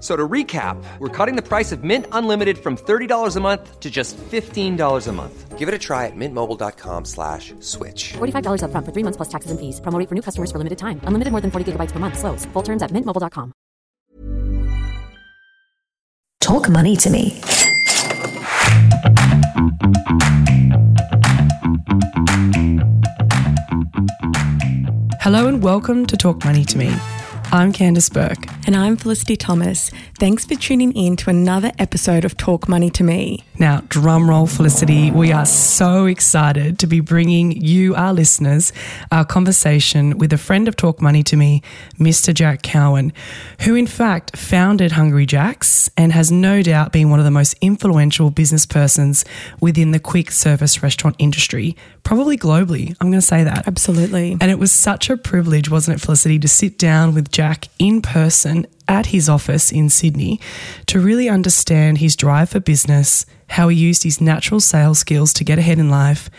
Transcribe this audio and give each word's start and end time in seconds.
F- 0.00 0.04
So 0.04 0.16
to 0.16 0.26
recap, 0.26 0.82
we're 0.98 1.08
cutting 1.10 1.36
the 1.36 1.42
price 1.46 1.72
of 1.72 1.84
Mint 1.84 2.06
Unlimited 2.12 2.56
from 2.56 2.76
$30 2.78 3.36
a 3.36 3.40
month 3.40 3.80
to 3.80 3.90
just 3.90 4.16
$15 4.16 5.06
a 5.08 5.12
month. 5.12 5.58
Give 5.58 5.68
it 5.68 5.74
a 5.74 5.78
try 5.78 6.06
at 6.06 6.16
mintmobile.com 6.16 7.04
slash 7.04 7.52
switch. 7.60 8.14
$45 8.14 8.62
upfront 8.64 8.86
for 8.86 8.92
three 8.92 9.02
months 9.04 9.18
plus 9.18 9.28
taxes 9.28 9.50
and 9.50 9.60
fees. 9.60 9.78
Promo 9.82 9.98
rate 9.98 10.08
for 10.08 10.14
new 10.14 10.22
customers 10.22 10.50
for 10.50 10.56
limited 10.56 10.78
time. 10.78 11.02
Unlimited 11.04 11.32
more 11.32 11.42
than 11.42 11.50
40 11.50 11.72
gigabytes 11.72 11.92
per 11.92 11.98
month. 11.98 12.18
Slows. 12.18 12.46
Full 12.54 12.62
terms 12.62 12.82
at 12.82 12.90
mintmobile.com. 12.92 13.52
Talk 16.40 16.70
money 16.70 16.96
to 16.96 17.10
me. 17.10 17.38
Hello 25.22 25.46
and 25.46 25.62
welcome 25.62 26.06
to 26.06 26.16
Talk 26.16 26.44
Money 26.44 26.64
to 26.64 26.78
Me. 26.78 26.88
I'm 27.52 27.72
Candice 27.72 28.12
Bourke. 28.12 28.46
And 28.64 28.76
I'm 28.76 28.96
Felicity 28.96 29.34
Thomas. 29.34 29.90
Thanks 30.20 30.44
for 30.44 30.54
tuning 30.54 30.92
in 30.92 31.16
to 31.16 31.30
another 31.30 31.72
episode 31.80 32.24
of 32.24 32.36
Talk 32.36 32.68
Money 32.68 32.90
to 32.90 33.02
Me. 33.02 33.44
Now, 33.58 33.82
drum 33.88 34.30
roll, 34.30 34.46
Felicity, 34.46 35.10
we 35.10 35.32
are 35.32 35.44
so 35.44 36.06
excited 36.06 36.78
to 36.78 36.86
be 36.86 37.00
bringing 37.00 37.50
you, 37.50 37.96
our 37.96 38.12
listeners, 38.12 38.72
our 39.10 39.24
conversation 39.24 40.16
with 40.18 40.32
a 40.32 40.38
friend 40.38 40.68
of 40.68 40.76
Talk 40.76 41.02
Money 41.02 41.24
to 41.24 41.36
Me, 41.36 41.60
Mr. 41.98 42.32
Jack 42.32 42.62
Cowin, 42.62 43.12
who 43.62 43.74
in 43.74 43.88
fact 43.88 44.36
founded 44.36 44.92
Hungry 44.92 45.26
Jack's 45.26 45.90
and 45.96 46.12
has 46.12 46.30
no 46.30 46.62
doubt 46.62 46.92
been 46.92 47.10
one 47.10 47.18
of 47.18 47.24
the 47.24 47.32
most 47.32 47.56
influential 47.60 48.30
business 48.30 48.64
persons 48.64 49.24
within 49.60 49.90
the 49.90 49.98
quick 49.98 50.30
service 50.30 50.84
restaurant 50.84 51.16
industry, 51.18 51.76
probably 52.04 52.38
globally. 52.38 52.96
I'm 53.00 53.10
going 53.10 53.20
to 53.20 53.26
say 53.26 53.42
that. 53.42 53.66
Absolutely. 53.66 54.36
And 54.40 54.52
it 54.52 54.58
was 54.58 54.70
such 54.70 55.10
a 55.10 55.16
privilege, 55.16 55.68
wasn't 55.68 55.96
it, 55.96 56.00
Felicity, 56.00 56.38
to 56.38 56.48
sit 56.48 56.78
down 56.78 57.12
with 57.12 57.30
Jack 57.30 57.39
in 57.78 58.02
person 58.02 58.66
at 58.90 59.06
his 59.06 59.28
office 59.28 59.70
in 59.70 59.88
Sydney 59.88 60.40
to 60.86 61.00
really 61.00 61.28
understand 61.28 61.98
his 61.98 62.16
drive 62.16 62.50
for 62.50 62.58
business, 62.58 63.24
how 63.50 63.68
he 63.68 63.76
used 63.76 64.02
his 64.04 64.20
natural 64.20 64.60
sales 64.60 64.98
skills 64.98 65.32
to 65.32 65.44
get 65.44 65.58
ahead 65.58 65.78
in 65.78 65.90
life, 65.90 66.30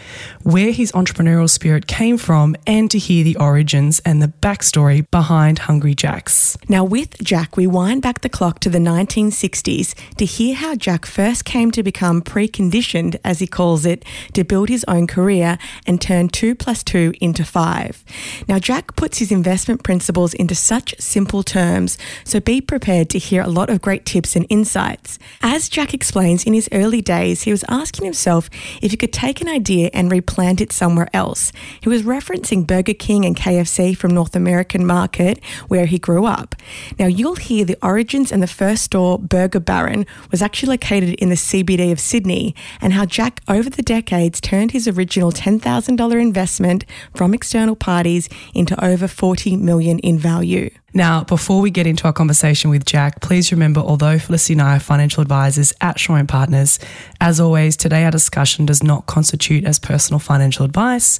where 0.44 0.72
his 0.72 0.92
entrepreneurial 0.94 1.50
spirit 1.50 1.88
came 1.88 2.18
from, 2.18 2.56
and 2.66 2.90
to 2.92 2.98
hear 2.98 3.24
the 3.24 3.36
origins 3.38 4.00
and 4.06 4.22
the 4.22 4.28
backstory 4.42 5.10
behind 5.12 5.60
Hungry 5.60 5.94
Jack's. 5.94 6.58
Now, 6.68 6.84
with 6.84 7.22
Jack, 7.22 7.58
we 7.58 7.68
wind 7.68 8.02
back 8.02 8.22
the 8.22 8.30
clock 8.30 8.60
to 8.62 8.70
the 8.70 8.80
1960s 8.80 9.94
to 10.16 10.26
hear 10.26 10.56
how 10.56 10.76
Jack 10.76 11.06
first 11.06 11.46
came 11.46 11.72
to 11.72 11.84
become 11.84 12.22
preconditioned, 12.22 13.18
as 13.24 13.40
he 13.40 13.48
calls 13.48 13.86
it, 13.86 14.04
to 14.34 14.44
build 14.44 14.70
his 14.70 14.84
own 14.88 15.08
career 15.08 15.58
and 15.88 16.02
turn 16.02 16.28
two 16.28 16.54
plus 16.54 16.84
two 16.84 17.14
into 17.22 17.46
five. 17.46 18.04
Now, 18.48 18.60
Jack 18.60 18.96
puts 18.98 19.20
his 19.20 19.32
investment 19.32 19.84
principles 19.84 20.34
into 20.34 20.56
such 20.56 20.96
simple 21.00 21.44
terms, 21.44 21.98
so 22.24 22.40
be 22.42 22.62
prepared 22.62 23.10
to 23.12 23.20
hear 23.20 23.42
a 23.42 23.48
lot 23.48 23.70
of 23.70 23.82
great 23.82 24.06
tips 24.06 24.36
and 24.36 24.46
insights. 24.50 25.20
As 25.42 25.70
Jack 25.70 25.94
explains, 25.94 26.44
in 26.44 26.54
his 26.54 26.70
early 26.72 27.02
days, 27.02 27.44
he 27.44 27.52
was 27.52 27.66
asking 27.70 28.06
himself 28.06 28.50
if 28.82 28.92
he 28.92 28.98
could 28.98 29.14
take 29.14 29.42
an 29.42 29.48
idea 29.48 29.90
and 29.94 30.12
replant 30.12 30.62
it 30.62 30.72
somewhere 30.72 31.08
else. 31.14 31.52
He 31.82 31.90
was 31.90 32.04
referencing 32.04 32.68
Burger 32.68 32.94
King 32.94 33.26
and 33.26 33.36
KFC 33.36 33.96
from 33.96 34.14
North 34.14 34.36
American 34.36 34.86
market 34.86 35.44
where 35.68 35.86
he 35.86 36.00
grew 36.00 36.26
up. 36.26 36.56
Now 37.00 37.08
you'll 37.08 37.36
hear 37.36 37.66
the 37.66 37.78
origins 37.82 38.32
and 38.32 38.42
the 38.42 38.48
first 38.48 38.84
store, 38.84 39.20
Burger 39.20 39.60
Baron, 39.60 40.06
was 40.32 40.42
actually 40.42 40.70
located 40.70 41.16
in 41.16 41.30
the 41.30 41.36
CBD 41.36 41.92
of 41.92 42.00
Sydney 42.00 42.56
and 42.80 42.94
how 42.94 43.06
Jack 43.06 43.42
over 43.48 43.70
the 43.70 43.82
decades 43.82 44.42
turned 44.42 44.72
his 44.72 44.88
original 44.88 45.32
$10,000 45.32 46.22
investment 46.22 46.86
from 47.16 47.34
external 47.34 47.76
parties 47.76 48.30
into 48.54 48.84
over 48.84 49.08
40 49.08 49.58
million 49.58 50.00
in 50.00 50.18
value. 50.18 50.70
Now, 50.94 51.24
before 51.24 51.62
we 51.62 51.72
get 51.72 51.88
into 51.88 52.06
our 52.06 52.14
conversation 52.14 52.70
with 52.70 52.86
Jack, 52.86 53.22
please 53.22 53.52
remember 53.52 53.80
although 53.80 54.20
Felicity 54.20 54.54
and 54.54 54.62
I 54.62 54.76
are 54.76 54.80
financial 54.80 55.22
advisors 55.22 55.74
at 55.80 56.00
Shaw 56.00 56.22
Partners, 56.26 56.80
as 57.22 57.40
always, 57.40 57.78
today 57.78 58.04
our 58.04 58.12
discussion 58.12 58.66
does 58.66 58.84
not 58.84 59.06
constitute 59.06 59.64
as 59.64 59.80
personal 59.80 60.20
financial 60.20 60.66
advice. 60.66 61.20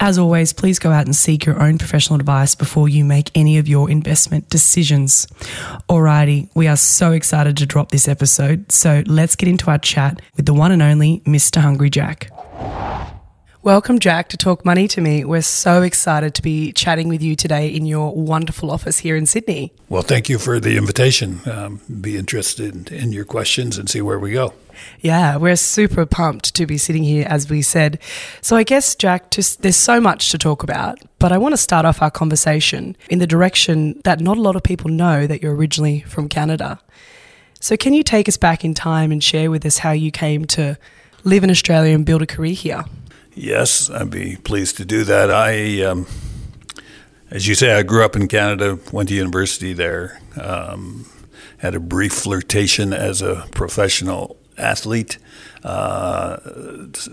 As 0.00 0.18
always, 0.18 0.52
please 0.52 0.78
go 0.78 0.90
out 0.90 1.06
and 1.06 1.14
seek 1.14 1.44
your 1.44 1.62
own 1.62 1.78
professional 1.78 2.18
advice 2.18 2.54
before 2.54 2.88
you 2.88 3.04
make 3.04 3.30
any 3.34 3.58
of 3.58 3.68
your 3.68 3.90
investment 3.90 4.48
decisions. 4.50 5.26
Alrighty, 5.88 6.48
we 6.54 6.66
are 6.66 6.76
so 6.76 7.12
excited 7.12 7.56
to 7.58 7.66
drop 7.66 7.90
this 7.90 8.08
episode, 8.08 8.72
so 8.72 9.02
let's 9.06 9.36
get 9.36 9.48
into 9.48 9.70
our 9.70 9.78
chat 9.78 10.20
with 10.36 10.46
the 10.46 10.54
one 10.54 10.72
and 10.72 10.82
only 10.82 11.20
Mr. 11.20 11.60
Hungry 11.60 11.90
Jack. 11.90 12.30
Welcome, 13.64 13.98
Jack, 13.98 14.28
to 14.28 14.36
Talk 14.36 14.62
Money 14.66 14.86
to 14.88 15.00
Me. 15.00 15.24
We're 15.24 15.40
so 15.40 15.80
excited 15.80 16.34
to 16.34 16.42
be 16.42 16.70
chatting 16.74 17.08
with 17.08 17.22
you 17.22 17.34
today 17.34 17.66
in 17.66 17.86
your 17.86 18.14
wonderful 18.14 18.70
office 18.70 18.98
here 18.98 19.16
in 19.16 19.24
Sydney. 19.24 19.72
Well, 19.88 20.02
thank 20.02 20.28
you 20.28 20.38
for 20.38 20.60
the 20.60 20.76
invitation. 20.76 21.40
Um, 21.50 21.80
be 22.02 22.18
interested 22.18 22.92
in, 22.92 23.12
your 23.12 23.24
questions 23.24 23.78
and 23.78 23.88
see 23.88 24.02
where 24.02 24.18
we 24.18 24.32
go. 24.32 24.52
Yeah, 25.00 25.38
we're 25.38 25.56
super 25.56 26.04
pumped 26.04 26.54
to 26.56 26.66
be 26.66 26.76
sitting 26.76 27.04
here, 27.04 27.26
as 27.26 27.48
we 27.48 27.62
said. 27.62 28.00
So, 28.42 28.54
I 28.54 28.64
guess, 28.64 28.94
Jack, 28.94 29.30
just, 29.30 29.62
there's 29.62 29.76
so 29.76 29.98
much 29.98 30.30
to 30.32 30.36
talk 30.36 30.62
about, 30.62 30.98
but 31.18 31.32
I 31.32 31.38
want 31.38 31.54
to 31.54 31.56
start 31.56 31.86
off 31.86 32.02
our 32.02 32.10
conversation 32.10 32.98
in 33.08 33.18
the 33.18 33.26
direction 33.26 33.98
that 34.04 34.20
not 34.20 34.36
a 34.36 34.42
lot 34.42 34.56
of 34.56 34.62
people 34.62 34.90
know 34.90 35.26
that 35.26 35.40
you're 35.40 35.56
originally 35.56 36.00
from 36.00 36.28
Canada. 36.28 36.80
So, 37.60 37.78
can 37.78 37.94
you 37.94 38.02
take 38.02 38.28
us 38.28 38.36
back 38.36 38.62
in 38.62 38.74
time 38.74 39.10
and 39.10 39.24
share 39.24 39.50
with 39.50 39.64
us 39.64 39.78
how 39.78 39.92
you 39.92 40.10
came 40.10 40.44
to 40.48 40.76
live 41.22 41.42
in 41.42 41.50
Australia 41.50 41.94
and 41.94 42.04
build 42.04 42.20
a 42.20 42.26
career 42.26 42.52
here? 42.52 42.84
Yes, 43.34 43.90
I'd 43.90 44.10
be 44.10 44.36
pleased 44.36 44.76
to 44.76 44.84
do 44.84 45.02
that. 45.04 45.30
I, 45.30 45.82
um, 45.82 46.06
as 47.30 47.48
you 47.48 47.56
say, 47.56 47.72
I 47.72 47.82
grew 47.82 48.04
up 48.04 48.14
in 48.14 48.28
Canada, 48.28 48.78
went 48.92 49.08
to 49.08 49.14
university 49.14 49.72
there, 49.72 50.20
um, 50.40 51.06
had 51.58 51.74
a 51.74 51.80
brief 51.80 52.12
flirtation 52.12 52.92
as 52.92 53.22
a 53.22 53.46
professional 53.50 54.36
athlete. 54.56 55.18
Uh, 55.64 56.36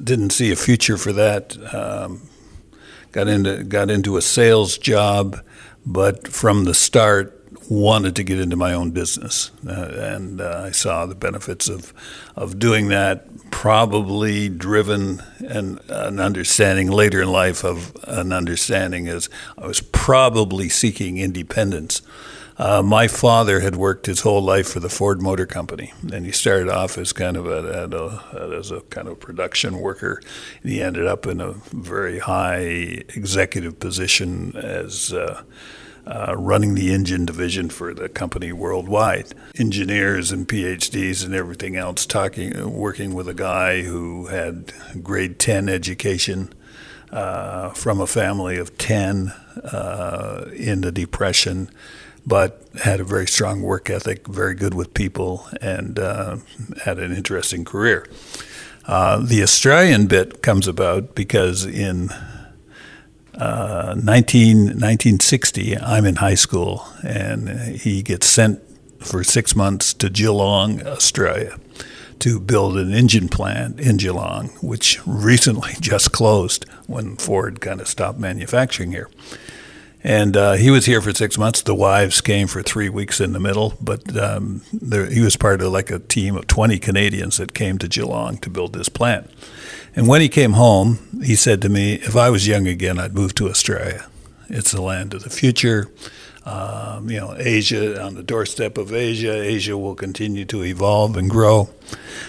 didn't 0.03 0.29
see 0.29 0.51
a 0.51 0.55
future 0.55 0.97
for 0.97 1.11
that. 1.13 1.57
Um, 1.73 2.29
got 3.11 3.27
into 3.27 3.63
got 3.63 3.89
into 3.89 4.15
a 4.15 4.21
sales 4.21 4.77
job, 4.77 5.39
but 5.85 6.27
from 6.27 6.65
the 6.65 6.73
start 6.75 7.40
wanted 7.71 8.17
to 8.17 8.23
get 8.23 8.37
into 8.37 8.57
my 8.57 8.73
own 8.73 8.91
business, 8.91 9.49
uh, 9.65 9.71
and 9.71 10.41
uh, 10.41 10.63
I 10.65 10.71
saw 10.71 11.05
the 11.05 11.15
benefits 11.15 11.69
of 11.69 11.93
of 12.35 12.59
doing 12.59 12.89
that. 12.89 13.25
Probably 13.49 14.49
driven 14.49 15.23
and 15.47 15.79
an 15.87 16.19
understanding 16.19 16.91
later 16.91 17.21
in 17.21 17.31
life 17.31 17.63
of 17.63 17.95
an 18.03 18.33
understanding 18.33 19.07
as 19.07 19.29
I 19.57 19.67
was 19.67 19.79
probably 19.79 20.67
seeking 20.67 21.17
independence. 21.17 22.01
Uh, 22.57 22.81
my 22.81 23.07
father 23.07 23.61
had 23.61 23.75
worked 23.75 24.05
his 24.05 24.19
whole 24.19 24.41
life 24.41 24.67
for 24.67 24.81
the 24.81 24.89
Ford 24.89 25.21
Motor 25.21 25.45
Company, 25.45 25.93
and 26.11 26.25
he 26.25 26.31
started 26.31 26.67
off 26.69 26.97
as 26.97 27.13
kind 27.13 27.37
of 27.37 27.47
a, 27.47 27.87
a, 27.89 28.57
as 28.57 28.69
a 28.69 28.81
kind 28.81 29.07
of 29.07 29.19
production 29.19 29.79
worker. 29.79 30.21
He 30.61 30.81
ended 30.81 31.07
up 31.07 31.25
in 31.25 31.39
a 31.39 31.53
very 31.71 32.19
high 32.19 32.59
executive 33.15 33.79
position 33.79 34.55
as 34.57 35.13
uh, 35.13 35.43
uh, 36.05 36.35
running 36.37 36.75
the 36.75 36.93
engine 36.93 37.25
division 37.25 37.69
for 37.69 37.93
the 37.93 38.09
company 38.09 38.51
worldwide. 38.51 39.33
Engineers 39.57 40.31
and 40.31 40.47
PhDs 40.47 41.23
and 41.23 41.33
everything 41.33 41.75
else, 41.75 42.05
talking, 42.05 42.71
working 42.71 43.13
with 43.13 43.27
a 43.27 43.33
guy 43.33 43.83
who 43.83 44.27
had 44.27 44.73
grade 45.03 45.39
10 45.39 45.69
education. 45.69 46.53
Uh, 47.11 47.71
from 47.71 47.99
a 47.99 48.07
family 48.07 48.57
of 48.57 48.77
10 48.77 49.33
uh, 49.65 50.45
in 50.55 50.79
the 50.79 50.93
Depression, 50.93 51.69
but 52.25 52.63
had 52.83 53.01
a 53.01 53.03
very 53.03 53.27
strong 53.27 53.61
work 53.61 53.89
ethic, 53.89 54.25
very 54.27 54.55
good 54.55 54.73
with 54.73 54.93
people, 54.93 55.45
and 55.59 55.99
uh, 55.99 56.37
had 56.85 56.99
an 56.99 57.11
interesting 57.11 57.65
career. 57.65 58.07
Uh, 58.85 59.17
the 59.17 59.43
Australian 59.43 60.07
bit 60.07 60.41
comes 60.41 60.67
about 60.67 61.15
because 61.15 61.65
in 61.65 62.09
uh, 63.41 63.95
19, 63.95 64.57
1960, 64.57 65.75
I'm 65.79 66.05
in 66.05 66.17
high 66.17 66.35
school, 66.35 66.85
and 67.03 67.49
he 67.75 68.03
gets 68.03 68.27
sent 68.27 68.61
for 68.99 69.23
six 69.23 69.55
months 69.55 69.95
to 69.95 70.11
Geelong, 70.11 70.85
Australia, 70.85 71.57
to 72.19 72.39
build 72.39 72.77
an 72.77 72.93
engine 72.93 73.27
plant 73.29 73.79
in 73.79 73.97
Geelong, 73.97 74.49
which 74.61 74.99
recently 75.07 75.73
just 75.81 76.11
closed 76.11 76.69
when 76.85 77.17
Ford 77.17 77.61
kind 77.61 77.81
of 77.81 77.87
stopped 77.87 78.19
manufacturing 78.19 78.91
here. 78.91 79.09
And 80.03 80.37
uh, 80.37 80.53
he 80.53 80.69
was 80.69 80.85
here 80.85 81.01
for 81.01 81.11
six 81.11 81.35
months. 81.35 81.63
The 81.63 81.73
wives 81.73 82.21
came 82.21 82.45
for 82.47 82.61
three 82.61 82.89
weeks 82.89 83.19
in 83.19 83.33
the 83.33 83.39
middle, 83.39 83.73
but 83.81 84.15
um, 84.17 84.61
there, 84.71 85.07
he 85.07 85.21
was 85.21 85.35
part 85.35 85.63
of 85.63 85.71
like 85.71 85.89
a 85.89 85.97
team 85.97 86.35
of 86.35 86.45
20 86.45 86.77
Canadians 86.77 87.37
that 87.37 87.55
came 87.55 87.79
to 87.79 87.87
Geelong 87.87 88.37
to 88.37 88.51
build 88.51 88.73
this 88.73 88.89
plant. 88.89 89.31
And 89.95 90.07
when 90.07 90.21
he 90.21 90.29
came 90.29 90.53
home, 90.53 91.21
he 91.23 91.35
said 91.35 91.61
to 91.61 91.69
me, 91.69 91.95
If 91.95 92.15
I 92.15 92.29
was 92.29 92.47
young 92.47 92.67
again, 92.67 92.99
I'd 92.99 93.13
move 93.13 93.35
to 93.35 93.49
Australia. 93.49 94.07
It's 94.49 94.71
the 94.71 94.81
land 94.81 95.13
of 95.13 95.23
the 95.23 95.29
future. 95.29 95.91
Um, 96.45 97.09
you 97.09 97.19
know, 97.19 97.35
Asia, 97.37 98.01
on 98.01 98.15
the 98.15 98.23
doorstep 98.23 98.77
of 98.77 98.93
Asia, 98.93 99.33
Asia 99.33 99.77
will 99.77 99.95
continue 99.95 100.45
to 100.45 100.63
evolve 100.63 101.15
and 101.17 101.29
grow. 101.29 101.69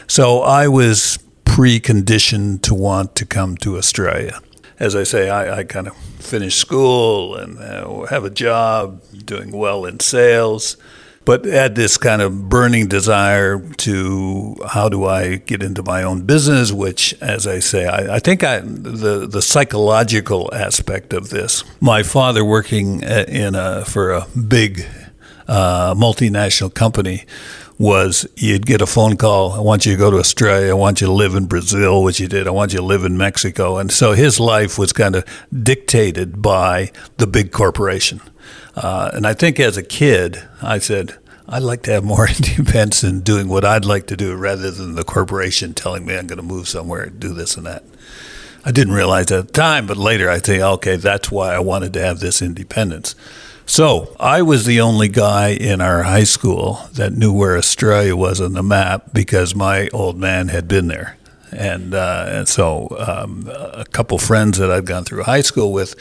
So 0.07 0.43
I 0.43 0.69
was 0.69 1.19
preconditioned 1.45 2.63
to 2.63 2.75
want 2.75 3.15
to 3.17 3.27
come 3.27 3.57
to 3.59 3.79
Australia 3.79 4.41
as 4.83 4.97
I 4.97 5.05
say, 5.05 5.31
I, 5.31 5.59
I 5.59 5.65
kind 5.65 5.87
of 5.87 5.97
finished 5.97 6.59
school 6.59 7.37
and 7.37 7.57
uh, 7.61 8.05
have 8.07 8.25
a 8.25 8.31
job, 8.31 9.01
doing 9.25 9.53
well 9.53 9.85
in 9.85 10.01
sales, 10.01 10.77
but 11.25 11.45
had 11.45 11.75
this 11.75 11.97
kind 11.97 12.21
of 12.21 12.49
burning 12.49 12.89
desire 12.89 13.59
to 13.59 14.57
how 14.69 14.89
do 14.89 15.05
I 15.05 15.37
get 15.37 15.63
into 15.63 15.83
my 15.83 16.03
own 16.03 16.23
business? 16.23 16.73
Which, 16.73 17.15
as 17.21 17.47
I 17.47 17.61
say, 17.61 17.87
I, 17.87 18.17
I 18.17 18.19
think 18.19 18.43
I, 18.43 18.61
the 18.61 19.27
the 19.27 19.43
psychological 19.43 20.51
aspect 20.53 21.13
of 21.13 21.31
this. 21.31 21.65
My 21.81 22.03
father 22.03 22.45
working 22.45 23.05
uh, 23.05 23.25
in 23.29 23.55
a, 23.55 23.85
for 23.85 24.13
a 24.13 24.27
big 24.49 24.87
uh, 25.49 25.95
multinational 25.95 26.73
company 26.73 27.25
was 27.79 28.27
you'd 28.37 28.65
get 28.65 28.81
a 28.81 28.87
phone 28.87 29.17
call. 29.17 29.53
I 29.53 29.61
want 29.61 29.87
you 29.87 29.93
to 29.93 29.99
go 29.99 30.11
to 30.11 30.19
Australia. 30.19 30.71
I 30.71 30.75
want 30.75 31.01
you 31.01 31.09
to 31.09 31.13
live 31.13 31.35
in 31.35 31.47
Brazil, 31.47 32.03
which 32.03 32.21
you 32.21 32.29
did. 32.29 32.47
I 32.47 32.51
want 32.51 32.73
you 32.73 32.79
to 32.79 32.85
live 32.85 33.05
in 33.05 33.17
Mexico. 33.17 33.79
And 33.79 33.91
so 33.91 34.13
his 34.13 34.39
life 34.39 34.79
was 34.79 34.93
kind 34.93 35.17
of 35.17 35.25
dictated 35.53 36.41
by 36.41 36.93
the 37.17 37.27
big 37.27 37.51
corporation. 37.51 38.21
Uh, 38.75 39.11
and 39.13 39.27
I 39.27 39.35
think 39.35 39.61
as 39.61 39.77
a 39.77 39.83
kid, 39.83 40.43
I 40.63 40.79
said, 40.79 41.17
I'd 41.49 41.63
like 41.63 41.83
to 41.83 41.93
have 41.93 42.05
more 42.05 42.29
independence 42.37 43.05
in 43.05 43.21
doing 43.21 43.49
what 43.49 43.65
I'd 43.65 43.85
like 43.85 44.07
to 44.09 44.17
do 44.17 44.35
rather 44.35 44.71
than 44.71 44.95
the 44.95 45.05
corporation 45.05 45.75
telling 45.75 46.07
me 46.07 46.17
I'm 46.17 46.27
going 46.27 46.39
to 46.39 46.43
move 46.43 46.69
somewhere 46.69 47.03
and 47.03 47.21
do 47.21 47.35
this 47.35 47.57
and 47.57 47.67
that. 47.67 47.85
I 48.65 48.71
didn't 48.71 48.95
realize 48.95 49.31
at 49.33 49.49
the 49.49 49.53
time, 49.53 49.87
but 49.87 49.97
later 49.97 50.31
I 50.31 50.39
think, 50.39 50.63
okay, 50.63 50.97
that's 50.97 51.31
why 51.31 51.55
I 51.55 51.59
wanted 51.59 51.93
to 51.95 52.01
have 52.01 52.21
this 52.21 52.41
independence. 52.41 53.17
So 53.67 54.17
I 54.21 54.43
was 54.43 54.65
the 54.65 54.81
only 54.81 55.09
guy 55.09 55.49
in 55.49 55.81
our 55.81 56.05
high 56.05 56.25
school 56.25 56.81
that 56.93 57.13
knew 57.13 57.33
where 57.33 57.57
Australia 57.57 58.15
was 58.15 58.41
on 58.41 58.53
the 58.53 58.63
map 58.63 59.13
because 59.13 59.55
my 59.55 59.89
old 59.93 60.19
man 60.19 60.49
had 60.49 60.69
been 60.69 60.89
there. 60.89 61.17
And, 61.53 61.95
uh, 61.95 62.27
and 62.29 62.49
so 62.49 62.89
um, 62.99 63.49
a 63.49 63.85
couple 63.93 64.19
friends 64.19 64.59
that 64.59 64.71
I'd 64.71 64.87
gone 64.87 65.05
through 65.05 65.25
high 65.25 65.43
school 65.43 65.73
with 65.73 65.95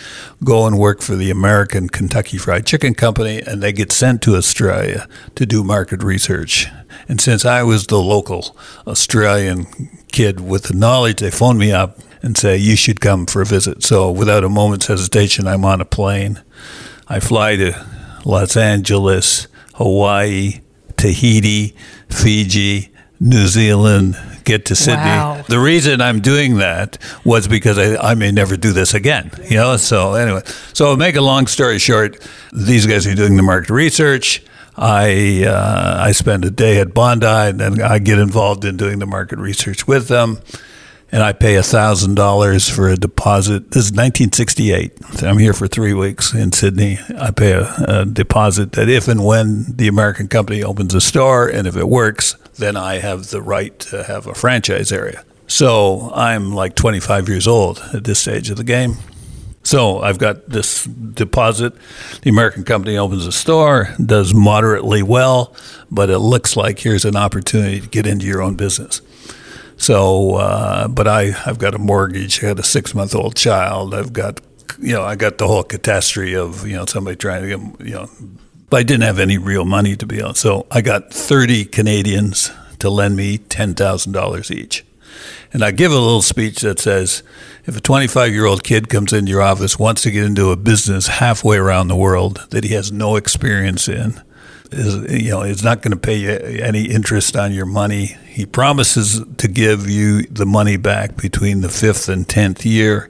go 0.43 0.65
and 0.65 0.79
work 0.79 1.01
for 1.01 1.15
the 1.15 1.29
American 1.29 1.89
Kentucky 1.89 2.37
Fried 2.37 2.65
Chicken 2.65 2.93
Company, 2.93 3.41
and 3.41 3.61
they 3.61 3.73
get 3.73 3.91
sent 3.91 4.21
to 4.23 4.35
Australia 4.35 5.07
to 5.35 5.45
do 5.45 5.63
market 5.63 6.03
research. 6.03 6.67
And 7.07 7.19
since 7.19 7.43
I 7.43 7.63
was 7.63 7.87
the 7.87 7.99
local 7.99 8.55
Australian 8.87 9.67
kid 10.11 10.39
with 10.39 10.63
the 10.63 10.73
knowledge, 10.73 11.19
they 11.19 11.31
phoned 11.31 11.59
me 11.59 11.71
up 11.71 11.99
and 12.21 12.37
say, 12.37 12.55
you 12.55 12.75
should 12.75 13.01
come 13.01 13.25
for 13.25 13.41
a 13.41 13.45
visit. 13.45 13.83
So 13.83 14.11
without 14.11 14.43
a 14.43 14.49
moment's 14.49 14.87
hesitation, 14.87 15.47
I'm 15.47 15.65
on 15.65 15.81
a 15.81 15.85
plane 15.85 16.41
I 17.11 17.19
fly 17.19 17.57
to 17.57 17.73
Los 18.23 18.55
Angeles, 18.55 19.47
Hawaii, 19.73 20.61
Tahiti, 20.95 21.75
Fiji, 22.09 22.89
New 23.19 23.47
Zealand, 23.47 24.17
get 24.43 24.65
to 24.65 24.75
Sydney. 24.75 25.03
Wow. 25.03 25.43
The 25.47 25.59
reason 25.59 26.01
I'm 26.01 26.19
doing 26.19 26.57
that 26.57 26.97
was 27.23 27.47
because 27.47 27.77
I, 27.77 28.11
I 28.11 28.15
may 28.15 28.31
never 28.31 28.57
do 28.57 28.71
this 28.73 28.93
again. 28.93 29.31
You 29.49 29.57
know, 29.57 29.77
so 29.77 30.13
anyway, 30.13 30.41
so 30.73 30.95
make 30.95 31.15
a 31.15 31.21
long 31.21 31.47
story 31.47 31.79
short, 31.79 32.27
these 32.51 32.85
guys 32.85 33.07
are 33.07 33.15
doing 33.15 33.37
the 33.37 33.43
market 33.43 33.71
research. 33.71 34.43
I 34.77 35.43
uh, 35.45 35.97
I 35.99 36.13
spend 36.13 36.45
a 36.45 36.49
day 36.49 36.79
at 36.79 36.93
Bondi, 36.93 37.25
and 37.25 37.59
then 37.59 37.81
I 37.81 37.99
get 37.99 38.19
involved 38.19 38.63
in 38.63 38.77
doing 38.77 38.99
the 38.99 39.05
market 39.05 39.37
research 39.37 39.85
with 39.87 40.07
them 40.07 40.39
and 41.11 41.21
I 41.21 41.33
pay 41.33 41.61
thousand 41.61 42.15
dollars 42.15 42.69
for 42.69 42.87
a 42.87 42.95
deposit. 42.95 43.71
This 43.71 43.85
is 43.85 43.91
1968. 43.91 45.23
I'm 45.23 45.37
here 45.37 45.53
for 45.53 45.67
three 45.67 45.93
weeks 45.93 46.33
in 46.33 46.51
Sydney. 46.51 46.99
I 47.17 47.31
pay 47.31 47.51
a, 47.51 47.73
a, 47.87 48.05
deposit 48.05 48.73
that 48.73 48.89
if 48.89 49.07
and 49.07 49.25
when 49.25 49.65
the 49.67 49.87
American 49.87 50.27
company 50.27 50.63
opens 50.63 50.93
a 50.93 51.01
store, 51.01 51.47
and 51.47 51.67
if 51.67 51.75
it 51.75 51.87
works, 51.87 52.35
then 52.61 52.77
I 52.77 52.99
have 52.99 53.27
the 53.27 53.41
right 53.41 53.77
to 53.79 54.03
have 54.03 54.27
a 54.27 54.33
franchise 54.33 54.91
area. 54.91 55.25
So 55.47 56.11
I'm 56.13 56.53
like 56.53 56.75
25 56.75 57.27
years 57.27 57.47
old 57.47 57.83
at 57.93 58.05
this 58.05 58.19
stage 58.19 58.49
of 58.49 58.57
the 58.57 58.63
game. 58.63 58.95
So 59.63 59.99
I've 59.99 60.17
got 60.17 60.47
this 60.47 60.85
deposit. 60.85 61.73
The 62.21 62.29
American 62.29 62.63
company 62.63 62.97
opens 62.97 63.27
a 63.27 63.31
store, 63.31 63.93
does 64.03 64.33
moderately 64.33 65.03
well, 65.03 65.53
but 65.91 66.09
it 66.09 66.19
looks 66.19 66.55
like 66.55 66.79
here's 66.79 67.05
an 67.05 67.15
opportunity 67.15 67.79
to 67.81 67.87
get 67.87 68.07
into 68.07 68.25
your 68.25 68.41
own 68.41 68.55
business. 68.55 69.01
So, 69.77 70.35
uh, 70.35 70.87
but 70.87 71.07
I, 71.07 71.33
I've 71.45 71.59
got 71.59 71.75
a 71.75 71.79
mortgage. 71.79 72.43
I 72.43 72.47
got 72.47 72.59
a 72.59 72.63
six 72.63 72.93
month 72.95 73.13
old 73.13 73.35
child. 73.35 73.93
I've 73.93 74.13
got, 74.13 74.39
you 74.79 74.93
know, 74.93 75.03
I 75.03 75.15
got 75.15 75.37
the 75.37 75.47
whole 75.47 75.63
catastrophe 75.63 76.35
of, 76.35 76.65
you 76.67 76.75
know, 76.75 76.85
somebody 76.85 77.17
trying 77.17 77.41
to 77.41 77.47
get, 77.47 77.87
you 77.87 77.93
know, 77.93 78.09
but 78.71 78.79
I 78.79 78.83
didn't 78.83 79.03
have 79.03 79.19
any 79.19 79.37
real 79.37 79.65
money 79.65 79.97
to 79.97 80.05
be 80.07 80.21
on. 80.21 80.33
So 80.33 80.65
I 80.71 80.81
got 80.81 81.13
30 81.13 81.65
Canadians 81.65 82.51
to 82.79 82.89
lend 82.89 83.17
me 83.17 83.37
$10,000 83.37 84.51
each. 84.51 84.85
And 85.51 85.61
I 85.61 85.71
give 85.71 85.91
a 85.91 85.99
little 85.99 86.21
speech 86.21 86.61
that 86.61 86.79
says, 86.79 87.21
if 87.65 87.75
a 87.75 87.81
25 87.81 88.31
year 88.31 88.45
old 88.45 88.63
kid 88.63 88.87
comes 88.87 89.11
into 89.11 89.29
your 89.29 89.41
office, 89.41 89.77
wants 89.77 90.03
to 90.03 90.11
get 90.11 90.23
into 90.23 90.51
a 90.51 90.55
business 90.55 91.07
halfway 91.07 91.57
around 91.57 91.89
the 91.89 91.97
world 91.97 92.47
that 92.51 92.63
he 92.63 92.73
has 92.73 92.93
no 92.93 93.17
experience 93.17 93.89
in, 93.89 94.21
is 94.71 95.21
you 95.21 95.31
know 95.31 95.41
is 95.41 95.65
not 95.65 95.81
going 95.81 95.91
to 95.91 95.99
pay 95.99 96.15
you 96.15 96.29
any 96.29 96.85
interest 96.85 97.35
on 97.35 97.51
your 97.51 97.65
money. 97.65 98.05
He 98.25 98.45
promises 98.45 99.21
to 99.37 99.47
give 99.49 99.89
you 99.89 100.23
the 100.23 100.45
money 100.45 100.77
back 100.77 101.17
between 101.17 101.59
the 101.59 101.67
fifth 101.67 102.07
and 102.07 102.27
tenth 102.27 102.65
year. 102.65 103.09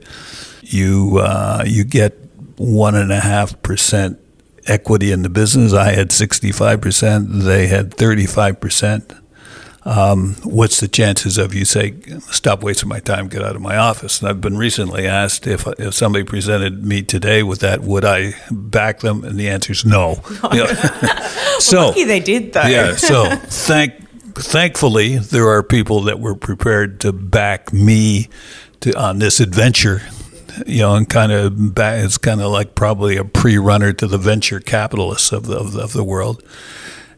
You 0.62 1.18
uh, 1.18 1.62
you 1.64 1.84
get 1.84 2.18
one 2.56 2.96
and 2.96 3.12
a 3.12 3.20
half 3.20 3.62
percent 3.62 4.18
equity 4.66 5.12
in 5.12 5.22
the 5.22 5.30
business. 5.30 5.72
I 5.72 5.92
had 5.92 6.12
sixty 6.12 6.52
five 6.52 6.80
percent. 6.80 7.28
They 7.30 7.66
had 7.66 7.94
thirty 7.94 8.26
five 8.26 8.60
percent 8.60 9.12
um, 9.84 10.36
what's 10.44 10.78
the 10.80 10.86
chances 10.86 11.38
of 11.38 11.54
you 11.54 11.64
say, 11.64 11.94
stop 12.30 12.62
wasting 12.62 12.88
my 12.88 13.00
time, 13.00 13.28
get 13.28 13.42
out 13.42 13.56
of 13.56 13.62
my 13.62 13.76
office? 13.76 14.20
And 14.20 14.28
I've 14.28 14.40
been 14.40 14.56
recently 14.56 15.06
asked 15.06 15.46
if 15.46 15.66
if 15.78 15.94
somebody 15.94 16.24
presented 16.24 16.84
me 16.84 17.02
today 17.02 17.42
with 17.42 17.60
that, 17.60 17.80
would 17.80 18.04
I 18.04 18.34
back 18.50 19.00
them? 19.00 19.24
And 19.24 19.38
the 19.38 19.48
answer 19.48 19.72
is 19.72 19.84
no. 19.84 20.22
You 20.52 20.64
know, 20.64 20.74
so 21.58 21.86
lucky 21.88 22.04
they 22.04 22.20
did 22.20 22.52
though. 22.52 22.62
yeah. 22.62 22.94
So 22.96 23.24
thank 23.36 23.94
thankfully 24.34 25.18
there 25.18 25.48
are 25.48 25.62
people 25.62 26.02
that 26.02 26.20
were 26.20 26.34
prepared 26.34 27.00
to 27.00 27.12
back 27.12 27.72
me 27.72 28.28
to 28.80 28.92
on 28.98 29.18
this 29.18 29.40
adventure 29.40 30.02
you 30.66 30.80
know, 30.80 30.94
and 30.94 31.08
kind 31.08 31.32
of 31.32 31.74
back, 31.74 32.04
it's 32.04 32.18
kind 32.18 32.40
of 32.40 32.50
like 32.50 32.74
probably 32.74 33.16
a 33.16 33.24
pre-runner 33.24 33.92
to 33.94 34.06
the 34.06 34.18
venture 34.18 34.60
capitalists 34.60 35.32
of 35.32 35.46
the, 35.46 35.56
of 35.56 35.72
the, 35.72 35.80
of 35.82 35.92
the 35.92 36.04
world. 36.04 36.42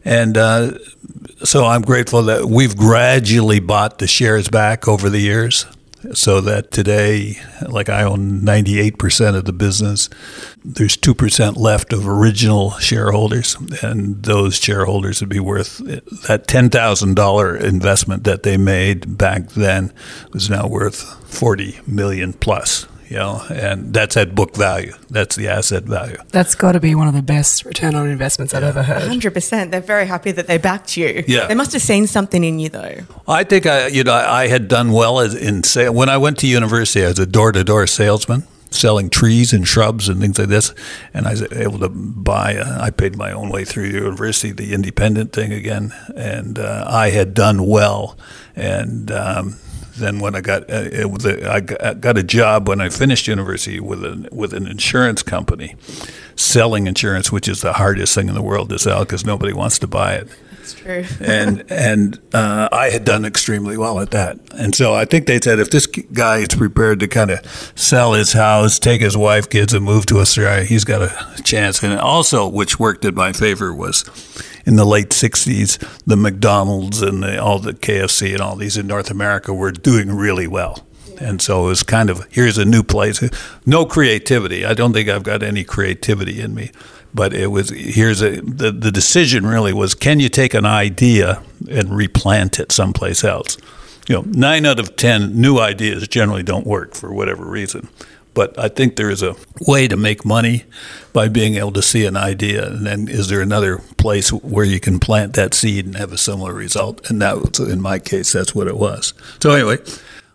And 0.03 0.37
uh, 0.37 0.77
so 1.43 1.65
I'm 1.65 1.81
grateful 1.81 2.23
that 2.23 2.45
we've 2.45 2.77
gradually 2.77 3.59
bought 3.59 3.97
the 3.97 4.07
shares 4.07 4.49
back 4.49 4.87
over 4.87 5.09
the 5.09 5.19
years 5.19 5.65
so 6.13 6.39
that 6.41 6.71
today, 6.71 7.37
like 7.67 7.89
I 7.89 8.03
own 8.03 8.41
98% 8.41 9.35
of 9.35 9.45
the 9.45 9.53
business, 9.53 10.09
there's 10.63 10.95
2% 10.97 11.57
left 11.57 11.93
of 11.93 12.07
original 12.07 12.71
shareholders, 12.73 13.57
and 13.81 14.21
those 14.23 14.57
shareholders 14.57 15.21
would 15.21 15.29
be 15.29 15.39
worth 15.39 15.79
that 15.79 16.47
$10,000 16.47 17.61
investment 17.61 18.23
that 18.25 18.43
they 18.43 18.57
made 18.57 19.17
back 19.17 19.49
then 19.49 19.91
was 20.31 20.49
now 20.49 20.67
worth 20.67 21.01
40 21.27 21.79
million 21.87 22.33
plus 22.33 22.85
you 23.09 23.17
know, 23.17 23.41
and 23.49 23.93
that's 23.93 24.17
at 24.17 24.33
book 24.33 24.55
value. 24.55 24.93
That's 25.09 25.35
the 25.35 25.47
asset 25.47 25.83
value. 25.83 26.17
That's 26.29 26.55
got 26.55 26.73
to 26.73 26.79
be 26.79 26.95
one 26.95 27.07
of 27.07 27.13
the 27.13 27.21
best 27.21 27.65
return 27.65 27.95
on 27.95 28.07
investments 28.07 28.53
yeah. 28.53 28.59
I've 28.59 28.63
ever 28.65 28.83
heard. 28.83 29.03
100%. 29.03 29.71
They're 29.71 29.81
very 29.81 30.07
happy 30.07 30.31
that 30.31 30.47
they 30.47 30.57
backed 30.57 30.97
you. 30.97 31.23
Yeah. 31.27 31.47
They 31.47 31.55
must 31.55 31.73
have 31.73 31.81
seen 31.81 32.07
something 32.07 32.43
in 32.43 32.59
you, 32.59 32.69
though. 32.69 33.01
I 33.27 33.43
think 33.43 33.65
I, 33.65 33.87
you 33.87 34.03
know, 34.03 34.13
I 34.13 34.47
had 34.47 34.67
done 34.67 34.91
well 34.91 35.19
as 35.19 35.35
in 35.35 35.63
sale. 35.63 35.93
When 35.93 36.09
I 36.09 36.17
went 36.17 36.39
to 36.39 36.47
university, 36.47 37.05
I 37.05 37.09
was 37.09 37.19
a 37.19 37.25
door 37.25 37.51
to 37.51 37.63
door 37.63 37.87
salesman 37.87 38.43
selling 38.71 39.09
trees 39.09 39.53
and 39.53 39.67
shrubs 39.67 40.09
and 40.09 40.19
things 40.19 40.37
like 40.37 40.49
this. 40.49 40.73
And 41.13 41.27
I 41.27 41.31
was 41.31 41.51
able 41.53 41.79
to 41.79 41.89
buy, 41.89 42.53
a, 42.53 42.79
I 42.79 42.89
paid 42.89 43.15
my 43.15 43.31
own 43.31 43.49
way 43.49 43.65
through 43.65 43.85
university, 43.85 44.51
the 44.51 44.73
independent 44.73 45.33
thing 45.33 45.53
again. 45.53 45.93
And 46.15 46.59
uh, 46.59 46.85
I 46.87 47.09
had 47.09 47.33
done 47.33 47.65
well. 47.65 48.17
And, 48.55 49.11
um, 49.11 49.57
then 49.97 50.19
when 50.19 50.35
I 50.35 50.41
got 50.41 50.63
uh, 50.63 50.89
it, 50.91 51.43
I 51.45 51.93
got 51.93 52.17
a 52.17 52.23
job 52.23 52.67
when 52.67 52.81
I 52.81 52.89
finished 52.89 53.27
university 53.27 53.79
with 53.79 54.03
an 54.03 54.27
with 54.31 54.53
an 54.53 54.67
insurance 54.67 55.23
company, 55.23 55.75
selling 56.35 56.87
insurance, 56.87 57.31
which 57.31 57.47
is 57.47 57.61
the 57.61 57.73
hardest 57.73 58.13
thing 58.15 58.27
in 58.27 58.35
the 58.35 58.41
world 58.41 58.69
to 58.69 58.79
sell 58.79 58.99
because 58.99 59.25
nobody 59.25 59.53
wants 59.53 59.79
to 59.79 59.87
buy 59.87 60.15
it. 60.15 60.27
It's 60.65 60.73
true. 60.73 61.05
and 61.21 61.63
and 61.69 62.19
uh, 62.33 62.69
I 62.71 62.89
had 62.89 63.05
done 63.05 63.23
extremely 63.23 63.77
well 63.77 63.99
at 63.99 64.11
that. 64.11 64.39
And 64.53 64.73
so 64.73 64.95
I 64.95 65.05
think 65.05 65.27
they 65.27 65.39
said 65.39 65.59
if 65.59 65.69
this 65.69 65.85
guy 65.85 66.37
is 66.37 66.47
prepared 66.49 66.99
to 67.01 67.07
kind 67.07 67.29
of 67.29 67.45
sell 67.75 68.13
his 68.13 68.33
house, 68.33 68.79
take 68.79 69.01
his 69.01 69.15
wife, 69.15 69.47
kids, 69.47 69.73
and 69.73 69.85
move 69.85 70.07
to 70.07 70.19
Australia, 70.19 70.65
he's 70.65 70.83
got 70.83 71.03
a 71.03 71.43
chance. 71.43 71.83
And 71.83 71.99
also, 71.99 72.47
which 72.47 72.79
worked 72.79 73.05
in 73.05 73.13
my 73.13 73.31
favor, 73.31 73.73
was 73.73 74.03
in 74.65 74.75
the 74.75 74.85
late 74.85 75.09
'60s, 75.09 75.77
the 76.05 76.17
McDonald's 76.17 77.01
and 77.01 77.21
the, 77.21 77.39
all 77.39 77.59
the 77.59 77.73
KFC 77.73 78.33
and 78.33 78.41
all 78.41 78.55
these 78.55 78.75
in 78.75 78.87
North 78.87 79.11
America 79.11 79.53
were 79.53 79.71
doing 79.71 80.11
really 80.11 80.47
well. 80.47 80.83
And 81.19 81.41
so 81.41 81.65
it 81.65 81.67
was 81.67 81.83
kind 81.83 82.09
of 82.09 82.27
here's 82.31 82.57
a 82.57 82.65
new 82.65 82.83
place. 82.83 83.21
No 83.65 83.85
creativity. 83.85 84.65
I 84.65 84.73
don't 84.73 84.93
think 84.93 85.09
I've 85.09 85.23
got 85.23 85.43
any 85.43 85.63
creativity 85.63 86.41
in 86.41 86.53
me 86.53 86.71
but 87.13 87.33
it 87.33 87.47
was 87.47 87.69
here's 87.69 88.21
a 88.21 88.41
the, 88.41 88.71
the 88.71 88.91
decision 88.91 89.45
really 89.45 89.71
was 89.71 89.95
can 89.95 90.19
you 90.19 90.27
take 90.27 90.53
an 90.53 90.65
idea 90.65 91.41
and 91.71 91.95
replant 91.95 92.59
it 92.59 92.73
someplace 92.73 93.23
else 93.23 93.57
you 94.09 94.15
know 94.15 94.21
nine 94.27 94.65
out 94.65 94.79
of 94.79 94.97
ten 94.97 95.39
new 95.39 95.57
ideas 95.57 96.05
generally 96.09 96.43
don't 96.43 96.67
work 96.67 96.93
for 96.93 97.13
whatever 97.13 97.45
reason 97.45 97.87
but 98.35 98.59
I 98.59 98.67
think 98.67 98.97
there 98.97 99.09
is 99.09 99.23
a 99.23 99.35
way 99.61 99.87
to 99.87 99.95
make 99.95 100.25
money 100.25 100.65
by 101.13 101.29
being 101.29 101.55
able 101.55 101.71
to 101.71 101.81
see 101.81 102.05
an 102.05 102.17
idea, 102.17 102.67
and 102.67 102.85
then 102.85 103.07
is 103.07 103.29
there 103.29 103.41
another 103.41 103.77
place 103.97 104.31
where 104.31 104.65
you 104.65 104.81
can 104.81 104.99
plant 104.99 105.33
that 105.35 105.53
seed 105.53 105.85
and 105.85 105.95
have 105.95 106.11
a 106.11 106.17
similar 106.17 106.53
result? 106.53 107.09
And 107.09 107.21
that 107.21 107.37
was, 107.37 107.59
in 107.61 107.81
my 107.81 107.97
case, 107.97 108.33
that's 108.33 108.53
what 108.53 108.67
it 108.67 108.75
was. 108.75 109.13
So 109.41 109.51
anyway, 109.51 109.77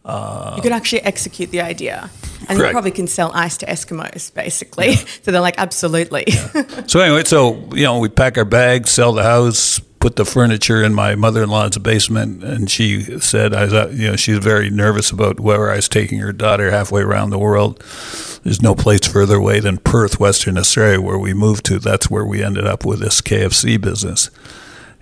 you 0.04 0.62
could 0.62 0.72
actually 0.72 1.02
execute 1.02 1.50
the 1.50 1.60
idea. 1.60 2.10
And 2.48 2.58
you 2.58 2.70
probably 2.70 2.90
can 2.90 3.06
sell 3.06 3.30
ice 3.34 3.58
to 3.58 3.66
Eskimos, 3.66 4.32
basically. 4.32 4.94
So 5.22 5.32
they're 5.32 5.40
like, 5.40 5.58
absolutely. 5.58 6.24
So 6.86 7.00
anyway, 7.00 7.24
so 7.24 7.68
you 7.74 7.84
know, 7.84 7.98
we 7.98 8.08
pack 8.08 8.38
our 8.38 8.44
bags, 8.44 8.90
sell 8.90 9.12
the 9.12 9.22
house, 9.22 9.80
put 10.00 10.16
the 10.16 10.24
furniture 10.24 10.82
in 10.82 10.94
my 10.94 11.14
mother-in-law's 11.14 11.76
basement, 11.78 12.42
and 12.42 12.70
she 12.70 13.02
said, 13.20 13.54
"I, 13.54 13.64
uh, 13.64 13.88
you 13.88 14.10
know, 14.10 14.16
she's 14.16 14.38
very 14.38 14.70
nervous 14.70 15.10
about 15.10 15.38
where 15.38 15.70
I 15.70 15.76
was 15.76 15.88
taking 15.88 16.20
her 16.20 16.32
daughter 16.32 16.70
halfway 16.70 17.02
around 17.02 17.30
the 17.30 17.38
world. 17.38 17.82
There's 18.42 18.62
no 18.62 18.74
place 18.74 19.06
further 19.06 19.36
away 19.36 19.60
than 19.60 19.78
Perth, 19.78 20.18
Western 20.18 20.56
Australia, 20.56 21.00
where 21.00 21.18
we 21.18 21.34
moved 21.34 21.66
to. 21.66 21.78
That's 21.78 22.10
where 22.10 22.24
we 22.24 22.42
ended 22.42 22.66
up 22.66 22.84
with 22.84 23.00
this 23.00 23.20
KFC 23.20 23.80
business." 23.80 24.30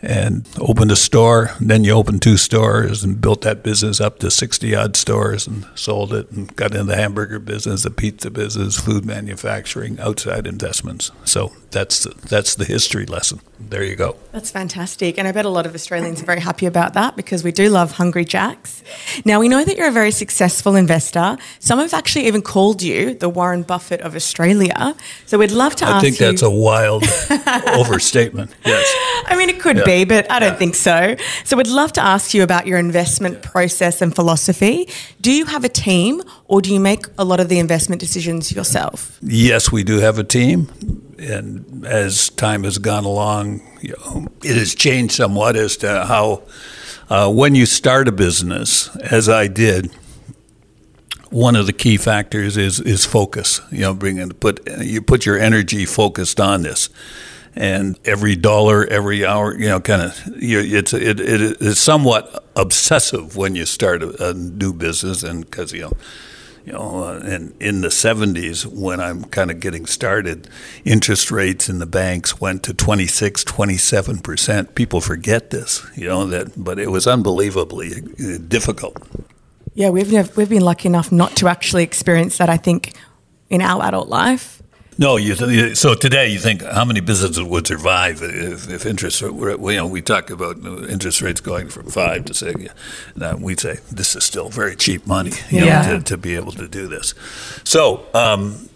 And 0.00 0.49
opened 0.59 0.93
a 0.93 0.97
store. 0.97 1.50
Then 1.61 1.85
you 1.85 1.93
opened 1.93 2.23
two 2.23 2.37
stores 2.37 3.02
and 3.02 3.21
built 3.21 3.43
that 3.43 3.62
business 3.62 4.00
up 4.00 4.19
to 4.21 4.31
60 4.31 4.75
odd 4.75 4.97
stores 4.97 5.47
and 5.47 5.67
sold 5.75 6.14
it 6.14 6.31
and 6.31 6.55
got 6.57 6.73
into 6.73 6.85
the 6.85 6.97
hamburger 6.97 7.38
business, 7.38 7.83
the 7.83 7.90
pizza 7.90 8.31
business, 8.31 8.78
food 8.78 9.05
manufacturing, 9.05 9.99
outside 10.00 10.47
investments. 10.47 11.11
So 11.25 11.52
that's 11.70 12.04
the, 12.04 12.10
that's 12.28 12.54
the 12.54 12.64
history 12.64 13.04
lesson. 13.06 13.40
There 13.60 13.82
you 13.82 13.96
go. 13.96 14.16
That's 14.32 14.50
fantastic. 14.50 15.18
And 15.18 15.26
I 15.26 15.32
bet 15.32 15.44
a 15.44 15.48
lot 15.48 15.66
of 15.66 15.75
Australians 15.75 16.22
are 16.22 16.25
very 16.25 16.40
happy 16.40 16.64
about 16.66 16.94
that 16.94 17.16
because 17.16 17.42
we 17.42 17.50
do 17.52 17.68
love 17.68 17.92
Hungry 17.92 18.25
Jacks. 18.25 18.82
Now, 19.25 19.40
we 19.40 19.48
know 19.48 19.64
that 19.64 19.76
you're 19.76 19.88
a 19.88 19.92
very 19.92 20.12
successful 20.12 20.76
investor. 20.76 21.37
Some 21.58 21.78
have 21.80 21.92
actually 21.92 22.26
even 22.28 22.40
called 22.40 22.82
you 22.82 23.14
the 23.14 23.28
Warren 23.28 23.62
Buffett 23.64 24.00
of 24.00 24.14
Australia. 24.14 24.94
So 25.26 25.38
we'd 25.38 25.50
love 25.50 25.75
to 25.76 25.84
ask. 25.87 25.96
I 25.96 26.00
think 26.00 26.20
you. 26.20 26.26
that's 26.26 26.42
a 26.42 26.50
wild 26.50 27.02
overstatement. 27.66 28.54
Yes. 28.64 28.87
I 29.26 29.34
mean, 29.37 29.48
it 29.50 29.60
could 29.60 29.78
Yeah. 29.78 29.84
be, 29.84 30.04
but 30.04 30.30
I 30.30 30.38
don't 30.38 30.58
think 30.58 30.75
so. 30.75 31.16
So, 31.44 31.56
we'd 31.56 31.66
love 31.66 31.92
to 31.94 32.00
ask 32.02 32.34
you 32.34 32.42
about 32.42 32.66
your 32.66 32.78
investment 32.78 33.42
process 33.42 34.00
and 34.00 34.14
philosophy. 34.14 34.88
Do 35.20 35.32
you 35.32 35.46
have 35.46 35.64
a 35.64 35.68
team 35.68 36.22
or 36.49 36.62
do 36.62 36.73
you 36.73 36.81
make 36.81 37.07
a 37.19 37.25
lot 37.25 37.40
of 37.40 37.49
the 37.50 37.59
investment 37.59 38.00
decisions 38.00 38.50
yourself? 38.50 39.19
Yes, 39.23 39.71
we 39.71 39.85
do 39.85 39.99
have 39.99 40.19
a 40.19 40.25
team, 40.25 40.69
and 41.19 41.87
as 41.87 42.31
time 42.31 42.64
has 42.64 42.78
gone 42.78 43.05
along, 43.05 43.61
you 43.83 43.95
know, 43.99 44.26
it 44.43 44.57
has 44.57 44.75
changed 44.75 45.14
somewhat 45.14 45.57
as 45.57 45.76
to 45.78 46.07
how, 46.07 46.43
uh, 47.11 47.31
when 47.31 47.55
you 47.55 47.67
start 47.67 48.09
a 48.09 48.12
business, 48.12 48.88
as 48.97 49.28
I 49.28 49.47
did, 49.47 49.90
one 51.31 51.55
of 51.55 51.67
the 51.67 51.75
key 51.75 51.99
factors 51.99 52.57
is 52.57 52.81
is 52.81 53.05
focus. 53.05 53.61
You 53.71 53.81
know, 53.81 53.95
bring 53.95 54.17
in 54.17 54.31
put 54.31 54.67
you 54.81 55.02
put 55.02 55.26
your 55.26 55.38
energy 55.38 55.85
focused 55.85 56.40
on 56.40 56.62
this, 56.62 56.88
and 57.55 57.99
every 58.07 58.35
dollar, 58.35 58.87
every 58.87 59.26
hour, 59.26 59.55
you 59.55 59.69
know, 59.69 59.81
kind 59.81 60.00
of 60.00 60.19
it's 60.37 60.95
it, 60.95 61.21
it 61.21 61.61
is 61.61 61.78
somewhat 61.78 62.47
obsessive 62.57 63.37
when 63.37 63.55
you 63.55 63.67
start 63.67 64.02
a, 64.02 64.31
a 64.31 64.33
new 64.33 64.73
business, 64.73 65.23
and 65.23 65.45
because 65.45 65.75
you 65.75 65.83
know 65.83 65.93
you 66.68 66.75
know, 66.75 67.04
uh, 67.04 67.20
and 67.25 67.54
in 67.62 67.80
the 67.80 67.88
70s, 67.88 68.66
when 68.66 69.00
I'm 69.00 69.25
kind 69.25 69.50
of 69.50 69.58
getting 69.58 69.87
started, 69.87 70.50
interest 70.84 71.30
rates 71.30 71.70
in 71.70 71.78
the 71.78 71.87
banks 71.87 72.42
went 72.42 72.62
to 72.64 72.75
26, 72.75 73.42
27 73.42 74.18
percent. 74.18 74.75
People 74.75 75.00
forget 75.00 75.48
this, 75.48 75.87
you 75.96 76.06
know, 76.06 76.26
that, 76.26 76.62
but 76.62 76.78
it 76.78 76.90
was 76.90 77.06
unbelievably 77.06 77.92
uh, 77.94 78.38
difficult. 78.48 78.98
Yeah, 79.72 79.88
we've, 79.88 80.37
we've 80.37 80.48
been 80.50 80.60
lucky 80.60 80.88
enough 80.88 81.10
not 81.10 81.37
to 81.37 81.48
actually 81.48 81.84
experience 81.84 82.37
that, 82.37 82.50
I 82.50 82.58
think, 82.58 82.92
in 83.48 83.62
our 83.62 83.82
adult 83.84 84.08
life. 84.08 84.62
No, 85.00 85.17
you 85.17 85.37
th- 85.37 85.76
so 85.76 85.95
today 85.95 86.26
you 86.28 86.40
think 86.40 86.61
how 86.62 86.85
many 86.85 86.99
businesses 87.00 87.40
would 87.40 87.67
survive 87.69 88.21
if, 88.21 88.69
if 88.69 88.85
interest 88.85 89.23
were, 89.23 89.52
you 89.71 89.76
know, 89.76 89.87
we 89.87 90.02
talk 90.02 90.28
about 90.31 90.57
interest 90.90 91.23
rates 91.23 91.40
going 91.40 91.69
from 91.69 91.87
five 91.87 92.25
to 92.25 92.35
six. 92.35 92.64
Now 93.14 93.37
we 93.37 93.55
say 93.57 93.78
this 93.93 94.17
is 94.17 94.25
still 94.25 94.49
very 94.49 94.75
cheap 94.75 95.07
money, 95.07 95.31
you 95.50 95.64
Yeah. 95.64 95.83
know, 95.87 95.99
to, 95.99 96.05
to 96.05 96.17
be 96.17 96.35
able 96.35 96.50
to 96.52 96.67
do 96.67 96.88
this. 96.88 97.14
So, 97.62 98.07
um, 98.12 98.69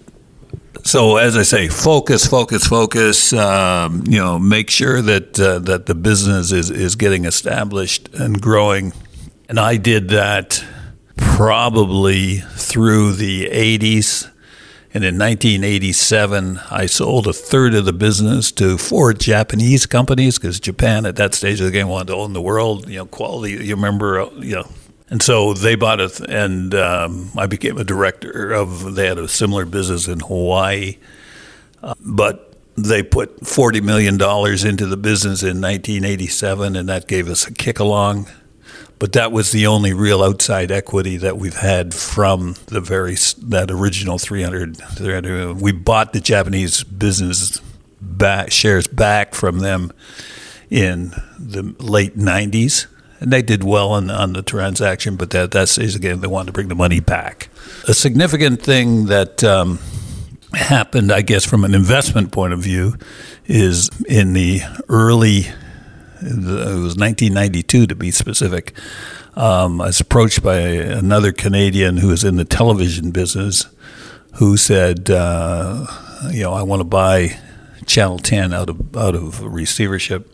so 0.85 1.17
as 1.17 1.37
I 1.37 1.43
say, 1.43 1.69
focus, 1.69 2.27
focus, 2.27 2.67
focus. 2.69 3.33
Um, 3.33 4.05
you 4.09 4.19
know, 4.19 4.39
make 4.39 4.71
sure 4.71 5.03
that 5.03 5.39
uh, 5.41 5.59
that 5.61 5.87
the 5.87 5.95
business 5.95 6.51
is 6.53 6.71
is 6.71 6.95
getting 6.97 7.25
established 7.25 8.09
and 8.15 8.41
growing. 8.41 8.93
And 9.49 9.61
I 9.61 9.77
did 9.77 10.09
that 10.09 10.65
probably 11.17 12.39
through 12.57 13.13
the 13.13 13.47
'80s. 13.47 14.29
And 14.95 15.05
in 15.05 15.19
1987, 15.19 16.61
I 16.71 16.85
sold 16.85 17.27
a 17.27 17.33
third 17.33 17.75
of 17.75 17.87
the 17.87 17.95
business 17.95 18.53
to 18.53 18.77
four 18.77 19.15
Japanese 19.15 19.87
companies 19.87 20.39
because 20.39 20.61
Japan 20.61 21.07
at 21.07 21.17
that 21.17 21.35
stage 21.35 21.61
of 21.61 21.67
the 21.67 21.73
game 21.73 21.89
wanted 21.89 22.09
to 22.09 22.15
own 22.15 22.35
the 22.35 22.43
world. 22.43 22.91
You 22.91 22.99
know, 22.99 23.07
quality. 23.07 23.53
You 23.53 23.75
remember, 23.75 24.21
uh, 24.21 24.31
you 24.33 24.57
know. 24.57 24.69
And 25.09 25.23
so 25.23 25.55
they 25.55 25.77
bought 25.77 26.01
it, 26.01 26.21
and 26.21 26.75
um, 26.75 27.31
I 27.39 27.47
became 27.47 27.79
a 27.79 27.85
director 27.85 28.53
of. 28.53 28.95
They 28.95 29.07
had 29.07 29.19
a 29.19 29.29
similar 29.29 29.65
business 29.65 30.09
in 30.09 30.21
Hawaii, 30.21 30.99
uh, 31.83 31.95
but 32.01 32.53
they 32.77 33.03
put 33.03 33.47
forty 33.47 33.81
million 33.81 34.19
dollars 34.19 34.63
into 34.63 34.85
the 34.85 34.99
business 34.99 35.43
in 35.43 35.61
1987, 35.63 36.77
and 36.77 36.89
that 36.91 37.09
gave 37.09 37.31
us 37.31 37.47
a 37.47 37.53
kick 37.53 37.79
along. 37.79 38.29
But 39.03 39.15
that 39.15 39.33
was 39.33 39.51
the 39.51 39.67
only 39.67 39.93
real 39.93 40.23
outside 40.23 40.71
equity 40.71 41.17
that 41.17 41.37
we've 41.37 41.57
had 41.57 41.93
from 41.93 42.55
the 42.67 42.81
very 42.81 43.17
that 43.49 43.69
original 43.69 44.17
300. 44.17 44.77
300 44.77 45.61
we 45.61 45.73
bought 45.73 46.13
the 46.13 46.21
Japanese 46.21 46.85
business 46.85 47.61
back, 48.01 48.53
shares 48.53 48.87
back 48.87 49.35
from 49.35 49.59
them 49.59 49.91
in 50.71 51.15
the 51.37 51.75
late 51.81 52.17
90s, 52.17 52.87
and 53.19 53.33
they 53.33 53.43
did 53.43 53.65
well 53.65 53.91
on, 53.91 54.09
on 54.09 54.35
the 54.35 54.43
transaction. 54.43 55.17
But 55.17 55.31
that 55.31 55.51
that's 55.51 55.79
again, 55.79 56.21
they 56.21 56.29
wanted 56.29 56.47
to 56.47 56.53
bring 56.53 56.69
the 56.69 56.77
money 56.77 57.01
back. 57.01 57.49
A 57.89 57.95
significant 57.95 58.63
thing 58.63 59.07
that. 59.07 59.43
Um, 59.43 59.81
happened, 60.55 61.11
I 61.11 61.23
guess, 61.23 61.47
from 61.47 61.65
an 61.65 61.75
investment 61.75 62.31
point 62.31 62.53
of 62.53 62.61
view, 62.61 62.99
is 63.47 63.89
in 64.07 64.35
the 64.35 64.61
early 64.87 65.47
it 66.23 66.83
was 66.83 66.97
1992 66.97 67.87
to 67.87 67.95
be 67.95 68.11
specific. 68.11 68.73
Um, 69.35 69.81
I 69.81 69.87
was 69.87 70.01
approached 70.01 70.43
by 70.43 70.59
another 70.59 71.33
Canadian 71.33 71.97
who 71.99 72.09
was 72.09 72.25
in 72.25 72.37
the 72.37 72.45
television 72.45 73.11
business, 73.11 73.67
who 74.35 74.57
said, 74.57 75.11
uh, 75.11 75.87
"You 76.31 76.43
know, 76.43 76.53
I 76.53 76.63
want 76.63 76.81
to 76.81 76.85
buy 76.85 77.39
Channel 77.87 78.19
10 78.19 78.53
out 78.53 78.69
of 78.71 78.97
out 78.97 79.15
of 79.15 79.43
receivership." 79.43 80.29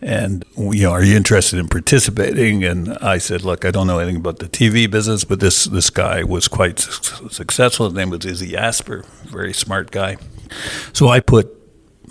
And 0.00 0.44
you 0.56 0.82
know, 0.82 0.90
are 0.90 1.02
you 1.02 1.16
interested 1.16 1.60
in 1.60 1.68
participating? 1.68 2.64
And 2.64 2.98
I 2.98 3.18
said, 3.18 3.44
look, 3.44 3.64
I 3.64 3.70
don't 3.70 3.86
know 3.86 4.00
anything 4.00 4.16
about 4.16 4.40
the 4.40 4.48
TV 4.48 4.90
business, 4.90 5.22
but 5.22 5.38
this 5.38 5.66
this 5.66 5.90
guy 5.90 6.24
was 6.24 6.48
quite 6.48 6.80
su- 6.80 7.28
successful. 7.28 7.86
His 7.86 7.94
name 7.94 8.10
was 8.10 8.26
Izzy 8.26 8.56
Asper, 8.56 9.04
very 9.24 9.52
smart 9.52 9.92
guy. 9.92 10.16
So 10.92 11.08
I 11.08 11.20
put 11.20 11.61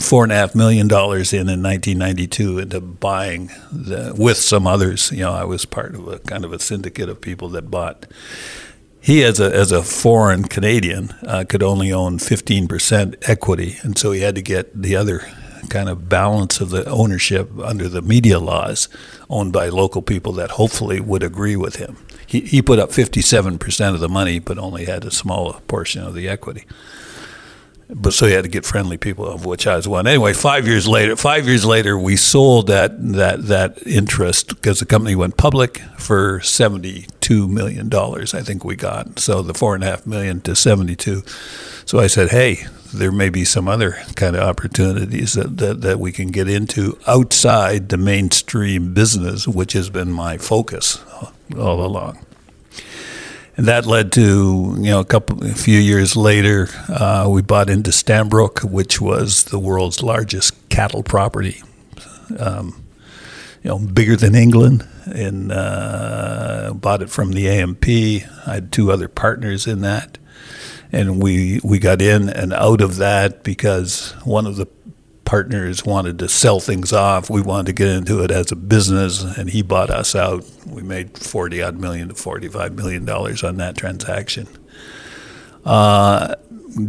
four 0.01 0.23
and 0.23 0.31
a 0.31 0.35
half 0.35 0.55
million 0.55 0.87
dollars 0.87 1.33
in 1.33 1.49
in 1.49 1.63
1992 1.63 2.59
into 2.59 2.81
buying 2.81 3.47
the, 3.71 4.13
with 4.17 4.37
some 4.37 4.67
others. 4.67 5.11
You 5.11 5.19
know, 5.19 5.33
I 5.33 5.43
was 5.43 5.65
part 5.65 5.95
of 5.95 6.07
a 6.07 6.19
kind 6.19 6.43
of 6.43 6.53
a 6.53 6.59
syndicate 6.59 7.09
of 7.09 7.21
people 7.21 7.49
that 7.49 7.71
bought. 7.71 8.05
He, 8.99 9.23
as 9.23 9.39
a 9.39 9.55
as 9.55 9.71
a 9.71 9.81
foreign 9.81 10.43
Canadian, 10.43 11.09
uh, 11.25 11.45
could 11.47 11.63
only 11.63 11.91
own 11.91 12.19
15 12.19 12.67
percent 12.67 13.15
equity, 13.23 13.77
and 13.81 13.97
so 13.97 14.11
he 14.11 14.21
had 14.21 14.35
to 14.35 14.41
get 14.41 14.79
the 14.79 14.95
other 14.95 15.25
kind 15.69 15.89
of 15.89 16.09
balance 16.09 16.59
of 16.59 16.69
the 16.69 16.87
ownership 16.89 17.49
under 17.59 17.87
the 17.87 18.01
media 18.01 18.39
laws 18.39 18.89
owned 19.29 19.53
by 19.53 19.69
local 19.69 20.01
people 20.01 20.33
that 20.33 20.51
hopefully 20.51 20.99
would 20.99 21.23
agree 21.23 21.55
with 21.55 21.77
him. 21.77 21.97
He, 22.27 22.41
he 22.41 22.61
put 22.61 22.79
up 22.79 22.89
57% 22.89 23.93
of 23.93 23.99
the 23.99 24.09
money, 24.09 24.39
but 24.39 24.57
only 24.57 24.85
had 24.85 25.05
a 25.05 25.11
small 25.11 25.53
portion 25.67 26.03
of 26.03 26.13
the 26.13 26.27
equity. 26.27 26.65
But 27.93 28.13
so 28.13 28.25
you 28.25 28.35
had 28.35 28.43
to 28.43 28.49
get 28.49 28.65
friendly 28.65 28.97
people, 28.97 29.27
of 29.27 29.45
which 29.45 29.67
I 29.67 29.75
was 29.75 29.87
one. 29.87 30.07
Anyway, 30.07 30.33
five 30.33 30.67
years 30.67 30.87
later, 30.87 31.15
five 31.15 31.47
years 31.47 31.65
later, 31.65 31.97
we 31.97 32.15
sold 32.15 32.67
that 32.67 32.91
that 33.13 33.47
that 33.47 33.85
interest 33.85 34.49
because 34.49 34.79
the 34.79 34.85
company 34.85 35.15
went 35.15 35.37
public 35.37 35.79
for 35.97 36.39
seventy 36.41 37.07
two 37.19 37.47
million 37.47 37.89
dollars. 37.89 38.33
I 38.33 38.41
think 38.41 38.63
we 38.63 38.75
got 38.75 39.19
so 39.19 39.41
the 39.41 39.53
four 39.53 39.75
and 39.75 39.83
a 39.83 39.87
half 39.87 40.07
million 40.07 40.41
to 40.41 40.55
seventy 40.55 40.95
two. 40.95 41.23
So 41.85 41.99
I 41.99 42.07
said, 42.07 42.29
hey, 42.29 42.65
there 42.93 43.11
may 43.11 43.29
be 43.29 43.43
some 43.43 43.67
other 43.67 43.97
kind 44.15 44.35
of 44.35 44.43
opportunities 44.43 45.33
that, 45.33 45.57
that, 45.57 45.81
that 45.81 45.99
we 45.99 46.11
can 46.11 46.29
get 46.29 46.47
into 46.47 46.97
outside 47.07 47.89
the 47.89 47.97
mainstream 47.97 48.93
business, 48.93 49.47
which 49.47 49.73
has 49.73 49.89
been 49.89 50.11
my 50.11 50.37
focus 50.37 51.03
all 51.57 51.85
along 51.85 52.25
and 53.61 53.67
that 53.67 53.85
led 53.85 54.11
to 54.11 54.73
you 54.79 54.89
know 54.89 55.01
a 55.01 55.05
couple 55.05 55.45
a 55.45 55.53
few 55.53 55.77
years 55.77 56.15
later 56.15 56.67
uh, 56.89 57.27
we 57.29 57.43
bought 57.43 57.69
into 57.69 57.91
Stanbroke, 57.91 58.63
which 58.63 58.99
was 58.99 59.43
the 59.43 59.59
world's 59.59 60.01
largest 60.01 60.67
cattle 60.69 61.03
property, 61.03 61.61
um, 62.39 62.83
you 63.61 63.69
know 63.69 63.77
bigger 63.77 64.15
than 64.15 64.33
England, 64.33 64.87
and 65.05 65.51
uh, 65.51 66.73
bought 66.73 67.03
it 67.03 67.11
from 67.11 67.33
the 67.33 67.47
AMP. 67.49 67.85
I 67.87 68.25
had 68.55 68.71
two 68.71 68.91
other 68.91 69.07
partners 69.07 69.67
in 69.67 69.81
that, 69.81 70.17
and 70.91 71.21
we 71.21 71.59
we 71.63 71.77
got 71.77 72.01
in 72.01 72.29
and 72.29 72.53
out 72.53 72.81
of 72.81 72.95
that 72.95 73.43
because 73.43 74.13
one 74.23 74.47
of 74.47 74.55
the 74.55 74.65
partners 75.31 75.85
wanted 75.85 76.19
to 76.19 76.27
sell 76.27 76.59
things 76.59 76.91
off. 76.91 77.29
We 77.29 77.41
wanted 77.41 77.67
to 77.67 77.71
get 77.71 77.87
into 77.87 78.21
it 78.21 78.31
as 78.31 78.51
a 78.51 78.55
business, 78.57 79.23
and 79.23 79.49
he 79.49 79.61
bought 79.61 79.89
us 79.89 80.13
out. 80.13 80.43
We 80.67 80.81
made 80.81 81.17
forty 81.17 81.61
odd 81.61 81.79
million 81.79 82.09
to 82.09 82.15
forty-five 82.15 82.75
million 82.75 83.05
dollars 83.05 83.41
on 83.41 83.55
that 83.55 83.77
transaction. 83.77 84.49
Uh, 85.63 86.35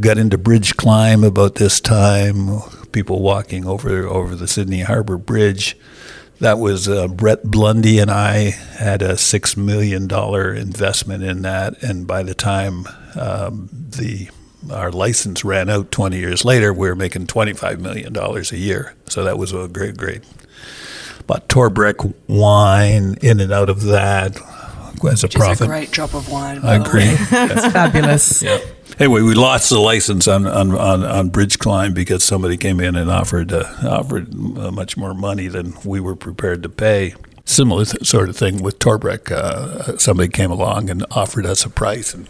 got 0.00 0.18
into 0.18 0.38
bridge 0.38 0.76
climb 0.76 1.22
about 1.22 1.54
this 1.54 1.80
time. 1.80 2.58
People 2.90 3.22
walking 3.22 3.64
over 3.64 4.08
over 4.08 4.34
the 4.34 4.48
Sydney 4.48 4.80
Harbor 4.80 5.18
Bridge. 5.18 5.76
That 6.40 6.58
was 6.58 6.88
uh, 6.88 7.06
Brett 7.06 7.44
Blundy 7.44 8.02
and 8.02 8.10
I 8.10 8.50
had 8.50 9.02
a 9.02 9.16
six 9.16 9.56
million 9.56 10.08
dollar 10.08 10.52
investment 10.52 11.22
in 11.22 11.42
that, 11.42 11.80
and 11.80 12.08
by 12.08 12.24
the 12.24 12.34
time 12.34 12.88
um, 13.14 13.68
the 13.70 14.30
our 14.70 14.90
license 14.92 15.44
ran 15.44 15.68
out 15.68 15.90
20 15.90 16.18
years 16.18 16.44
later, 16.44 16.72
we 16.72 16.88
were 16.88 16.94
making 16.94 17.26
$25 17.26 17.80
million 17.80 18.16
a 18.16 18.56
year. 18.56 18.94
So 19.08 19.24
that 19.24 19.38
was 19.38 19.52
a 19.52 19.68
great, 19.68 19.96
great. 19.96 20.22
But 21.26 21.48
Torbreck 21.48 22.14
wine 22.28 23.16
in 23.22 23.40
and 23.40 23.52
out 23.52 23.68
of 23.70 23.82
that 23.82 24.36
as 24.36 25.22
a 25.24 25.26
Which 25.26 25.34
profit. 25.34 25.52
is 25.52 25.60
a 25.62 25.66
great 25.66 25.90
drop 25.90 26.14
of 26.14 26.30
wine. 26.30 26.60
I 26.62 26.76
agree. 26.76 27.00
way. 27.00 27.16
it's 27.18 27.72
fabulous. 27.72 28.42
Yeah. 28.42 28.58
Anyway, 28.98 29.22
we 29.22 29.34
lost 29.34 29.70
the 29.70 29.78
license 29.78 30.28
on, 30.28 30.46
on, 30.46 30.72
on, 30.72 31.02
on 31.04 31.28
bridge 31.30 31.58
climb 31.58 31.94
because 31.94 32.22
somebody 32.22 32.56
came 32.56 32.78
in 32.78 32.94
and 32.94 33.10
offered 33.10 33.52
uh, 33.52 33.64
offered 33.84 34.32
uh, 34.34 34.70
much 34.70 34.96
more 34.96 35.14
money 35.14 35.48
than 35.48 35.74
we 35.84 35.98
were 35.98 36.14
prepared 36.14 36.62
to 36.62 36.68
pay. 36.68 37.14
Similar 37.44 37.84
sort 37.84 38.28
of 38.28 38.36
thing 38.36 38.62
with 38.62 38.78
Torbreck. 38.78 39.32
Uh, 39.32 39.98
somebody 39.98 40.28
came 40.28 40.50
along 40.50 40.88
and 40.88 41.04
offered 41.10 41.44
us 41.44 41.64
a 41.64 41.70
price, 41.70 42.14
and 42.14 42.28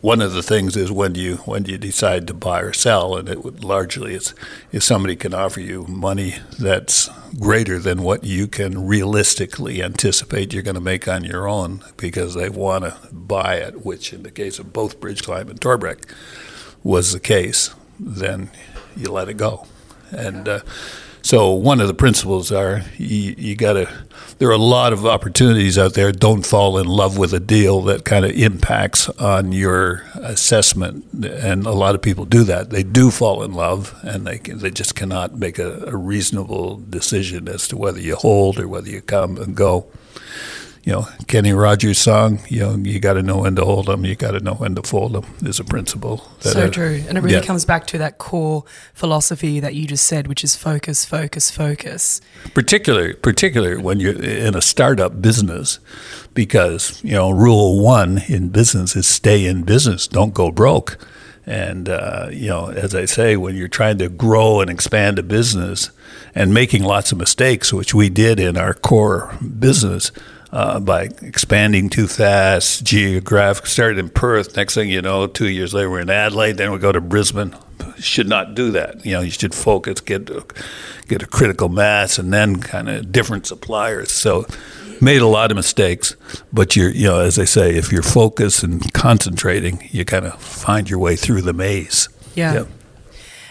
one 0.00 0.20
of 0.20 0.32
the 0.32 0.42
things 0.42 0.76
is 0.76 0.90
when 0.90 1.12
do 1.12 1.20
you 1.20 1.36
when 1.38 1.62
do 1.62 1.70
you 1.70 1.78
decide 1.78 2.26
to 2.26 2.34
buy 2.34 2.60
or 2.60 2.72
sell, 2.72 3.16
and 3.16 3.28
it 3.28 3.44
would 3.44 3.62
largely 3.62 4.14
is 4.14 4.34
if 4.72 4.82
somebody 4.82 5.14
can 5.14 5.32
offer 5.32 5.60
you 5.60 5.84
money 5.86 6.36
that's 6.58 7.08
greater 7.38 7.78
than 7.78 8.02
what 8.02 8.24
you 8.24 8.48
can 8.48 8.86
realistically 8.86 9.80
anticipate 9.80 10.52
you're 10.52 10.62
going 10.62 10.74
to 10.74 10.80
make 10.80 11.06
on 11.06 11.22
your 11.22 11.48
own 11.48 11.84
because 11.96 12.34
they 12.34 12.48
want 12.48 12.84
to 12.84 12.96
buy 13.12 13.56
it, 13.56 13.84
which 13.84 14.12
in 14.12 14.24
the 14.24 14.30
case 14.30 14.58
of 14.58 14.72
both 14.72 14.98
Bridge 14.98 15.22
Climb 15.22 15.48
and 15.48 15.60
Torbreck 15.60 16.04
was 16.82 17.12
the 17.12 17.20
case, 17.20 17.74
then 17.98 18.50
you 18.96 19.10
let 19.12 19.28
it 19.28 19.36
go, 19.36 19.66
and. 20.10 20.48
Uh, 20.48 20.60
so 21.20 21.52
one 21.52 21.80
of 21.82 21.88
the 21.88 21.94
principles 21.94 22.50
are 22.50 22.84
you, 22.96 23.34
you 23.36 23.54
got 23.54 23.74
to. 23.74 23.88
There 24.38 24.48
are 24.48 24.52
a 24.52 24.58
lot 24.58 24.92
of 24.92 25.04
opportunities 25.04 25.76
out 25.76 25.94
there. 25.94 26.12
Don't 26.12 26.46
fall 26.46 26.78
in 26.78 26.86
love 26.86 27.18
with 27.18 27.34
a 27.34 27.40
deal 27.40 27.80
that 27.82 28.04
kind 28.04 28.24
of 28.24 28.30
impacts 28.30 29.08
on 29.08 29.50
your 29.50 30.04
assessment, 30.14 31.04
and 31.24 31.66
a 31.66 31.72
lot 31.72 31.96
of 31.96 32.02
people 32.02 32.24
do 32.24 32.44
that. 32.44 32.70
They 32.70 32.84
do 32.84 33.10
fall 33.10 33.42
in 33.42 33.52
love, 33.52 33.98
and 34.02 34.24
they 34.24 34.38
they 34.38 34.70
just 34.70 34.94
cannot 34.94 35.36
make 35.36 35.58
a, 35.58 35.84
a 35.88 35.96
reasonable 35.96 36.76
decision 36.88 37.48
as 37.48 37.66
to 37.68 37.76
whether 37.76 37.98
you 37.98 38.14
hold 38.14 38.60
or 38.60 38.68
whether 38.68 38.88
you 38.88 39.00
come 39.00 39.38
and 39.38 39.56
go 39.56 39.86
you 40.84 40.92
know, 40.92 41.08
Kenny 41.26 41.52
Rogers' 41.52 41.98
song, 41.98 42.40
you 42.48 42.60
know, 42.60 42.76
you 42.76 42.98
got 43.00 43.14
to 43.14 43.22
know 43.22 43.38
when 43.38 43.54
to 43.56 43.64
hold 43.64 43.86
them, 43.86 44.04
you 44.04 44.14
got 44.14 44.30
to 44.32 44.40
know 44.40 44.54
when 44.54 44.74
to 44.76 44.82
fold 44.82 45.12
them, 45.12 45.24
is 45.42 45.60
a 45.60 45.64
principle. 45.64 46.26
So 46.40 46.66
I- 46.66 46.68
true. 46.70 47.02
And 47.08 47.18
it 47.18 47.20
really 47.22 47.36
Yeah. 47.36 47.42
comes 47.42 47.64
back 47.64 47.86
to 47.88 47.98
that 47.98 48.18
core 48.18 48.64
philosophy 48.94 49.60
that 49.60 49.74
you 49.74 49.86
just 49.86 50.06
said, 50.06 50.26
which 50.26 50.42
is 50.44 50.56
focus, 50.56 51.04
focus, 51.04 51.50
focus. 51.50 52.20
particular 52.54 53.14
particular 53.14 53.78
when 53.80 54.00
you're 54.00 54.20
in 54.22 54.54
a 54.54 54.62
startup 54.62 55.20
business 55.20 55.78
because 56.34 57.00
you 57.04 57.12
know 57.12 57.30
rule 57.30 57.80
one 57.82 58.22
in 58.28 58.48
business 58.48 58.96
is 58.96 59.06
stay 59.06 59.44
in 59.46 59.62
business 59.62 60.06
don't 60.08 60.34
go 60.34 60.50
broke 60.50 60.98
and 61.46 61.88
uh, 61.88 62.28
you 62.30 62.48
know 62.48 62.68
as 62.70 62.94
i 62.94 63.04
say 63.04 63.36
when 63.36 63.54
you're 63.56 63.68
trying 63.68 63.98
to 63.98 64.08
grow 64.08 64.60
and 64.60 64.70
expand 64.70 65.18
a 65.18 65.22
business 65.22 65.90
and 66.34 66.52
making 66.54 66.82
lots 66.82 67.12
of 67.12 67.18
mistakes 67.18 67.72
which 67.72 67.94
we 67.94 68.08
did 68.08 68.38
in 68.40 68.56
our 68.56 68.74
core 68.74 69.34
business 69.58 70.10
uh, 70.52 70.80
by 70.80 71.10
expanding 71.22 71.90
too 71.90 72.06
fast, 72.06 72.84
geographic. 72.84 73.66
Started 73.66 73.98
in 73.98 74.08
Perth. 74.08 74.56
Next 74.56 74.74
thing 74.74 74.88
you 74.90 75.02
know, 75.02 75.26
two 75.26 75.48
years 75.48 75.74
later, 75.74 75.90
we're 75.90 76.00
in 76.00 76.10
Adelaide. 76.10 76.56
Then 76.56 76.72
we 76.72 76.78
go 76.78 76.92
to 76.92 77.00
Brisbane. 77.00 77.54
Should 77.98 78.28
not 78.28 78.54
do 78.54 78.70
that. 78.72 79.04
You 79.04 79.12
know, 79.12 79.20
you 79.20 79.30
should 79.30 79.54
focus, 79.54 80.00
get 80.00 80.30
get 81.08 81.22
a 81.22 81.26
critical 81.26 81.68
mass, 81.68 82.18
and 82.18 82.32
then 82.32 82.60
kind 82.60 82.88
of 82.88 83.10
different 83.12 83.46
suppliers. 83.46 84.10
So, 84.10 84.46
made 85.00 85.20
a 85.20 85.26
lot 85.26 85.50
of 85.50 85.56
mistakes. 85.56 86.16
But 86.52 86.76
you're, 86.76 86.90
you 86.90 87.08
know, 87.08 87.20
as 87.20 87.38
I 87.38 87.44
say, 87.44 87.76
if 87.76 87.92
you're 87.92 88.02
focused 88.02 88.62
and 88.62 88.92
concentrating, 88.92 89.88
you 89.90 90.04
kind 90.04 90.26
of 90.26 90.40
find 90.40 90.88
your 90.88 90.98
way 90.98 91.16
through 91.16 91.42
the 91.42 91.52
maze. 91.52 92.08
Yeah. 92.34 92.54
Yep. 92.54 92.68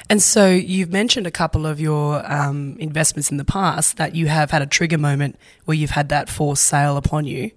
And 0.09 0.21
so 0.21 0.47
you've 0.49 0.91
mentioned 0.91 1.27
a 1.27 1.31
couple 1.31 1.65
of 1.65 1.79
your 1.79 2.29
um, 2.31 2.77
investments 2.79 3.29
in 3.29 3.37
the 3.37 3.45
past 3.45 3.97
that 3.97 4.15
you 4.15 4.27
have 4.27 4.51
had 4.51 4.61
a 4.61 4.65
trigger 4.65 4.97
moment 4.97 5.37
where 5.65 5.75
you've 5.75 5.91
had 5.91 6.09
that 6.09 6.29
forced 6.29 6.63
sale 6.63 6.95
upon 6.97 7.25
you. 7.25 7.51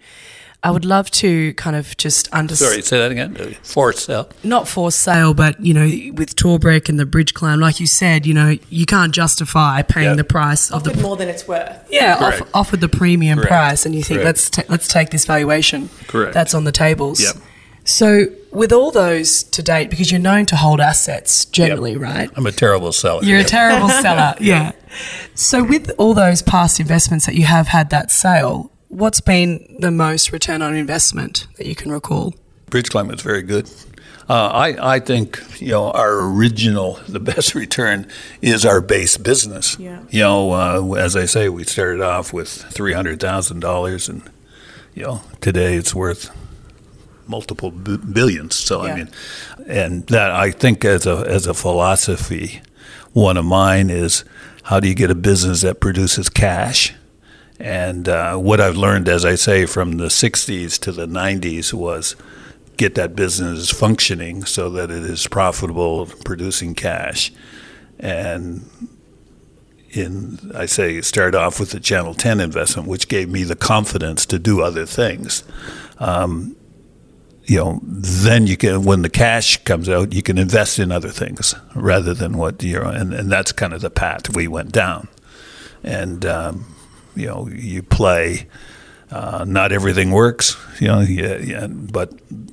I 0.62 0.70
would 0.70 0.84
love 0.84 1.10
to 1.12 1.54
kind 1.54 1.74
of 1.74 1.96
just 1.96 2.28
understand. 2.34 2.70
Sorry, 2.70 2.82
say 2.82 2.98
that 2.98 3.10
again. 3.10 3.56
Forced 3.62 4.04
sale. 4.04 4.28
Not 4.44 4.68
forced 4.68 4.98
sale, 4.98 5.32
but 5.32 5.58
you 5.64 5.72
know, 5.72 5.86
with 6.12 6.36
Torbreck 6.36 6.90
and 6.90 7.00
the 7.00 7.06
bridge 7.06 7.32
climb, 7.32 7.60
like 7.60 7.80
you 7.80 7.86
said, 7.86 8.26
you 8.26 8.34
know, 8.34 8.58
you 8.68 8.84
can't 8.84 9.14
justify 9.14 9.80
paying 9.80 10.08
Yeah. 10.10 10.14
the 10.16 10.24
price 10.24 10.70
of 10.70 10.84
the 10.84 10.92
more 11.00 11.16
than 11.16 11.28
it's 11.30 11.48
worth. 11.48 11.82
yeah 11.90 12.16
off, 12.20 12.42
offered 12.52 12.80
the 12.82 12.90
premium 12.90 13.38
Correct. 13.38 13.48
price, 13.48 13.86
and 13.86 13.94
you 13.94 14.02
think 14.02 14.20
Correct. 14.20 14.26
let's 14.26 14.50
ta- 14.50 14.62
let's 14.68 14.86
take 14.86 15.08
this 15.10 15.24
valuation 15.24 15.88
Correct. 16.08 16.34
that's 16.34 16.52
on 16.52 16.64
the 16.64 16.72
tables. 16.72 17.22
Yep. 17.22 17.36
So 17.84 18.26
with 18.52 18.72
all 18.72 18.90
those 18.90 19.42
to 19.44 19.62
date, 19.62 19.90
because 19.90 20.10
you're 20.10 20.20
known 20.20 20.46
to 20.46 20.56
hold 20.56 20.80
assets 20.80 21.44
generally, 21.44 21.96
right? 21.96 22.30
I'm 22.36 22.46
a 22.46 22.52
terrible 22.52 22.92
seller. 22.92 23.22
You're 23.22 23.40
a 23.40 23.44
terrible 23.44 23.88
seller. 24.02 24.34
Yeah. 24.40 24.72
So 25.34 25.62
with 25.62 25.90
all 25.98 26.14
those 26.14 26.42
past 26.42 26.80
investments 26.80 27.26
that 27.26 27.34
you 27.34 27.44
have 27.44 27.68
had 27.68 27.90
that 27.90 28.10
sale, 28.10 28.70
what's 28.88 29.20
been 29.20 29.76
the 29.78 29.90
most 29.90 30.32
return 30.32 30.62
on 30.62 30.74
investment 30.74 31.46
that 31.56 31.66
you 31.66 31.74
can 31.74 31.90
recall? 31.92 32.34
Bridge 32.66 32.90
climb 32.90 33.10
is 33.10 33.22
very 33.22 33.42
good. 33.42 33.70
Uh, 34.28 34.48
I, 34.48 34.94
I 34.94 35.00
think 35.00 35.42
you 35.60 35.70
know 35.70 35.90
our 35.90 36.20
original 36.20 37.00
the 37.08 37.18
best 37.18 37.54
return 37.56 38.06
is 38.40 38.64
our 38.64 38.80
base 38.80 39.16
business. 39.16 39.76
Yeah. 39.76 40.02
You 40.10 40.20
know, 40.20 40.52
uh, 40.52 40.94
as 40.94 41.16
I 41.16 41.24
say, 41.24 41.48
we 41.48 41.64
started 41.64 42.00
off 42.00 42.32
with 42.32 42.48
three 42.48 42.92
hundred 42.92 43.18
thousand 43.18 43.58
dollars, 43.58 44.08
and 44.08 44.22
you 44.94 45.02
know 45.02 45.22
today 45.40 45.74
it's 45.74 45.96
worth 45.96 46.30
multiple 47.30 47.70
b- 47.70 47.96
billions. 47.96 48.56
So 48.56 48.84
Yeah. 48.84 48.92
I 48.92 48.96
mean, 48.96 49.08
and 49.66 50.06
that 50.08 50.30
I 50.30 50.50
think 50.50 50.84
as 50.84 51.06
a 51.06 51.24
as 51.26 51.46
a 51.46 51.54
philosophy, 51.54 52.60
one 53.12 53.36
of 53.36 53.44
mine 53.44 53.88
is 53.88 54.24
how 54.64 54.80
do 54.80 54.88
you 54.88 54.94
get 54.94 55.10
a 55.10 55.14
business 55.14 55.62
that 55.62 55.80
produces 55.80 56.28
cash? 56.28 56.92
And 57.58 58.08
uh, 58.08 58.36
what 58.36 58.60
I've 58.60 58.76
learned, 58.76 59.08
as 59.08 59.24
I 59.24 59.34
say, 59.34 59.66
from 59.66 59.98
the 59.98 60.06
60s 60.06 60.78
to 60.80 60.92
the 60.92 61.06
90s 61.06 61.74
was 61.74 62.16
get 62.78 62.94
that 62.94 63.14
business 63.14 63.70
functioning 63.70 64.44
so 64.46 64.70
that 64.70 64.90
it 64.90 65.04
is 65.04 65.26
profitable, 65.26 66.06
producing 66.24 66.74
cash. 66.74 67.30
And 67.98 68.64
in, 69.90 70.38
I 70.54 70.64
say, 70.64 71.02
start 71.02 71.34
off 71.34 71.60
with 71.60 71.72
the 71.72 71.80
Channel 71.80 72.14
10 72.14 72.40
investment, 72.40 72.88
which 72.88 73.08
gave 73.08 73.28
me 73.28 73.42
the 73.44 73.56
confidence 73.56 74.24
to 74.26 74.38
do 74.38 74.62
other 74.62 74.86
things. 74.86 75.44
Um, 75.98 76.56
you 77.50 77.58
know, 77.58 77.80
then 77.82 78.46
you 78.46 78.56
can, 78.56 78.84
when 78.84 79.02
the 79.02 79.10
cash 79.10 79.58
comes 79.64 79.88
out, 79.88 80.12
you 80.12 80.22
can 80.22 80.38
invest 80.38 80.78
in 80.78 80.92
other 80.92 81.12
things 81.12 81.54
rather 81.74 82.14
than 82.14 82.38
what 82.38 82.62
you're, 82.62 82.84
and, 82.84 83.12
and 83.12 83.28
that's 83.30 83.52
kind 83.52 83.72
of 83.72 83.80
the 83.80 83.90
path 83.90 84.36
we 84.36 84.46
went 84.48 84.70
down. 84.72 85.08
And, 85.82 86.24
um, 86.24 86.64
you 87.16 87.26
know, 87.26 87.48
you 87.48 87.82
play 87.82 88.46
Uh, 89.12 89.44
not 89.44 89.72
everything 89.72 90.12
works, 90.12 90.56
you 90.78 90.86
know. 90.86 91.00
Yeah, 91.00 91.38
yeah, 91.38 91.66
but 91.66 92.12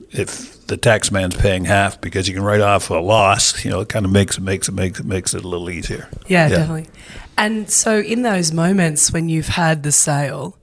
if 0.10 0.65
the 0.65 0.75
tax 0.75 1.12
man's 1.12 1.36
paying 1.36 1.65
half 1.67 2.01
because 2.01 2.27
you 2.27 2.33
can 2.33 2.43
write 2.43 2.62
off 2.62 2.89
a 2.89 2.95
loss, 2.95 3.63
you 3.63 3.69
know, 3.69 3.81
it 3.81 3.89
kind 3.89 4.05
of 4.05 4.12
makes 4.12 4.39
it 4.39 4.41
makes 4.41 4.67
it 4.67 4.73
makes 4.73 4.99
it 4.99 5.05
makes 5.05 5.36
it 5.36 5.43
a 5.43 5.47
little 5.47 5.69
easier. 5.69 6.10
Yeah, 6.27 6.49
definitely. 6.49 6.88
And 7.38 7.69
so, 7.69 7.99
in 7.99 8.23
those 8.23 8.51
moments 8.51 9.13
when 9.13 9.29
you've 9.29 9.53
had 9.53 9.83
the 9.83 9.91
sale, 9.91 10.57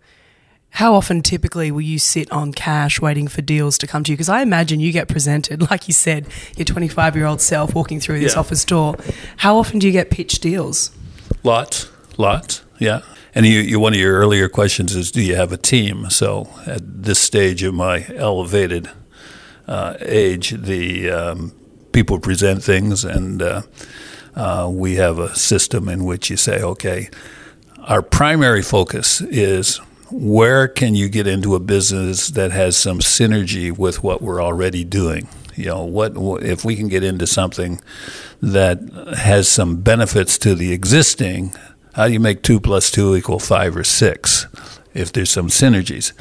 how 0.74 0.94
often 0.94 1.22
typically 1.22 1.70
will 1.70 1.80
you 1.82 2.00
sit 2.00 2.30
on 2.32 2.52
cash 2.52 3.00
waiting 3.00 3.28
for 3.28 3.40
deals 3.42 3.78
to 3.78 3.86
come 3.86 4.02
to 4.02 4.10
you? 4.10 4.16
Because 4.16 4.28
I 4.28 4.42
imagine 4.42 4.80
you 4.80 4.90
get 4.90 5.06
presented, 5.06 5.62
like 5.70 5.86
you 5.86 5.94
said, 5.94 6.26
your 6.56 6.64
25 6.64 7.14
year 7.14 7.26
old 7.26 7.40
self 7.40 7.74
walking 7.74 8.00
through 8.00 8.18
this 8.20 8.34
Yeah. 8.34 8.40
office 8.40 8.64
door. 8.64 8.96
How 9.38 9.56
often 9.56 9.78
do 9.78 9.86
you 9.86 9.92
get 9.92 10.10
pitched 10.10 10.42
deals? 10.42 10.90
Lots, 11.44 11.90
lots, 12.16 12.62
yeah. 12.80 13.02
And 13.36 13.46
you, 13.46 13.60
you, 13.60 13.78
one 13.78 13.92
of 13.94 14.00
your 14.00 14.14
earlier 14.18 14.48
questions 14.48 14.94
is, 14.96 15.12
do 15.12 15.20
you 15.22 15.36
have 15.36 15.52
a 15.52 15.56
team? 15.56 16.10
So 16.10 16.48
at 16.66 16.80
this 17.04 17.20
stage 17.20 17.62
of 17.62 17.74
my 17.74 18.06
elevated 18.16 18.90
uh, 19.68 19.94
age, 20.00 20.50
the 20.50 21.10
um, 21.10 21.52
people 21.92 22.18
present 22.18 22.62
things, 22.64 23.04
and 23.04 23.40
uh, 23.42 23.62
uh, 24.34 24.68
we 24.72 24.96
have 24.96 25.18
a 25.18 25.34
system 25.36 25.88
in 25.88 26.04
which 26.04 26.30
you 26.30 26.36
say, 26.36 26.60
okay, 26.62 27.10
our 27.86 28.02
primary 28.02 28.62
focus 28.62 29.20
is 29.20 29.80
where 30.10 30.68
can 30.68 30.94
you 30.94 31.08
get 31.08 31.26
into 31.26 31.54
a 31.54 31.60
business 31.60 32.28
that 32.28 32.52
has 32.52 32.76
some 32.76 32.98
synergy 33.00 33.76
with 33.76 34.02
what 34.02 34.22
we're 34.22 34.42
already 34.42 34.84
doing? 34.84 35.28
You 35.56 35.66
know, 35.66 35.84
what 35.84 36.14
if 36.42 36.64
we 36.64 36.76
can 36.76 36.88
get 36.88 37.04
into 37.04 37.26
something 37.26 37.80
that 38.42 38.80
has 39.16 39.48
some 39.48 39.76
benefits 39.82 40.36
to 40.38 40.54
the 40.54 40.72
existing? 40.72 41.54
How 41.94 42.08
do 42.08 42.12
you 42.12 42.20
make 42.20 42.42
two 42.42 42.58
plus 42.60 42.90
two 42.90 43.14
equal 43.14 43.38
five 43.38 43.76
or 43.76 43.84
six? 43.84 44.46
If 44.94 45.12
there's 45.12 45.30
some 45.30 45.48
synergies, 45.48 46.12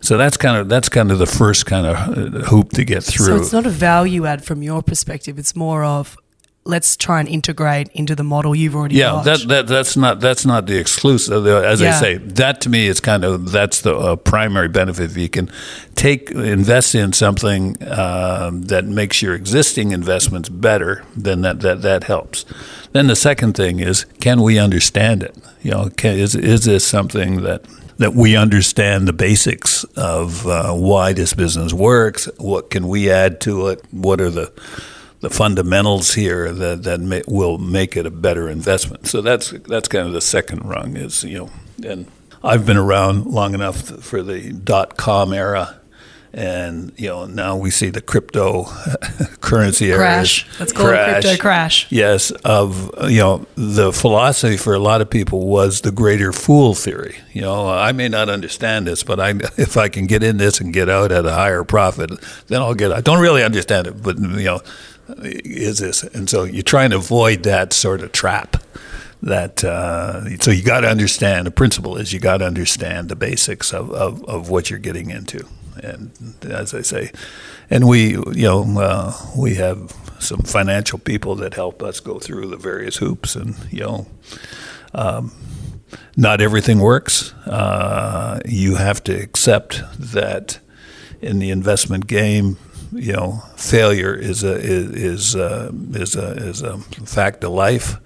so 0.00 0.16
that's 0.16 0.36
kind 0.36 0.56
of 0.56 0.68
that's 0.68 0.88
kind 0.88 1.10
of 1.10 1.18
the 1.18 1.26
first 1.26 1.66
kind 1.66 1.86
of 1.86 1.96
uh, 1.96 2.38
hoop 2.46 2.70
to 2.70 2.84
get 2.84 3.04
through. 3.04 3.26
So 3.26 3.36
it's 3.36 3.52
not 3.52 3.66
a 3.66 3.70
value 3.70 4.26
add 4.26 4.44
from 4.44 4.62
your 4.62 4.82
perspective. 4.82 5.38
It's 5.38 5.56
more 5.56 5.84
of 5.84 6.16
let's 6.64 6.96
try 6.96 7.18
and 7.18 7.28
integrate 7.28 7.88
into 7.88 8.14
the 8.14 8.22
model 8.22 8.54
you've 8.54 8.76
already 8.76 8.94
yeah, 8.96 9.10
got. 9.10 9.24
that, 9.24 9.48
that 9.48 9.66
that's 9.66 9.96
not 9.96 10.20
that's 10.20 10.46
not 10.46 10.66
the 10.66 10.78
exclusive. 10.78 11.42
the- 11.42 11.66
As 11.66 11.82
I 11.82 11.90
say, 11.92 12.16
that 12.18 12.60
to 12.62 12.70
me 12.70 12.86
is 12.86 13.00
kind 13.00 13.24
of 13.24 13.50
that's 13.50 13.80
the 13.80 13.94
uh, 13.96 14.16
primary 14.16 14.68
benefit. 14.68 15.10
If 15.10 15.16
you 15.16 15.28
can 15.28 15.50
take 15.94 16.30
invest 16.30 16.94
in 16.94 17.12
something 17.12 17.76
um, 17.90 18.62
that 18.62 18.84
makes 18.84 19.22
your 19.22 19.34
existing 19.34 19.92
investments 19.92 20.48
better, 20.48 21.04
then 21.16 21.42
that 21.42 21.60
that 21.60 21.82
that 21.82 22.04
helps. 22.04 22.44
Then 22.92 23.06
the 23.06 23.16
second 23.16 23.54
thing 23.54 23.80
is, 23.80 24.04
can 24.20 24.42
we 24.42 24.58
understand 24.58 25.22
it? 25.22 25.36
You 25.62 25.72
know, 25.72 25.90
can, 25.90 26.18
is 26.18 26.34
is 26.34 26.64
this 26.64 26.86
something 26.86 27.42
that 27.42 27.64
that 27.98 28.14
we 28.14 28.36
understand 28.36 29.06
the 29.08 29.12
basics 29.12 29.84
of 29.96 30.46
uh, 30.46 30.72
why 30.72 31.12
this 31.12 31.34
business 31.34 31.72
works? 31.72 32.28
What 32.38 32.70
can 32.70 32.88
we 32.88 33.10
add 33.10 33.40
to 33.42 33.68
it? 33.68 33.82
What 33.90 34.20
are 34.20 34.30
the 34.30 34.52
the 35.22 35.30
fundamentals 35.30 36.14
here 36.14 36.52
that 36.52 36.82
that 36.82 37.00
may, 37.00 37.22
will 37.26 37.56
make 37.56 37.96
it 37.96 38.04
a 38.04 38.10
better 38.10 38.50
investment. 38.50 39.06
So 39.06 39.22
that's 39.22 39.50
that's 39.50 39.88
kind 39.88 40.06
of 40.06 40.12
the 40.12 40.20
second 40.20 40.68
rung 40.68 40.96
is 40.96 41.24
you 41.24 41.38
know, 41.38 41.50
and 41.88 42.06
I've 42.44 42.66
been 42.66 42.76
around 42.76 43.26
long 43.26 43.54
enough 43.54 43.80
for 43.80 44.22
the 44.22 44.52
dot 44.52 44.96
com 44.96 45.32
era, 45.32 45.80
and 46.32 46.92
you 46.96 47.06
know 47.06 47.26
now 47.26 47.56
we 47.56 47.70
see 47.70 47.88
the 47.88 48.00
crypto 48.00 48.64
currency 49.40 49.92
Crash. 49.92 50.44
Let's 50.58 50.72
call 50.72 50.88
it 50.88 51.22
crypto 51.22 51.36
crash. 51.40 51.86
Yes, 51.92 52.32
of 52.44 52.90
you 53.08 53.20
know 53.20 53.46
the 53.54 53.92
philosophy 53.92 54.56
for 54.56 54.74
a 54.74 54.80
lot 54.80 55.02
of 55.02 55.08
people 55.08 55.46
was 55.46 55.82
the 55.82 55.92
greater 55.92 56.32
fool 56.32 56.74
theory. 56.74 57.14
You 57.32 57.42
know, 57.42 57.68
I 57.68 57.92
may 57.92 58.08
not 58.08 58.28
understand 58.28 58.88
this, 58.88 59.04
but 59.04 59.20
I 59.20 59.30
if 59.56 59.76
I 59.76 59.88
can 59.88 60.06
get 60.06 60.24
in 60.24 60.38
this 60.38 60.60
and 60.60 60.74
get 60.74 60.88
out 60.88 61.12
at 61.12 61.24
a 61.24 61.32
higher 61.32 61.62
profit, 61.62 62.10
then 62.48 62.60
I'll 62.60 62.74
get. 62.74 62.90
I 62.90 63.00
don't 63.00 63.20
really 63.20 63.44
understand 63.44 63.86
it, 63.86 64.02
but 64.02 64.18
you 64.18 64.44
know, 64.46 64.60
is 65.08 65.78
this? 65.78 66.02
And 66.02 66.28
so 66.28 66.44
you 66.44 66.62
try 66.62 66.84
and 66.84 66.92
avoid 66.92 67.42
that 67.44 67.72
sort 67.72 68.02
of 68.02 68.12
trap. 68.12 68.62
That 69.22 69.62
uh, 69.62 70.36
so 70.38 70.50
you 70.50 70.64
got 70.64 70.80
to 70.80 70.88
understand 70.88 71.46
the 71.46 71.52
principle 71.52 71.96
is 71.96 72.12
you 72.12 72.18
got 72.18 72.38
to 72.38 72.44
understand 72.44 73.08
the 73.08 73.14
basics 73.14 73.72
of, 73.72 73.92
of, 73.92 74.24
of 74.24 74.50
what 74.50 74.68
you're 74.68 74.80
getting 74.80 75.10
into, 75.10 75.46
and 75.80 76.10
as 76.42 76.74
I 76.74 76.82
say, 76.82 77.12
and 77.70 77.86
we 77.86 78.14
you 78.14 78.42
know 78.42 78.64
uh, 78.80 79.12
we 79.38 79.54
have 79.54 79.94
some 80.18 80.40
financial 80.40 80.98
people 80.98 81.36
that 81.36 81.54
help 81.54 81.84
us 81.84 82.00
go 82.00 82.18
through 82.18 82.48
the 82.48 82.56
various 82.56 82.96
hoops, 82.96 83.36
and 83.36 83.54
you 83.70 83.80
know. 83.80 84.06
Um, 84.94 85.32
not 86.16 86.40
everything 86.40 86.78
works. 86.78 87.32
Uh, 87.46 88.40
you 88.46 88.76
have 88.76 89.02
to 89.04 89.14
accept 89.14 89.82
that 89.98 90.58
in 91.20 91.38
the 91.38 91.50
investment 91.50 92.06
game, 92.06 92.58
you 92.92 93.12
know, 93.12 93.42
failure 93.56 94.14
is 94.14 94.44
a 94.44 94.54
is 94.54 94.90
is 94.94 95.36
uh, 95.36 95.70
is 95.94 96.16
a 96.16 96.32
is 96.32 96.62
a 96.62 96.78
fact 96.78 97.44
of 97.44 97.52
life. 97.52 97.96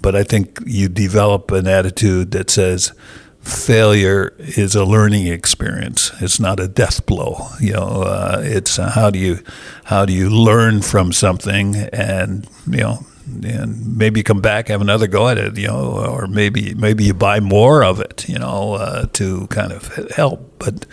But 0.00 0.14
I 0.14 0.24
think 0.24 0.60
you 0.66 0.88
develop 0.88 1.50
an 1.52 1.66
attitude 1.66 2.32
that 2.32 2.50
says 2.50 2.92
failure 3.40 4.34
is 4.38 4.74
a 4.74 4.84
learning 4.84 5.28
experience. 5.28 6.10
It's 6.20 6.40
not 6.40 6.60
a 6.60 6.68
death 6.68 7.06
blow. 7.06 7.46
You 7.60 7.74
know, 7.74 8.02
uh, 8.02 8.40
it's 8.44 8.76
how 8.76 9.10
do 9.10 9.18
you 9.18 9.38
how 9.84 10.04
do 10.04 10.12
you 10.12 10.28
learn 10.28 10.82
from 10.82 11.12
something 11.12 11.76
and 11.76 12.48
you 12.66 12.80
know 12.80 13.06
and 13.42 13.96
maybe 13.96 14.22
come 14.22 14.40
back 14.40 14.68
have 14.68 14.80
another 14.80 15.06
go 15.06 15.28
at 15.28 15.38
it. 15.38 15.56
You 15.56 15.68
know, 15.68 16.06
or 16.06 16.26
maybe 16.26 16.74
maybe 16.74 17.04
you 17.04 17.14
buy 17.14 17.40
more 17.40 17.84
of 17.84 18.00
it. 18.00 18.28
You 18.28 18.38
know, 18.38 18.74
uh, 18.74 19.06
to 19.14 19.46
kind 19.48 19.72
of 19.72 19.94
help, 20.10 20.58
but 20.58 20.84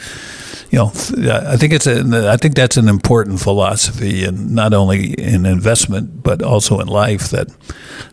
you 0.74 0.80
know, 0.80 0.88
I 0.88 1.56
think 1.56 1.72
it's 1.72 1.86
a, 1.86 2.32
I 2.32 2.36
think 2.36 2.56
that's 2.56 2.78
an 2.78 2.88
important 2.88 3.40
philosophy, 3.40 4.26
and 4.26 4.56
not 4.56 4.74
only 4.74 5.14
in 5.14 5.46
investment 5.46 6.24
but 6.24 6.42
also 6.42 6.80
in 6.80 6.88
life. 6.88 7.30
That 7.30 7.50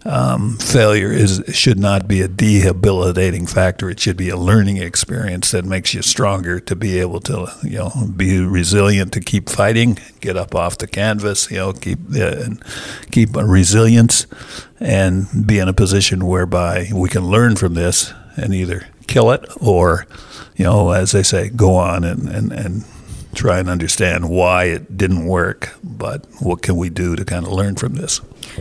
um, 0.04 0.58
failure 0.58 1.10
is 1.10 1.42
should 1.54 1.78
not 1.78 2.06
be 2.06 2.20
a 2.20 2.28
debilitating 2.28 3.46
factor. 3.46 3.88
It 3.88 3.98
should 3.98 4.18
be 4.18 4.28
a 4.28 4.36
learning 4.36 4.76
experience 4.76 5.52
that 5.52 5.64
makes 5.64 5.94
you 5.94 6.02
stronger 6.02 6.60
to 6.60 6.76
be 6.76 6.98
able 6.98 7.20
to, 7.20 7.50
you 7.62 7.78
know, 7.78 7.92
be 8.14 8.40
resilient 8.40 9.14
to 9.14 9.20
keep 9.20 9.48
fighting, 9.48 9.98
get 10.20 10.36
up 10.36 10.54
off 10.54 10.76
the 10.76 10.86
canvas, 10.86 11.50
you 11.50 11.56
know, 11.56 11.72
keep 11.72 11.98
uh, 12.14 12.44
and 12.44 12.62
keep 13.10 13.30
resilience, 13.36 14.26
and 14.78 15.46
be 15.46 15.58
in 15.58 15.68
a 15.68 15.72
position 15.72 16.26
whereby 16.26 16.90
we 16.92 17.08
can 17.08 17.24
learn 17.24 17.56
from 17.56 17.72
this 17.72 18.12
and 18.36 18.52
either 18.52 18.86
kill 19.10 19.30
it 19.30 19.44
or 19.60 20.06
you 20.60 20.64
know, 20.64 20.90
as 20.90 21.12
they 21.12 21.22
say, 21.22 21.48
go 21.48 21.76
on 21.76 22.04
and, 22.04 22.28
and, 22.28 22.52
and 22.52 22.84
try 23.34 23.58
and 23.58 23.70
understand 23.70 24.28
why 24.28 24.64
it 24.64 24.98
didn't 24.98 25.24
work, 25.24 25.70
but 25.82 26.26
what 26.40 26.60
can 26.60 26.76
we 26.76 26.90
do 26.90 27.16
to 27.16 27.24
kind 27.24 27.46
of 27.46 27.52
learn 27.52 27.76
from 27.76 27.94
this? 27.94 28.20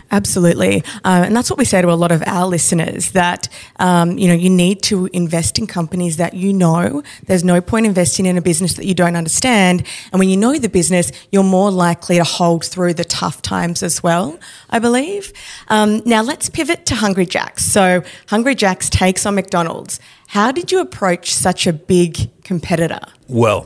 Absolutely. 0.10 0.82
Uh, 1.04 1.24
and 1.26 1.36
that's 1.36 1.50
what 1.50 1.60
we 1.60 1.66
say 1.66 1.82
to 1.82 1.92
a 1.92 2.00
lot 2.00 2.14
of 2.14 2.24
our 2.26 2.48
listeners 2.48 3.12
that, 3.12 3.50
um, 3.80 4.18
you 4.18 4.30
know, 4.30 4.34
you 4.34 4.50
need 4.50 4.82
to 4.84 5.10
invest 5.12 5.60
in 5.60 5.68
companies 5.68 6.16
that 6.16 6.36
you 6.36 6.54
know. 6.54 7.04
There's 7.26 7.44
no 7.44 7.60
point 7.60 7.86
investing 7.86 8.26
in 8.26 8.38
a 8.38 8.42
business 8.42 8.76
that 8.76 8.86
you 8.86 8.94
don't 8.94 9.18
understand. 9.18 9.86
And 10.14 10.20
when 10.20 10.30
you 10.30 10.38
know 10.38 10.58
the 10.58 10.70
business, 10.70 11.12
you're 11.34 11.44
more 11.44 11.70
likely 11.70 12.16
to 12.16 12.24
hold 12.24 12.64
through 12.64 12.94
the 12.94 13.04
tough 13.04 13.42
times 13.42 13.84
as 13.84 14.02
well, 14.02 14.40
I 14.70 14.80
believe. 14.80 15.34
Um, 15.68 16.02
now 16.06 16.22
let's 16.22 16.50
pivot 16.50 16.86
to 16.86 16.96
Hungry 16.96 17.26
Jacks. 17.26 17.66
So 17.66 18.04
Hungry 18.28 18.56
Jacks 18.56 18.90
takes 18.90 19.26
on 19.26 19.36
McDonald's. 19.36 20.00
How 20.30 20.52
did 20.52 20.72
you 20.72 20.80
approach 20.80 21.34
such 21.34 21.66
a 21.66 21.74
big 21.74 22.30
competitor? 22.44 23.00
Well, 23.28 23.66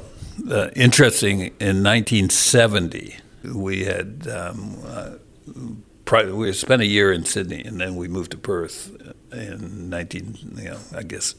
uh, 0.50 0.70
interesting, 0.78 1.42
in 1.60 1.84
1970, 1.84 3.18
we 3.54 3.84
had. 3.84 4.28
Um, 4.30 4.78
uh, 4.86 5.10
pri- 6.06 6.32
we 6.32 6.54
spent 6.54 6.82
a 6.82 6.86
year 6.86 7.12
in 7.12 7.26
Sydney, 7.26 7.62
and 7.64 7.82
then 7.82 7.98
we 7.98 8.08
moved 8.08 8.32
to 8.32 8.38
Perth 8.38 8.92
in 9.34 9.90
19. 9.90 10.38
You 10.56 10.64
know, 10.64 10.78
I 10.96 11.04
guess 11.04 11.36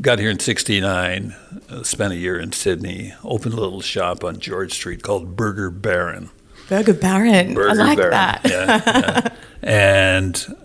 got 0.00 0.18
here 0.18 0.30
in 0.30 0.38
'69. 0.38 1.36
Uh, 1.68 1.82
spent 1.82 2.14
a 2.14 2.16
year 2.16 2.38
in 2.38 2.52
Sydney. 2.52 3.12
Opened 3.22 3.54
a 3.54 3.60
little 3.60 3.82
shop 3.82 4.24
on 4.24 4.38
George 4.40 4.72
Street 4.72 5.02
called 5.02 5.36
Burger 5.36 5.70
Baron. 5.70 6.30
Burger 6.70 6.94
Baron. 6.94 7.52
Burger 7.52 7.82
I 7.82 7.84
like 7.84 7.98
Baron. 7.98 8.10
that. 8.12 8.40
Yeah, 8.44 8.82
yeah. 8.86 9.28
and 9.62 10.56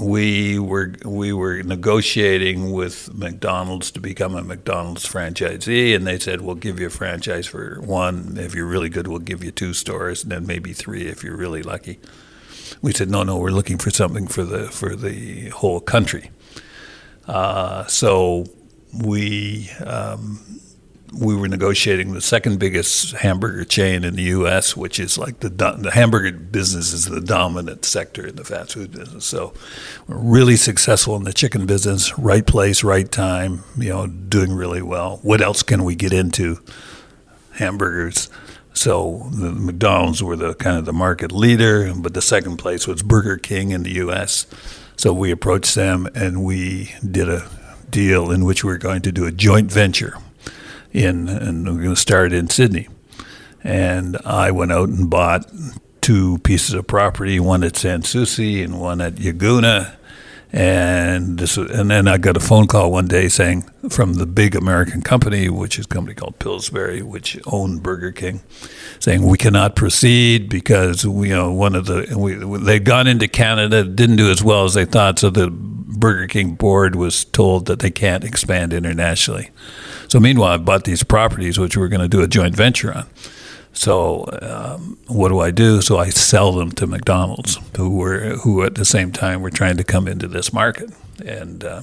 we 0.00 0.58
were 0.58 0.94
we 1.04 1.32
were 1.32 1.62
negotiating 1.62 2.72
with 2.72 3.12
McDonald's 3.14 3.90
to 3.92 4.00
become 4.00 4.34
a 4.34 4.42
McDonald's 4.42 5.06
franchisee, 5.06 5.94
and 5.94 6.06
they 6.06 6.18
said 6.18 6.40
we'll 6.40 6.54
give 6.54 6.78
you 6.78 6.86
a 6.86 6.90
franchise 6.90 7.46
for 7.46 7.80
one. 7.80 8.36
If 8.38 8.54
you're 8.54 8.66
really 8.66 8.88
good, 8.88 9.06
we'll 9.08 9.18
give 9.18 9.42
you 9.42 9.50
two 9.50 9.74
stores, 9.74 10.22
and 10.22 10.32
then 10.32 10.46
maybe 10.46 10.72
three 10.72 11.08
if 11.08 11.24
you're 11.24 11.36
really 11.36 11.62
lucky. 11.62 11.98
We 12.82 12.92
said 12.92 13.10
no, 13.10 13.22
no, 13.22 13.38
we're 13.38 13.50
looking 13.50 13.78
for 13.78 13.90
something 13.90 14.26
for 14.26 14.44
the 14.44 14.68
for 14.68 14.94
the 14.94 15.48
whole 15.50 15.80
country. 15.80 16.30
Uh, 17.26 17.86
so 17.86 18.46
we 18.92 19.70
um, 19.84 20.40
we 21.12 21.34
were 21.34 21.48
negotiating 21.48 22.12
the 22.12 22.20
second 22.20 22.58
biggest 22.58 23.12
hamburger 23.12 23.64
chain 23.64 24.04
in 24.04 24.16
the 24.16 24.22
U.S., 24.24 24.76
which 24.76 25.00
is 25.00 25.18
like 25.18 25.40
the 25.40 25.48
the 25.48 25.90
hamburger 25.92 26.32
business 26.32 26.92
is 26.92 27.06
the 27.06 27.20
dominant 27.20 27.84
sector 27.84 28.26
in 28.26 28.36
the 28.36 28.44
fast 28.44 28.72
food 28.72 28.92
business. 28.92 29.24
So 29.24 29.54
we're 30.06 30.18
really 30.18 30.56
successful 30.56 31.16
in 31.16 31.24
the 31.24 31.32
chicken 31.32 31.66
business. 31.66 32.18
Right 32.18 32.46
place, 32.46 32.84
right 32.84 33.10
time. 33.10 33.64
You 33.76 33.90
know, 33.90 34.06
doing 34.06 34.52
really 34.52 34.82
well. 34.82 35.18
What 35.22 35.40
else 35.40 35.62
can 35.62 35.84
we 35.84 35.94
get 35.94 36.12
into? 36.12 36.60
Hamburgers. 37.52 38.28
So 38.72 39.28
the 39.32 39.50
McDonald's 39.50 40.22
were 40.22 40.36
the 40.36 40.54
kind 40.54 40.78
of 40.78 40.84
the 40.84 40.92
market 40.92 41.32
leader, 41.32 41.92
but 41.96 42.14
the 42.14 42.22
second 42.22 42.58
place 42.58 42.86
was 42.86 43.02
Burger 43.02 43.36
King 43.36 43.70
in 43.70 43.82
the 43.82 43.94
U.S. 43.94 44.46
So 44.96 45.12
we 45.12 45.32
approached 45.32 45.74
them 45.74 46.08
and 46.14 46.44
we 46.44 46.92
did 47.08 47.28
a 47.28 47.48
deal 47.90 48.30
in 48.30 48.44
which 48.44 48.62
we 48.62 48.70
were 48.70 48.78
going 48.78 49.02
to 49.02 49.10
do 49.10 49.24
a 49.24 49.32
joint 49.32 49.72
venture 49.72 50.18
in, 50.92 51.28
and 51.28 51.66
we're 51.66 51.82
going 51.82 51.94
to 51.94 52.00
start 52.00 52.32
in 52.32 52.48
Sydney. 52.48 52.88
And 53.62 54.16
I 54.24 54.50
went 54.50 54.72
out 54.72 54.88
and 54.88 55.10
bought 55.10 55.50
two 56.00 56.38
pieces 56.38 56.74
of 56.74 56.86
property, 56.86 57.38
one 57.38 57.64
at 57.64 57.76
Sans 57.76 58.08
Souci 58.08 58.62
and 58.62 58.80
one 58.80 59.00
at 59.00 59.16
Yagoona. 59.16 59.97
And 60.50 61.38
this, 61.38 61.58
and 61.58 61.90
then 61.90 62.08
I 62.08 62.16
got 62.16 62.36
a 62.36 62.40
phone 62.40 62.66
call 62.68 62.90
one 62.90 63.06
day 63.06 63.28
saying 63.28 63.68
from 63.90 64.14
the 64.14 64.24
big 64.24 64.56
American 64.56 65.02
company, 65.02 65.50
which 65.50 65.78
is 65.78 65.84
a 65.84 65.88
company 65.88 66.14
called 66.14 66.38
Pillsbury, 66.38 67.02
which 67.02 67.38
owned 67.46 67.82
Burger 67.82 68.12
King, 68.12 68.40
saying 68.98 69.26
we 69.26 69.36
cannot 69.36 69.76
proceed 69.76 70.48
because 70.48 71.06
we, 71.06 71.28
you 71.28 71.34
know 71.34 71.52
one 71.52 71.74
of 71.74 71.84
the 71.84 72.14
we, 72.16 72.34
they'd 72.64 72.84
gone 72.84 73.06
into 73.06 73.28
Canada, 73.28 73.84
didn't 73.84 74.16
do 74.16 74.30
as 74.30 74.42
well 74.42 74.64
as 74.64 74.72
they 74.72 74.86
thought, 74.86 75.18
so 75.18 75.28
the 75.28 75.50
Burger 75.50 76.26
King 76.26 76.54
board 76.54 76.96
was 76.96 77.26
told 77.26 77.66
that 77.66 77.80
they 77.80 77.90
can't 77.90 78.24
expand 78.24 78.72
internationally. 78.72 79.50
So 80.08 80.18
meanwhile, 80.18 80.52
I 80.52 80.56
bought 80.56 80.84
these 80.84 81.02
properties, 81.02 81.58
which 81.58 81.76
we 81.76 81.82
were 81.82 81.88
going 81.88 82.00
to 82.00 82.08
do 82.08 82.22
a 82.22 82.28
joint 82.28 82.56
venture 82.56 82.94
on. 82.94 83.06
So 83.78 84.28
um, 84.42 84.98
what 85.06 85.28
do 85.28 85.38
I 85.38 85.52
do? 85.52 85.80
So 85.82 85.98
I 85.98 86.10
sell 86.10 86.50
them 86.50 86.72
to 86.72 86.86
McDonald's, 86.88 87.60
who 87.76 87.96
were 87.96 88.30
who 88.38 88.64
at 88.64 88.74
the 88.74 88.84
same 88.84 89.12
time 89.12 89.40
were 89.40 89.50
trying 89.50 89.76
to 89.76 89.84
come 89.84 90.08
into 90.08 90.26
this 90.26 90.52
market, 90.52 90.90
and 91.24 91.62
uh, 91.62 91.82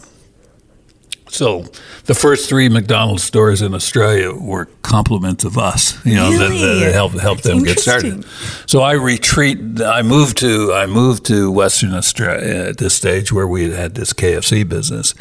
so 1.30 1.66
the 2.06 2.14
first 2.14 2.48
three 2.48 2.70
McDonald's 2.70 3.24
stores 3.24 3.62
in 3.62 3.74
Australia 3.74 4.32
were 4.32 4.68
compliments 4.84 5.44
of 5.44 5.58
us, 5.58 6.04
you 6.06 6.16
know, 6.16 6.30
really? 6.30 6.58
that, 6.60 6.86
that 6.86 6.94
helped 6.94 7.20
help 7.20 7.42
them 7.42 7.64
get 7.64 7.80
started. 7.80 8.26
So 8.68 8.82
I 8.82 8.94
retreat. 8.94 9.82
I 9.82 10.02
moved 10.02 10.38
to 10.40 10.74
I 10.74 10.86
moved 10.86 11.26
to 11.26 11.52
Western 11.52 11.94
Australia 11.94 12.66
at 12.66 12.78
this 12.78 12.96
stage 12.96 13.32
where 13.32 13.48
we 13.48 13.72
had 13.72 13.96
this 13.96 14.14
KFC 14.14 14.68
business. 14.68 15.14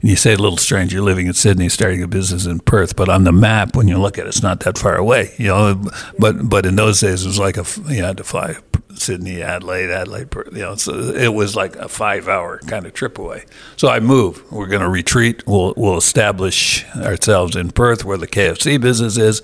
And 0.00 0.10
you 0.10 0.16
say, 0.16 0.34
a 0.34 0.36
little 0.36 0.58
strange, 0.58 0.92
you're 0.92 1.02
living 1.02 1.26
in 1.26 1.34
Sydney, 1.34 1.68
starting 1.68 2.02
a 2.02 2.08
business 2.08 2.44
in 2.44 2.58
Perth, 2.60 2.96
but 2.96 3.08
on 3.08 3.24
the 3.24 3.32
map, 3.32 3.76
when 3.76 3.86
you 3.86 3.98
look 3.98 4.18
at 4.18 4.26
it, 4.26 4.28
it's 4.28 4.42
not 4.42 4.60
that 4.60 4.76
far 4.76 4.96
away, 4.96 5.32
you 5.38 5.46
know. 5.46 5.80
But 6.18 6.48
but 6.48 6.66
in 6.66 6.76
those 6.76 7.00
days, 7.00 7.24
it 7.24 7.28
was 7.28 7.38
like 7.38 7.56
a 7.56 7.64
you 7.88 8.02
had 8.02 8.16
to 8.16 8.24
fly 8.24 8.56
Sydney, 8.94 9.42
Adelaide, 9.42 9.90
Adelaide, 9.90 10.30
Perth, 10.30 10.52
you 10.52 10.62
know, 10.62 10.76
so 10.76 10.92
it 10.94 11.34
was 11.34 11.56
like 11.56 11.76
a 11.76 11.88
five 11.88 12.28
hour 12.28 12.58
kind 12.66 12.86
of 12.86 12.92
trip 12.92 13.18
away. 13.18 13.44
So 13.76 13.88
I 13.88 14.00
move. 14.00 14.50
We're 14.50 14.66
going 14.66 14.82
to 14.82 14.88
retreat. 14.88 15.42
We'll, 15.52 15.74
we'll 15.76 15.98
establish 15.98 16.86
ourselves 16.96 17.56
in 17.56 17.72
Perth 17.72 18.06
where 18.06 18.16
the 18.16 18.26
KFC 18.26 18.80
business 18.80 19.18
is. 19.18 19.42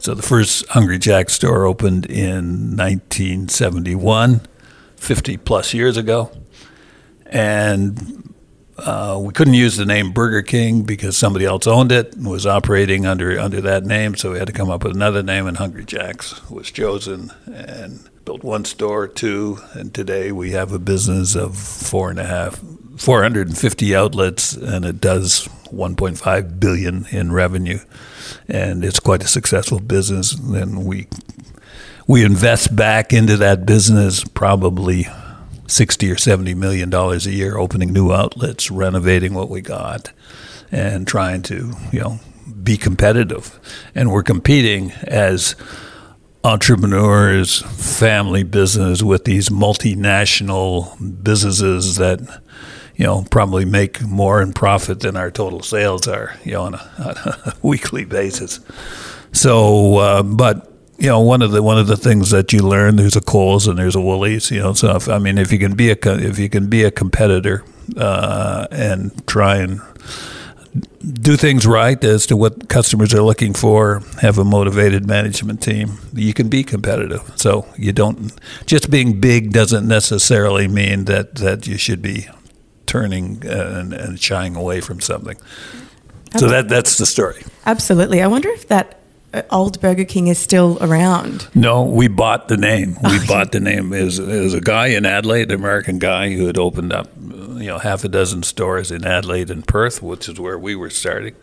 So 0.00 0.12
the 0.12 0.22
first 0.22 0.66
Hungry 0.70 0.98
Jack 0.98 1.30
store 1.30 1.64
opened 1.64 2.06
in 2.06 2.76
1971, 2.76 4.40
50 4.96 5.36
plus 5.36 5.72
years 5.72 5.96
ago. 5.96 6.32
And 7.26 8.34
uh, 8.78 9.20
we 9.22 9.32
couldn't 9.32 9.54
use 9.54 9.76
the 9.76 9.86
name 9.86 10.10
Burger 10.10 10.42
King 10.42 10.82
because 10.82 11.16
somebody 11.16 11.44
else 11.44 11.68
owned 11.68 11.92
it 11.92 12.16
and 12.16 12.26
was 12.26 12.46
operating 12.46 13.06
under 13.06 13.38
under 13.38 13.60
that 13.60 13.84
name. 13.84 14.16
So 14.16 14.32
we 14.32 14.38
had 14.38 14.48
to 14.48 14.52
come 14.52 14.70
up 14.70 14.82
with 14.82 14.94
another 14.96 15.22
name, 15.22 15.46
and 15.46 15.56
Hungry 15.56 15.84
Jack's 15.84 16.50
was 16.50 16.72
chosen. 16.72 17.30
And 17.46 18.08
built 18.24 18.42
one 18.42 18.64
store, 18.64 19.06
two, 19.06 19.58
and 19.74 19.94
today 19.94 20.32
we 20.32 20.50
have 20.50 20.72
a 20.72 20.78
business 20.78 21.36
of 21.36 21.56
four 21.56 22.10
and 22.10 22.18
a 22.18 22.24
half, 22.24 22.60
450 22.96 23.94
outlets, 23.94 24.54
and 24.54 24.84
it 24.84 25.00
does 25.00 25.48
1.5 25.72 26.60
billion 26.60 27.06
in 27.10 27.32
revenue, 27.32 27.78
and 28.48 28.84
it's 28.84 29.00
quite 29.00 29.22
a 29.24 29.28
successful 29.28 29.80
business. 29.80 30.34
And 30.34 30.84
we 30.84 31.08
we 32.06 32.24
invest 32.24 32.74
back 32.76 33.12
into 33.12 33.36
that 33.38 33.64
business 33.66 34.24
probably 34.24 35.06
60 35.66 36.10
or 36.10 36.16
70 36.16 36.54
million 36.54 36.90
dollars 36.90 37.26
a 37.26 37.32
year, 37.32 37.56
opening 37.56 37.92
new 37.92 38.12
outlets, 38.12 38.70
renovating 38.70 39.34
what 39.34 39.48
we 39.48 39.60
got, 39.60 40.12
and 40.70 41.06
trying 41.06 41.42
to 41.42 41.72
you 41.92 42.00
know 42.00 42.20
be 42.62 42.76
competitive. 42.76 43.58
And 43.94 44.10
we're 44.10 44.22
competing 44.22 44.92
as 45.04 45.56
entrepreneurs, 46.44 47.62
family 47.62 48.42
business 48.42 49.02
with 49.02 49.24
these 49.24 49.48
multinational 49.48 51.24
businesses 51.24 51.96
that 51.96 52.42
you 52.96 53.04
know 53.04 53.24
probably 53.30 53.64
make 53.64 54.02
more 54.02 54.40
in 54.40 54.52
profit 54.52 55.00
than 55.00 55.16
our 55.16 55.30
total 55.30 55.62
sales 55.62 56.06
are, 56.06 56.36
you 56.44 56.52
know, 56.52 56.62
on 56.62 56.74
a, 56.74 56.90
on 56.98 57.16
a 57.16 57.54
weekly 57.62 58.04
basis. 58.04 58.60
So, 59.32 59.96
uh, 59.96 60.22
but 60.22 60.70
you 60.98 61.08
know, 61.08 61.20
one 61.20 61.42
of 61.42 61.50
the 61.50 61.62
one 61.62 61.78
of 61.78 61.86
the 61.86 61.96
things 61.96 62.30
that 62.30 62.52
you 62.52 62.60
learn 62.60 62.96
there's 62.96 63.16
a 63.16 63.20
Coles 63.20 63.66
and 63.66 63.78
there's 63.78 63.96
a 63.96 64.00
Woolies, 64.00 64.50
you 64.50 64.60
know. 64.60 64.72
So, 64.74 64.94
if, 64.96 65.08
I 65.08 65.18
mean, 65.18 65.38
if 65.38 65.52
you 65.52 65.58
can 65.58 65.74
be 65.74 65.90
a 65.90 65.96
if 66.04 66.38
you 66.38 66.48
can 66.48 66.68
be 66.68 66.84
a 66.84 66.90
competitor 66.90 67.64
uh, 67.96 68.68
and 68.70 69.26
try 69.26 69.56
and 69.56 69.80
do 71.02 71.36
things 71.36 71.66
right 71.66 72.02
as 72.02 72.26
to 72.26 72.36
what 72.36 72.68
customers 72.68 73.12
are 73.14 73.22
looking 73.22 73.54
for, 73.54 74.02
have 74.20 74.38
a 74.38 74.44
motivated 74.44 75.06
management 75.06 75.62
team, 75.62 75.98
you 76.12 76.32
can 76.32 76.48
be 76.48 76.64
competitive. 76.64 77.32
So 77.36 77.66
you 77.76 77.92
don't 77.92 78.32
just 78.66 78.90
being 78.90 79.20
big 79.20 79.52
doesn't 79.52 79.86
necessarily 79.86 80.66
mean 80.66 81.04
that, 81.04 81.36
that 81.36 81.66
you 81.66 81.76
should 81.76 82.02
be 82.02 82.28
turning 82.94 83.44
and, 83.44 83.92
and 83.92 84.20
shying 84.20 84.54
away 84.54 84.80
from 84.80 85.00
something. 85.00 85.36
So 86.38 86.46
that 86.46 86.68
that's 86.68 86.96
the 86.96 87.06
story. 87.06 87.42
Absolutely. 87.66 88.22
I 88.22 88.28
wonder 88.28 88.48
if 88.50 88.68
that 88.68 88.86
uh, 88.88 88.96
Uh, 89.34 89.42
old 89.50 89.80
Burger 89.80 90.04
King 90.04 90.28
is 90.28 90.38
still 90.38 90.78
around. 90.80 91.48
No, 91.54 91.82
we 91.82 92.06
bought 92.06 92.46
the 92.48 92.56
name. 92.56 92.96
We 93.02 93.26
bought 93.26 93.50
the 93.50 93.60
name. 93.60 93.90
Was, 93.90 94.18
a 94.18 94.60
guy 94.60 94.88
in 94.88 95.04
Adelaide, 95.04 95.50
an 95.50 95.58
American 95.58 95.98
guy 95.98 96.30
who 96.30 96.46
had 96.46 96.56
opened 96.56 96.92
up 96.92 97.08
you 97.64 97.66
know 97.66 97.78
half 97.78 98.04
a 98.04 98.08
dozen 98.08 98.42
stores 98.42 98.90
in 98.90 99.04
Adelaide 99.04 99.50
and 99.50 99.66
Perth, 99.66 100.02
which 100.02 100.28
is 100.28 100.38
where 100.38 100.58
we 100.58 100.76
were 100.76 100.90
starting. 100.90 101.34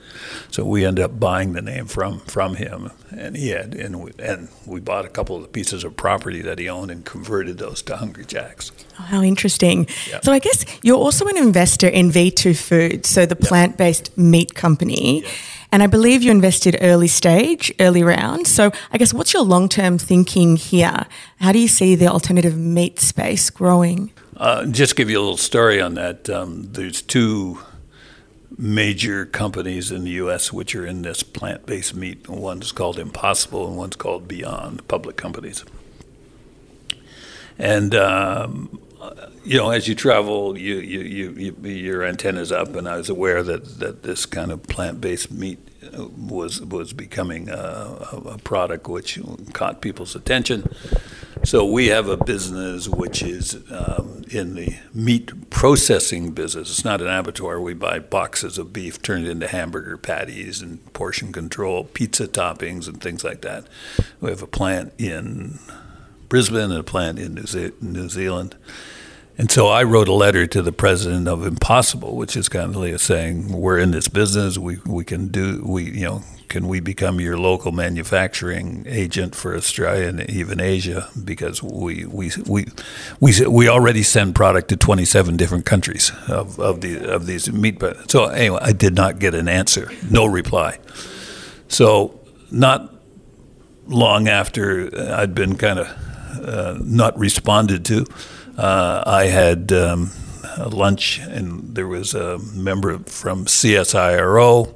So 0.51 0.63
we 0.63 0.85
ended 0.85 1.03
up 1.03 1.19
buying 1.19 1.53
the 1.53 1.61
name 1.61 1.85
from 1.85 2.19
from 2.21 2.55
him, 2.55 2.91
and 3.09 3.35
he 3.35 3.49
had 3.49 3.73
and 3.75 4.01
we, 4.01 4.11
and 4.19 4.49
we 4.65 4.79
bought 4.79 5.05
a 5.05 5.09
couple 5.09 5.35
of 5.35 5.41
the 5.41 5.47
pieces 5.47 5.83
of 5.83 5.95
property 5.95 6.41
that 6.41 6.59
he 6.59 6.69
owned 6.69 6.91
and 6.91 7.03
converted 7.03 7.57
those 7.57 7.81
to 7.83 7.97
Hungry 7.97 8.25
Jacks. 8.25 8.71
Oh, 8.99 9.03
how 9.03 9.21
interesting! 9.21 9.87
Yep. 10.09 10.23
So 10.23 10.31
I 10.31 10.39
guess 10.39 10.65
you're 10.81 10.97
also 10.97 11.27
an 11.27 11.37
investor 11.37 11.87
in 11.87 12.09
V2 12.09 12.57
Foods, 12.57 13.09
so 13.09 13.25
the 13.25 13.35
plant 13.35 13.77
based 13.77 14.17
meat 14.17 14.53
company. 14.55 15.21
Yep. 15.21 15.31
And 15.71 15.81
I 15.81 15.87
believe 15.87 16.21
you 16.21 16.31
invested 16.31 16.77
early 16.81 17.07
stage, 17.07 17.73
early 17.79 18.03
round. 18.03 18.45
So 18.45 18.71
I 18.91 18.97
guess 18.97 19.13
what's 19.13 19.33
your 19.33 19.43
long 19.43 19.69
term 19.69 19.97
thinking 19.97 20.57
here? 20.57 21.05
How 21.39 21.51
do 21.51 21.59
you 21.59 21.69
see 21.69 21.95
the 21.95 22.07
alternative 22.07 22.57
meat 22.57 22.99
space 22.99 23.49
growing? 23.49 24.11
Uh, 24.35 24.65
just 24.65 24.95
give 24.95 25.09
you 25.09 25.17
a 25.17 25.21
little 25.21 25.37
story 25.37 25.79
on 25.79 25.93
that. 25.93 26.29
Um, 26.29 26.69
there's 26.73 27.01
two 27.01 27.59
major 28.57 29.25
companies 29.25 29.91
in 29.91 30.03
the 30.03 30.11
U.S. 30.11 30.51
which 30.51 30.75
are 30.75 30.85
in 30.85 31.03
this 31.03 31.23
plant-based 31.23 31.95
meat. 31.95 32.27
One's 32.27 32.71
called 32.71 32.99
Impossible, 32.99 33.67
and 33.67 33.77
one's 33.77 33.95
called 33.95 34.27
Beyond. 34.27 34.87
Public 34.87 35.15
companies. 35.15 35.63
And 37.57 37.95
um, 37.95 38.79
you 39.43 39.57
know, 39.57 39.71
as 39.71 39.87
you 39.87 39.95
travel, 39.95 40.57
you, 40.57 40.75
you, 40.75 40.99
you, 41.01 41.31
you, 41.31 41.69
your 41.69 42.03
antennas 42.03 42.51
up, 42.51 42.75
and 42.75 42.87
I 42.87 42.97
was 42.97 43.09
aware 43.09 43.43
that, 43.43 43.79
that 43.79 44.03
this 44.03 44.25
kind 44.25 44.51
of 44.51 44.63
plant-based 44.63 45.31
meat 45.31 45.59
was 46.15 46.61
was 46.61 46.93
becoming 46.93 47.49
a, 47.49 48.07
a 48.25 48.37
product 48.43 48.87
which 48.87 49.19
caught 49.53 49.81
people's 49.81 50.15
attention. 50.15 50.73
So 51.43 51.65
we 51.65 51.87
have 51.87 52.07
a 52.07 52.17
business 52.17 52.87
which 52.87 53.23
is 53.23 53.55
um, 53.71 54.23
in 54.29 54.53
the 54.53 54.77
meat 54.93 55.49
processing 55.49 56.33
business. 56.33 56.69
It's 56.69 56.85
not 56.85 57.01
an 57.01 57.07
abattoir. 57.07 57.59
We 57.59 57.73
buy 57.73 57.97
boxes 57.97 58.59
of 58.59 58.71
beef 58.71 59.01
turned 59.01 59.27
into 59.27 59.47
hamburger 59.47 59.97
patties 59.97 60.61
and 60.61 60.93
portion 60.93 61.33
control, 61.33 61.85
pizza 61.85 62.27
toppings, 62.27 62.87
and 62.87 63.01
things 63.01 63.23
like 63.23 63.41
that. 63.41 63.65
We 64.19 64.29
have 64.29 64.43
a 64.43 64.47
plant 64.47 64.93
in 64.99 65.59
Brisbane 66.31 66.71
and 66.71 66.79
a 66.79 66.83
plant 66.83 67.19
in 67.19 67.33
New, 67.33 67.45
Ze- 67.45 67.73
New 67.81 68.07
Zealand. 68.07 68.55
And 69.37 69.51
so 69.51 69.67
I 69.67 69.83
wrote 69.83 70.07
a 70.07 70.13
letter 70.13 70.47
to 70.47 70.61
the 70.61 70.71
president 70.71 71.27
of 71.27 71.45
Impossible, 71.45 72.15
which 72.15 72.37
is 72.37 72.47
kind 72.47 72.69
of 72.69 72.77
like 72.77 72.97
saying, 73.01 73.51
"We're 73.51 73.77
in 73.77 73.91
this 73.91 74.07
business. 74.07 74.57
We 74.57 74.77
we 74.85 75.03
can 75.03 75.27
do 75.27 75.61
we 75.65 75.91
you 75.91 76.05
know 76.05 76.23
can 76.47 76.69
we 76.69 76.79
become 76.79 77.19
your 77.19 77.37
local 77.37 77.73
manufacturing 77.73 78.85
agent 78.87 79.35
for 79.35 79.57
Australia 79.57 80.07
and 80.07 80.29
even 80.29 80.61
Asia 80.61 81.09
because 81.21 81.61
we 81.61 82.05
we 82.05 82.31
we 82.47 82.65
we, 83.19 83.45
we 83.45 83.67
already 83.67 84.03
send 84.03 84.33
product 84.33 84.69
to 84.69 84.77
27 84.77 85.35
different 85.35 85.65
countries 85.65 86.13
of, 86.29 86.57
of 86.61 86.79
the 86.79 87.13
of 87.13 87.25
these 87.25 87.51
meat. 87.51 87.77
But 87.77 88.09
So 88.09 88.27
anyway, 88.27 88.59
I 88.61 88.71
did 88.71 88.95
not 88.95 89.19
get 89.19 89.35
an 89.35 89.49
answer, 89.49 89.91
no 90.09 90.25
reply. 90.25 90.79
So, 91.67 92.21
not 92.51 92.93
long 93.87 94.29
after 94.29 94.89
I'd 95.13 95.35
been 95.35 95.57
kind 95.57 95.79
of 95.79 95.87
not 96.83 97.17
responded 97.17 97.85
to, 97.85 98.05
uh, 98.57 99.03
I 99.05 99.25
had 99.25 99.71
um, 99.71 100.11
lunch, 100.57 101.19
and 101.19 101.75
there 101.75 101.87
was 101.87 102.13
a 102.13 102.37
member 102.53 102.99
from 102.99 103.45
CSIRO, 103.45 104.73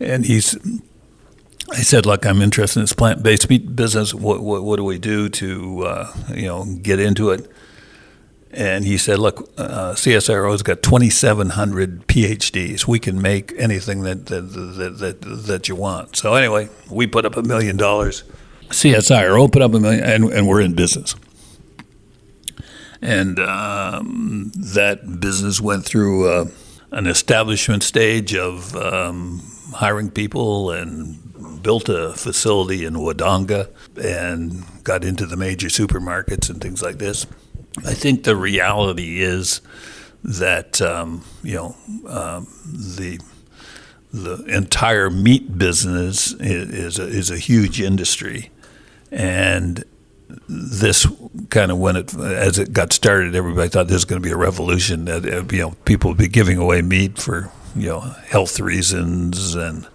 and 0.00 0.26
he's. 0.26 0.56
I 1.70 1.82
said, 1.82 2.06
"Look, 2.06 2.24
I'm 2.24 2.40
interested 2.40 2.80
in 2.80 2.84
this 2.84 2.94
plant-based 2.94 3.50
meat 3.50 3.76
business. 3.76 4.14
What, 4.14 4.40
what, 4.40 4.62
what 4.62 4.76
do 4.76 4.84
we 4.84 4.98
do 4.98 5.28
to, 5.28 5.82
uh, 5.84 6.12
you 6.34 6.46
know, 6.46 6.64
get 6.82 6.98
into 6.98 7.30
it?" 7.30 7.50
And 8.50 8.84
he 8.84 8.96
said, 8.96 9.18
"Look, 9.18 9.50
uh, 9.58 9.92
CSIRO's 9.92 10.62
got 10.62 10.82
2,700 10.82 12.06
PhDs. 12.06 12.86
We 12.86 12.98
can 12.98 13.20
make 13.20 13.52
anything 13.58 14.02
that 14.02 14.26
that, 14.26 14.40
that 14.40 14.98
that 14.98 15.20
that 15.20 15.68
you 15.68 15.76
want." 15.76 16.16
So 16.16 16.34
anyway, 16.34 16.70
we 16.90 17.06
put 17.06 17.26
up 17.26 17.36
a 17.36 17.42
million 17.42 17.76
dollars. 17.76 18.24
CSIRO 18.70 19.40
open 19.40 19.62
up 19.62 19.74
a 19.74 19.80
million, 19.80 20.02
and, 20.04 20.24
and 20.32 20.48
we're 20.48 20.60
in 20.60 20.74
business. 20.74 21.14
And 23.00 23.38
um, 23.38 24.50
that 24.54 25.20
business 25.20 25.60
went 25.60 25.84
through 25.84 26.28
uh, 26.28 26.46
an 26.90 27.06
establishment 27.06 27.82
stage 27.82 28.34
of 28.34 28.74
um, 28.76 29.40
hiring 29.72 30.10
people 30.10 30.70
and 30.70 31.62
built 31.62 31.88
a 31.88 32.12
facility 32.14 32.84
in 32.84 32.94
Wodonga 32.94 33.68
and 33.96 34.64
got 34.84 35.04
into 35.04 35.26
the 35.26 35.36
major 35.36 35.68
supermarkets 35.68 36.50
and 36.50 36.60
things 36.60 36.82
like 36.82 36.98
this. 36.98 37.26
I 37.84 37.94
think 37.94 38.24
the 38.24 38.36
reality 38.36 39.20
is 39.20 39.60
that 40.24 40.82
um, 40.82 41.24
you 41.42 41.54
know 41.54 41.76
um, 42.08 42.48
the 42.64 43.20
the 44.12 44.42
entire 44.44 45.10
meat 45.10 45.58
business 45.58 46.32
is, 46.32 46.70
is 46.70 46.98
a, 46.98 47.06
is 47.06 47.30
a 47.30 47.38
huge 47.38 47.80
industry, 47.80 48.50
and 49.10 49.84
this 50.48 51.06
kind 51.50 51.70
of 51.70 51.78
when 51.78 51.96
it 51.96 52.14
as 52.14 52.58
it 52.58 52.72
got 52.72 52.92
started, 52.92 53.34
everybody 53.34 53.68
thought 53.68 53.88
this 53.88 53.94
was 53.94 54.04
going 54.04 54.20
to 54.22 54.26
be 54.26 54.32
a 54.32 54.36
revolution. 54.36 55.06
That 55.06 55.26
uh, 55.26 55.44
you 55.50 55.62
know 55.62 55.70
people 55.84 56.10
would 56.10 56.18
be 56.18 56.28
giving 56.28 56.58
away 56.58 56.82
meat 56.82 57.18
for 57.18 57.50
you 57.74 57.88
know 57.88 58.00
health 58.00 58.60
reasons 58.60 59.54
and 59.54 59.86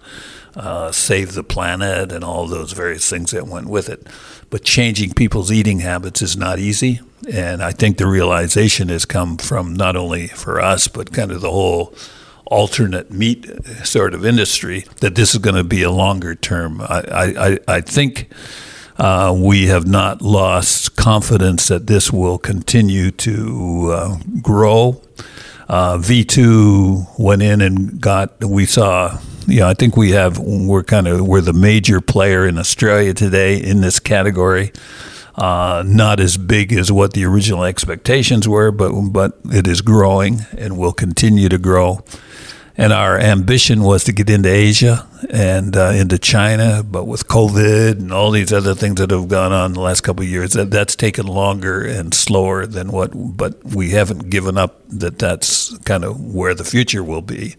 uh, 0.56 0.92
save 0.92 1.34
the 1.34 1.44
planet 1.44 2.12
and 2.12 2.24
all 2.24 2.46
those 2.46 2.72
various 2.72 3.08
things 3.08 3.30
that 3.30 3.46
went 3.46 3.68
with 3.68 3.88
it. 3.88 4.06
But 4.50 4.64
changing 4.64 5.14
people's 5.14 5.50
eating 5.50 5.80
habits 5.80 6.22
is 6.22 6.36
not 6.36 6.58
easy, 6.58 7.00
and 7.32 7.62
I 7.62 7.72
think 7.72 7.98
the 7.98 8.06
realization 8.06 8.88
has 8.88 9.04
come 9.04 9.36
from 9.36 9.74
not 9.74 9.96
only 9.96 10.28
for 10.28 10.60
us 10.60 10.88
but 10.88 11.12
kind 11.12 11.30
of 11.30 11.40
the 11.40 11.50
whole 11.50 11.94
alternate 12.46 13.10
meat 13.10 13.46
sort 13.84 14.12
of 14.12 14.24
industry 14.24 14.84
that 15.00 15.14
this 15.14 15.34
is 15.34 15.38
going 15.38 15.56
to 15.56 15.64
be 15.64 15.82
a 15.82 15.90
longer 15.90 16.34
term. 16.34 16.80
I 16.80 17.58
I, 17.68 17.76
I 17.76 17.80
think 17.80 18.28
uh, 18.98 19.34
we 19.36 19.66
have 19.66 19.86
not 19.86 20.22
lost 20.22 20.96
confidence 20.96 21.68
that 21.68 21.86
this 21.86 22.12
will 22.12 22.38
continue 22.38 23.10
to 23.10 23.90
uh, 23.92 24.16
grow. 24.40 25.00
Uh, 25.68 25.96
V2 25.98 27.18
went 27.18 27.42
in 27.42 27.60
and 27.60 28.00
got, 28.00 28.44
we 28.44 28.66
saw, 28.66 29.18
you 29.46 29.60
know, 29.60 29.68
I 29.68 29.74
think 29.74 29.96
we 29.96 30.12
have, 30.12 30.38
we're 30.38 30.82
kind 30.82 31.08
of, 31.08 31.26
we're 31.26 31.40
the 31.40 31.52
major 31.52 32.00
player 32.00 32.46
in 32.46 32.58
Australia 32.58 33.14
today 33.14 33.56
in 33.56 33.80
this 33.80 33.98
category. 33.98 34.72
Uh, 35.36 35.82
not 35.84 36.20
as 36.20 36.36
big 36.36 36.72
as 36.72 36.92
what 36.92 37.12
the 37.14 37.24
original 37.24 37.64
expectations 37.64 38.46
were, 38.46 38.70
but 38.70 38.92
but 39.10 39.36
it 39.46 39.66
is 39.66 39.80
growing 39.80 40.46
and 40.56 40.78
will 40.78 40.92
continue 40.92 41.48
to 41.48 41.58
grow 41.58 42.04
and 42.76 42.92
our 42.92 43.18
ambition 43.18 43.82
was 43.82 44.04
to 44.04 44.12
get 44.12 44.28
into 44.28 44.48
Asia 44.48 45.06
and 45.30 45.76
uh, 45.76 45.90
into 45.90 46.18
China, 46.18 46.82
but 46.82 47.04
with 47.04 47.28
COVID 47.28 47.92
and 47.92 48.12
all 48.12 48.30
these 48.30 48.52
other 48.52 48.74
things 48.74 48.96
that 48.96 49.10
have 49.10 49.28
gone 49.28 49.52
on 49.52 49.74
the 49.74 49.80
last 49.80 50.00
couple 50.00 50.24
of 50.24 50.28
years, 50.28 50.52
that 50.54 50.70
that's 50.70 50.96
taken 50.96 51.26
longer 51.26 51.84
and 51.84 52.12
slower 52.12 52.66
than 52.66 52.90
what. 52.90 53.12
But 53.14 53.64
we 53.64 53.90
haven't 53.90 54.30
given 54.30 54.58
up 54.58 54.80
that 54.88 55.18
that's 55.18 55.76
kind 55.78 56.04
of 56.04 56.20
where 56.34 56.54
the 56.54 56.64
future 56.64 57.04
will 57.04 57.22
be, 57.22 57.54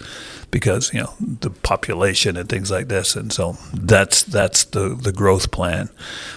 because 0.55 0.93
you 0.93 1.01
know 1.01 1.13
the 1.19 1.49
population 1.49 2.37
and 2.37 2.47
things 2.47 2.71
like 2.71 2.87
this, 2.87 3.17
and 3.17 3.33
so 3.33 3.57
that's 3.73 4.23
that's 4.23 4.63
the 4.63 4.95
the 4.95 5.11
growth 5.11 5.51
plan. 5.51 5.89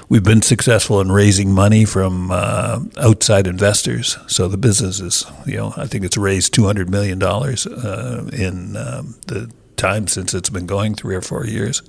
We've 0.08 0.24
been 0.24 0.42
successful 0.42 1.00
in 1.00 1.12
raising 1.12 1.52
money 1.52 1.84
from 1.84 2.32
uh, 2.32 2.80
outside 2.96 3.46
investors, 3.46 4.18
so 4.26 4.48
the 4.48 4.56
business 4.56 4.98
is 4.98 5.24
you 5.46 5.58
know 5.58 5.72
I 5.76 5.86
think 5.86 6.04
it's 6.04 6.16
raised 6.16 6.52
two 6.52 6.66
hundred 6.66 6.90
million 6.90 7.20
dollars 7.20 7.64
uh, 7.68 8.28
in 8.32 8.76
um, 8.76 9.14
the 9.28 9.52
time 9.76 10.08
since 10.08 10.34
it's 10.34 10.50
been 10.50 10.66
going 10.66 10.96
three 10.96 11.14
or 11.14 11.22
four 11.22 11.46
years. 11.46 11.80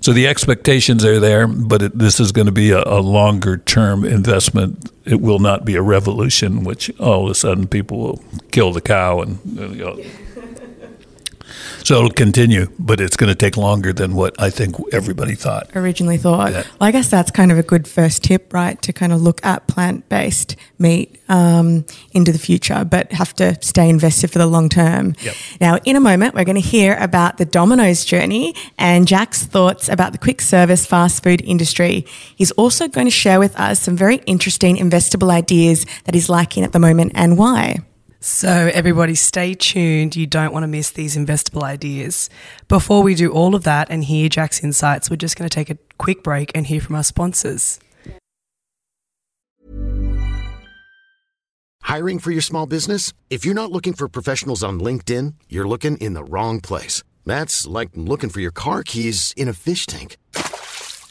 So 0.00 0.12
the 0.12 0.26
expectations 0.26 1.04
are 1.04 1.20
there, 1.20 1.46
but 1.46 1.80
it, 1.80 1.96
this 1.96 2.18
is 2.18 2.32
going 2.32 2.46
to 2.46 2.52
be 2.52 2.72
a, 2.72 2.82
a, 2.84 2.98
longer 2.98 3.58
term 3.58 4.04
investment. 4.04 4.90
It 5.04 5.20
will 5.20 5.38
not 5.38 5.64
be 5.64 5.76
a 5.76 5.82
revolution, 5.82 6.64
which 6.64 6.90
all 6.98 7.26
of 7.26 7.30
a 7.30 7.36
sudden 7.36 7.68
people 7.68 7.98
will 7.98 8.24
kill 8.50 8.72
the 8.72 8.80
cow 8.80 9.20
and 9.20 9.38
you 9.44 9.84
know, 9.84 10.02
so 11.84 11.98
it'll 11.98 12.10
continue, 12.10 12.68
but 12.78 13.00
it's 13.00 13.16
going 13.16 13.28
to 13.28 13.34
take 13.34 13.56
longer 13.56 13.92
than 13.92 14.14
what 14.14 14.40
I 14.40 14.50
think 14.50 14.76
everybody 14.92 15.34
thought. 15.34 15.70
Originally 15.74 16.16
thought. 16.16 16.52
Yeah. 16.52 16.62
Well, 16.80 16.88
I 16.88 16.90
guess 16.90 17.10
that's 17.10 17.30
kind 17.30 17.52
of 17.52 17.58
a 17.58 17.62
good 17.62 17.88
first 17.88 18.24
tip, 18.24 18.52
right? 18.52 18.80
To 18.82 18.92
kind 18.92 19.12
of 19.12 19.20
look 19.20 19.44
at 19.44 19.66
plant 19.66 20.08
based 20.08 20.56
meat 20.78 21.20
um, 21.28 21.84
into 22.12 22.32
the 22.32 22.38
future, 22.38 22.84
but 22.84 23.12
have 23.12 23.34
to 23.36 23.56
stay 23.62 23.88
invested 23.88 24.30
for 24.30 24.38
the 24.38 24.46
long 24.46 24.68
term. 24.68 25.14
Yep. 25.22 25.34
Now, 25.60 25.78
in 25.84 25.96
a 25.96 26.00
moment, 26.00 26.34
we're 26.34 26.44
going 26.44 26.60
to 26.60 26.60
hear 26.60 26.96
about 26.98 27.38
the 27.38 27.44
Domino's 27.44 28.04
journey 28.04 28.54
and 28.78 29.06
Jack's 29.06 29.44
thoughts 29.44 29.88
about 29.88 30.12
the 30.12 30.18
quick 30.18 30.40
service 30.40 30.86
fast 30.86 31.22
food 31.22 31.42
industry. 31.42 32.06
He's 32.36 32.50
also 32.52 32.88
going 32.88 33.06
to 33.06 33.12
share 33.12 33.38
with 33.38 33.58
us 33.58 33.80
some 33.80 33.96
very 33.96 34.16
interesting 34.26 34.76
investable 34.76 35.30
ideas 35.30 35.86
that 36.04 36.14
he's 36.14 36.28
liking 36.28 36.64
at 36.64 36.72
the 36.72 36.78
moment 36.78 37.12
and 37.14 37.38
why. 37.38 37.78
So, 38.24 38.70
everybody, 38.72 39.16
stay 39.16 39.54
tuned. 39.54 40.14
You 40.14 40.28
don't 40.28 40.52
want 40.52 40.62
to 40.62 40.68
miss 40.68 40.92
these 40.92 41.16
investable 41.16 41.64
ideas. 41.64 42.30
Before 42.68 43.02
we 43.02 43.16
do 43.16 43.32
all 43.32 43.56
of 43.56 43.64
that 43.64 43.90
and 43.90 44.04
hear 44.04 44.28
Jack's 44.28 44.62
insights, 44.62 45.10
we're 45.10 45.16
just 45.16 45.36
going 45.36 45.48
to 45.48 45.52
take 45.52 45.70
a 45.70 45.78
quick 45.98 46.22
break 46.22 46.52
and 46.54 46.64
hear 46.64 46.80
from 46.80 46.94
our 46.94 47.02
sponsors. 47.02 47.80
Hiring 51.80 52.20
for 52.20 52.30
your 52.30 52.42
small 52.42 52.66
business? 52.66 53.12
If 53.28 53.44
you're 53.44 53.54
not 53.54 53.72
looking 53.72 53.92
for 53.92 54.08
professionals 54.08 54.62
on 54.62 54.78
LinkedIn, 54.78 55.34
you're 55.48 55.66
looking 55.66 55.96
in 55.96 56.14
the 56.14 56.22
wrong 56.22 56.60
place. 56.60 57.02
That's 57.26 57.66
like 57.66 57.88
looking 57.96 58.30
for 58.30 58.38
your 58.38 58.52
car 58.52 58.84
keys 58.84 59.34
in 59.36 59.48
a 59.48 59.52
fish 59.52 59.84
tank. 59.86 60.16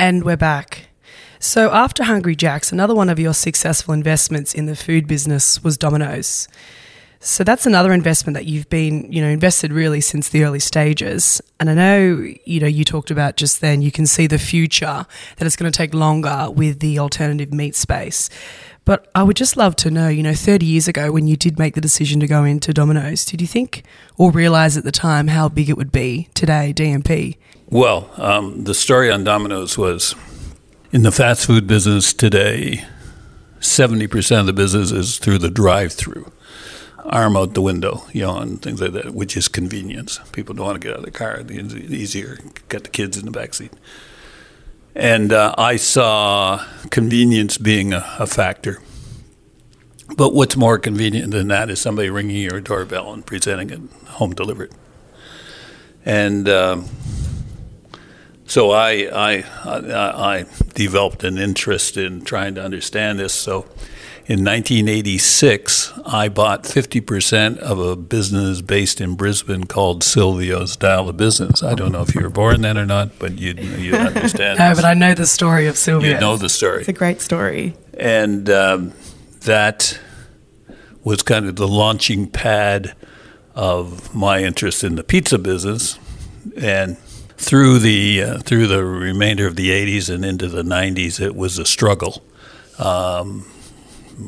And 0.00 0.22
we're 0.22 0.36
back. 0.36 0.90
So, 1.40 1.72
after 1.72 2.04
Hungry 2.04 2.36
Jack's, 2.36 2.70
another 2.70 2.94
one 2.94 3.08
of 3.08 3.18
your 3.18 3.34
successful 3.34 3.92
investments 3.92 4.54
in 4.54 4.66
the 4.66 4.76
food 4.76 5.08
business 5.08 5.64
was 5.64 5.76
Domino's. 5.76 6.46
So 7.20 7.42
that's 7.42 7.66
another 7.66 7.92
investment 7.92 8.34
that 8.34 8.46
you've 8.46 8.70
been, 8.70 9.12
you 9.12 9.20
know, 9.20 9.28
invested 9.28 9.72
really 9.72 10.00
since 10.00 10.28
the 10.28 10.44
early 10.44 10.60
stages. 10.60 11.42
And 11.58 11.68
I 11.68 11.74
know, 11.74 12.32
you 12.44 12.60
know, 12.60 12.68
you 12.68 12.84
talked 12.84 13.10
about 13.10 13.36
just 13.36 13.60
then 13.60 13.82
you 13.82 13.90
can 13.90 14.06
see 14.06 14.28
the 14.28 14.38
future 14.38 15.04
that 15.36 15.44
it's 15.44 15.56
going 15.56 15.70
to 15.70 15.76
take 15.76 15.94
longer 15.94 16.48
with 16.48 16.78
the 16.78 17.00
alternative 17.00 17.52
meat 17.52 17.74
space. 17.74 18.30
But 18.84 19.10
I 19.16 19.24
would 19.24 19.34
just 19.34 19.56
love 19.56 19.74
to 19.76 19.90
know, 19.90 20.06
you 20.06 20.22
know, 20.22 20.32
30 20.32 20.64
years 20.64 20.86
ago 20.86 21.10
when 21.10 21.26
you 21.26 21.36
did 21.36 21.58
make 21.58 21.74
the 21.74 21.80
decision 21.80 22.20
to 22.20 22.28
go 22.28 22.44
into 22.44 22.72
Domino's, 22.72 23.24
did 23.24 23.40
you 23.40 23.48
think 23.48 23.82
or 24.16 24.30
realize 24.30 24.76
at 24.76 24.84
the 24.84 24.92
time 24.92 25.26
how 25.26 25.48
big 25.48 25.68
it 25.68 25.76
would 25.76 25.90
be 25.90 26.28
today, 26.34 26.72
DMP? 26.72 27.36
Well, 27.70 28.10
um, 28.16 28.64
the 28.64 28.72
story 28.72 29.10
on 29.10 29.24
Domino's 29.24 29.76
was 29.76 30.14
In 30.90 31.02
the 31.02 31.12
fast 31.12 31.44
food 31.44 31.66
business 31.66 32.14
today, 32.14 32.82
70% 33.60 34.40
of 34.40 34.46
the 34.46 34.54
business 34.54 34.90
is 34.90 35.18
through 35.18 35.36
the 35.36 35.50
drive 35.50 35.92
through. 35.92 36.32
Arm 37.04 37.36
out 37.36 37.52
the 37.52 37.60
window, 37.60 38.04
you 38.14 38.22
know, 38.22 38.38
and 38.38 38.62
things 38.62 38.80
like 38.80 38.92
that, 38.92 39.12
which 39.12 39.36
is 39.36 39.48
convenience. 39.48 40.18
People 40.32 40.54
don't 40.54 40.64
want 40.64 40.80
to 40.80 40.88
get 40.88 40.94
out 40.94 41.00
of 41.00 41.04
the 41.04 41.10
car. 41.10 41.42
It's 41.46 41.74
easier, 41.74 42.38
get 42.70 42.84
the 42.84 42.90
kids 42.90 43.18
in 43.18 43.26
the 43.26 43.30
back 43.30 43.52
seat. 43.52 43.72
And 44.94 45.30
uh, 45.30 45.54
I 45.58 45.76
saw 45.76 46.64
convenience 46.90 47.58
being 47.58 47.92
a, 47.92 48.16
a 48.18 48.26
factor. 48.26 48.80
But 50.16 50.32
what's 50.32 50.56
more 50.56 50.78
convenient 50.78 51.32
than 51.32 51.48
that 51.48 51.68
is 51.68 51.82
somebody 51.82 52.08
ringing 52.08 52.36
your 52.42 52.62
doorbell 52.62 53.12
and 53.12 53.26
presenting 53.26 53.68
it 53.68 54.08
home 54.12 54.34
delivered. 54.34 54.72
And 56.06 56.48
um, 56.48 56.88
so 58.48 58.70
I, 58.70 58.90
I, 59.12 59.44
I, 59.64 60.38
I 60.38 60.44
developed 60.74 61.22
an 61.22 61.38
interest 61.38 61.96
in 61.96 62.22
trying 62.22 62.54
to 62.56 62.62
understand 62.62 63.18
this. 63.18 63.34
So 63.34 63.66
in 64.26 64.44
1986, 64.44 65.92
I 66.04 66.28
bought 66.28 66.64
50% 66.64 67.58
of 67.58 67.78
a 67.78 67.94
business 67.94 68.60
based 68.62 69.00
in 69.00 69.16
Brisbane 69.16 69.64
called 69.64 70.02
Silvio's 70.02 70.76
Dial 70.76 71.08
of 71.08 71.16
Business. 71.16 71.62
I 71.62 71.74
don't 71.74 71.92
know 71.92 72.02
if 72.02 72.14
you 72.14 72.22
were 72.22 72.30
born 72.30 72.62
then 72.62 72.76
or 72.76 72.86
not, 72.86 73.18
but 73.18 73.38
you 73.38 73.52
you 73.54 73.94
understand. 73.94 74.58
no, 74.58 74.74
but 74.74 74.84
I 74.84 74.94
know 74.94 75.14
the 75.14 75.26
story 75.26 75.66
of 75.66 75.76
Silvio. 75.76 76.10
You 76.10 76.20
know 76.20 76.36
the 76.36 76.48
story. 76.48 76.80
It's 76.80 76.88
a 76.88 76.92
great 76.92 77.20
story. 77.20 77.74
And 77.94 78.48
um, 78.50 78.92
that 79.40 79.98
was 81.04 81.22
kind 81.22 81.46
of 81.46 81.56
the 81.56 81.68
launching 81.68 82.26
pad 82.26 82.94
of 83.54 84.14
my 84.14 84.42
interest 84.42 84.84
in 84.84 84.96
the 84.96 85.04
pizza 85.04 85.38
business. 85.38 85.98
And 86.56 86.96
through 87.38 87.78
the 87.78 88.22
uh, 88.22 88.38
through 88.40 88.66
the 88.66 88.84
remainder 88.84 89.46
of 89.46 89.56
the 89.56 89.70
80s 89.70 90.12
and 90.12 90.24
into 90.24 90.48
the 90.48 90.62
90s, 90.62 91.20
it 91.20 91.34
was 91.34 91.58
a 91.58 91.64
struggle. 91.64 92.22
Um, 92.78 93.48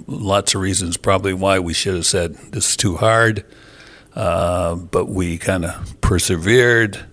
lots 0.07 0.55
of 0.55 0.61
reasons 0.61 0.97
probably 0.97 1.35
why 1.35 1.59
we 1.59 1.75
should 1.75 1.95
have 1.95 2.07
said 2.07 2.35
this 2.53 2.71
is 2.71 2.77
too 2.77 2.97
hard, 2.97 3.45
uh, 4.15 4.77
but 4.77 5.07
we 5.07 5.39
kind 5.39 5.65
of 5.65 6.01
persevered. 6.01 7.05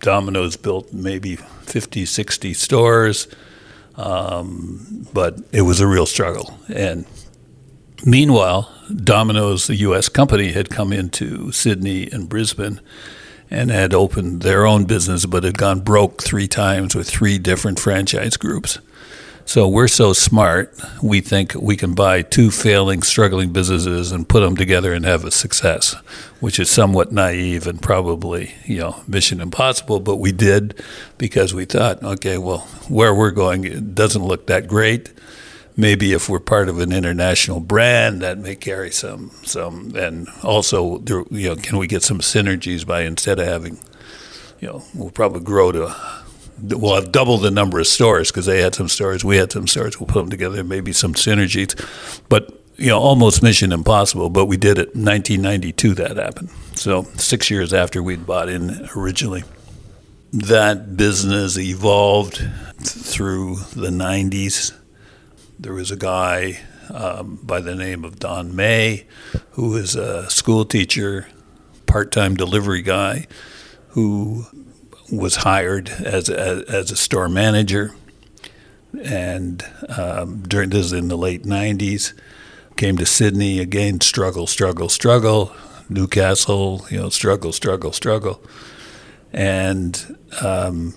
Domino's 0.00 0.56
built 0.56 0.92
maybe 0.92 1.36
50, 1.36 2.04
60 2.04 2.54
stores, 2.54 3.26
um, 3.96 5.06
but 5.12 5.38
it 5.50 5.62
was 5.62 5.80
a 5.80 5.86
real 5.86 6.06
struggle. 6.06 6.58
And 6.72 7.06
meanwhile, 8.04 8.70
Domino's, 8.94 9.66
the 9.66 9.76
U.S. 9.76 10.08
company, 10.08 10.52
had 10.52 10.68
come 10.68 10.92
into 10.92 11.50
Sydney 11.52 12.10
and 12.10 12.28
Brisbane 12.28 12.80
and 13.50 13.70
had 13.70 13.94
opened 13.94 14.42
their 14.42 14.66
own 14.66 14.84
business, 14.84 15.26
but 15.26 15.44
had 15.44 15.58
gone 15.58 15.80
broke 15.80 16.22
three 16.22 16.48
times 16.48 16.94
with 16.94 17.08
three 17.08 17.38
different 17.38 17.78
franchise 17.78 18.36
groups. 18.36 18.78
So 19.46 19.68
we're 19.68 19.88
so 19.88 20.14
smart, 20.14 20.74
we 21.02 21.20
think 21.20 21.54
we 21.54 21.76
can 21.76 21.94
buy 21.94 22.22
two 22.22 22.50
failing, 22.50 23.02
struggling 23.02 23.52
businesses 23.52 24.10
and 24.10 24.26
put 24.26 24.40
them 24.40 24.56
together 24.56 24.94
and 24.94 25.04
have 25.04 25.22
a 25.24 25.30
success, 25.30 25.94
which 26.40 26.58
is 26.58 26.70
somewhat 26.70 27.12
naive 27.12 27.66
and 27.66 27.80
probably, 27.80 28.54
you 28.64 28.78
know, 28.78 29.02
mission 29.06 29.42
impossible. 29.42 30.00
But 30.00 30.16
we 30.16 30.32
did 30.32 30.82
because 31.18 31.52
we 31.52 31.66
thought, 31.66 32.02
okay, 32.02 32.38
well, 32.38 32.60
where 32.88 33.14
we're 33.14 33.32
going 33.32 33.64
it 33.64 33.94
doesn't 33.94 34.24
look 34.24 34.46
that 34.46 34.66
great. 34.66 35.12
Maybe 35.76 36.12
if 36.12 36.28
we're 36.28 36.40
part 36.40 36.68
of 36.68 36.78
an 36.78 36.92
international 36.92 37.58
brand, 37.58 38.22
that 38.22 38.38
may 38.38 38.54
carry 38.54 38.90
some 38.90 39.30
some, 39.42 39.94
and 39.96 40.28
also, 40.42 41.00
you 41.30 41.48
know, 41.48 41.56
can 41.56 41.78
we 41.78 41.86
get 41.86 42.02
some 42.02 42.20
synergies 42.20 42.86
by 42.86 43.02
instead 43.02 43.40
of 43.40 43.46
having, 43.46 43.78
you 44.60 44.68
know, 44.68 44.84
we'll 44.94 45.10
probably 45.10 45.40
grow 45.40 45.72
to 45.72 45.94
we'll 46.62 46.94
have 46.94 47.12
double 47.12 47.38
the 47.38 47.50
number 47.50 47.78
of 47.78 47.86
stores 47.86 48.30
because 48.30 48.46
they 48.46 48.60
had 48.60 48.74
some 48.74 48.88
stores, 48.88 49.24
we 49.24 49.36
had 49.36 49.52
some 49.52 49.66
stores. 49.66 49.98
We'll 49.98 50.06
put 50.06 50.20
them 50.20 50.30
together, 50.30 50.62
maybe 50.64 50.92
some 50.92 51.14
synergies. 51.14 51.74
But 52.28 52.60
you 52.76 52.88
know, 52.88 52.98
almost 52.98 53.42
mission 53.42 53.72
impossible. 53.72 54.30
But 54.30 54.46
we 54.46 54.56
did 54.56 54.78
it. 54.78 54.88
1992, 54.96 55.94
that 55.94 56.16
happened. 56.16 56.50
So 56.74 57.04
six 57.16 57.50
years 57.50 57.72
after 57.72 58.02
we'd 58.02 58.26
bought 58.26 58.48
in 58.48 58.88
originally. 58.96 59.44
That 60.32 60.96
business 60.96 61.56
evolved 61.56 62.42
through 62.78 63.56
the 63.76 63.90
90s. 63.90 64.72
There 65.58 65.72
was 65.72 65.90
a 65.90 65.96
guy 65.96 66.60
um, 66.92 67.38
by 67.42 67.60
the 67.60 67.74
name 67.74 68.04
of 68.04 68.18
Don 68.18 68.52
Meij, 68.52 69.04
who 69.52 69.70
was 69.70 69.94
a 69.94 70.28
school 70.28 70.64
teacher, 70.64 71.28
part 71.86 72.10
time 72.12 72.34
delivery 72.36 72.82
guy, 72.82 73.26
who 73.90 74.46
was 75.12 75.36
hired 75.36 75.88
as 75.88 76.28
a, 76.28 76.64
as 76.68 76.90
a 76.90 76.96
store 76.96 77.28
manager, 77.28 77.94
and 79.02 79.64
um, 79.88 80.42
during 80.42 80.70
this 80.70 80.86
is 80.86 80.92
in 80.92 81.08
the 81.08 81.16
late 81.16 81.44
'90s, 81.44 82.12
came 82.76 82.96
to 82.96 83.06
Sydney 83.06 83.60
again. 83.60 84.00
Struggle, 84.00 84.46
struggle, 84.46 84.88
struggle. 84.88 85.54
Newcastle, 85.88 86.86
you 86.90 86.98
know, 86.98 87.10
struggle, 87.10 87.52
struggle, 87.52 87.92
struggle, 87.92 88.42
and 89.34 90.16
um, 90.40 90.94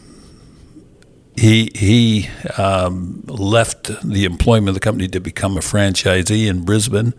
he 1.38 1.72
he 1.76 2.30
um, 2.58 3.24
left 3.28 3.92
the 4.04 4.26
employment 4.26 4.70
of 4.70 4.74
the 4.74 4.80
company 4.80 5.08
to 5.10 5.20
become 5.20 5.56
a 5.56 5.62
franchisee 5.62 6.48
in 6.48 6.66
Brisbane, 6.66 7.14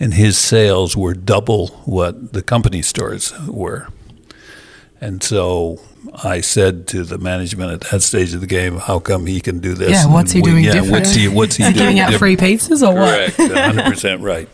and 0.00 0.14
his 0.14 0.36
sales 0.36 0.96
were 0.96 1.14
double 1.14 1.68
what 1.84 2.32
the 2.32 2.42
company 2.42 2.82
stores 2.82 3.32
were. 3.46 3.88
And 5.00 5.22
so 5.22 5.80
I 6.24 6.40
said 6.40 6.88
to 6.88 7.04
the 7.04 7.18
management 7.18 7.72
at 7.72 7.90
that 7.90 8.02
stage 8.02 8.34
of 8.34 8.40
the 8.40 8.48
game, 8.48 8.78
"How 8.78 8.98
come 8.98 9.26
he 9.26 9.40
can 9.40 9.60
do 9.60 9.74
this? 9.74 9.90
Yeah, 9.92 10.06
what's 10.06 10.32
he 10.32 10.42
doing 10.42 10.64
yeah, 10.64 10.72
different? 10.72 10.92
What's 10.92 11.14
he 11.14 11.28
What's 11.28 11.56
he 11.56 11.62
doing? 11.72 11.74
Giving 11.74 12.00
out 12.00 12.14
free 12.14 12.36
pizzas 12.36 12.86
or 12.86 12.94
Correct, 12.94 13.38
what? 13.38 13.50
Correct, 13.50 13.76
100 13.76 13.90
percent 13.90 14.22
right. 14.22 14.48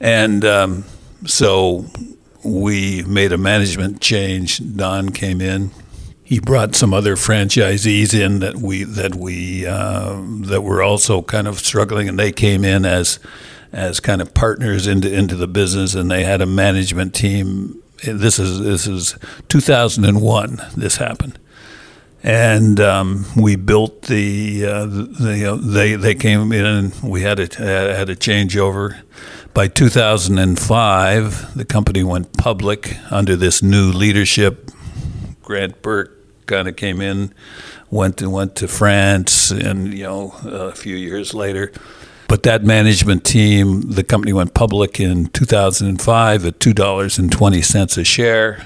And 0.00 0.44
um, 0.46 0.84
so 1.26 1.84
we 2.42 3.02
made 3.02 3.32
a 3.32 3.38
management 3.38 4.00
change. 4.00 4.76
Don 4.76 5.10
came 5.10 5.42
in. 5.42 5.70
He 6.34 6.40
brought 6.40 6.74
some 6.74 6.92
other 6.92 7.14
franchisees 7.14 8.12
in 8.12 8.40
that 8.40 8.56
we 8.56 8.82
that 8.82 9.14
we 9.14 9.64
uh, 9.66 10.20
that 10.40 10.62
were 10.62 10.82
also 10.82 11.22
kind 11.22 11.46
of 11.46 11.60
struggling, 11.60 12.08
and 12.08 12.18
they 12.18 12.32
came 12.32 12.64
in 12.64 12.84
as 12.84 13.20
as 13.72 14.00
kind 14.00 14.20
of 14.20 14.34
partners 14.34 14.88
into 14.88 15.08
into 15.08 15.36
the 15.36 15.46
business, 15.46 15.94
and 15.94 16.10
they 16.10 16.24
had 16.24 16.40
a 16.40 16.46
management 16.46 17.14
team 17.14 17.80
this 18.02 18.40
is 18.40 18.58
this 18.58 18.88
is 18.88 19.16
2001. 19.48 20.60
This 20.76 20.96
happened, 20.96 21.38
and 22.24 22.80
um, 22.80 23.26
we 23.36 23.54
built 23.54 24.02
the, 24.02 24.66
uh, 24.66 24.86
the 24.86 25.56
they 25.62 25.94
they 25.94 26.16
came 26.16 26.50
in 26.50 26.64
and 26.64 27.00
we 27.00 27.22
had 27.22 27.38
a 27.38 27.46
had 27.62 28.10
a 28.10 28.16
changeover. 28.16 29.00
By 29.54 29.68
2005, 29.68 31.54
the 31.54 31.64
company 31.64 32.02
went 32.02 32.36
public 32.36 32.96
under 33.12 33.36
this 33.36 33.62
new 33.62 33.92
leadership. 33.92 34.72
Grant 35.42 35.80
Bourke 35.80 36.13
kind 36.46 36.68
of 36.68 36.76
came 36.76 37.00
in, 37.00 37.32
went 37.90 38.18
to, 38.18 38.30
went 38.30 38.56
to 38.56 38.68
France, 38.68 39.50
and 39.50 39.92
you 39.92 40.04
know 40.04 40.34
a 40.44 40.72
few 40.72 40.96
years 40.96 41.34
later 41.34 41.72
but 42.34 42.42
that 42.44 42.64
management 42.64 43.24
team, 43.24 43.82
the 43.82 44.02
company 44.02 44.32
went 44.32 44.54
public 44.54 44.98
in 44.98 45.26
2005 45.26 46.46
at 46.46 46.58
$2.20 46.58 47.98
a 47.98 48.04
share. 48.04 48.64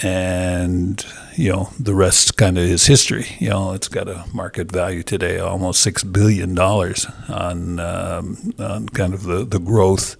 And, 0.00 1.04
you 1.36 1.50
know, 1.50 1.70
the 1.80 1.94
rest 1.94 2.36
kind 2.36 2.56
of 2.56 2.64
is 2.64 2.86
history. 2.86 3.26
You 3.40 3.50
know, 3.50 3.72
it's 3.72 3.88
got 3.88 4.08
a 4.08 4.24
market 4.32 4.70
value 4.70 5.02
today 5.02 5.38
almost 5.38 5.84
$6 5.84 6.12
billion 6.12 6.56
on, 6.58 7.80
um, 7.80 8.54
on 8.58 8.88
kind 8.90 9.14
of 9.14 9.24
the, 9.24 9.44
the 9.44 9.58
growth. 9.58 10.16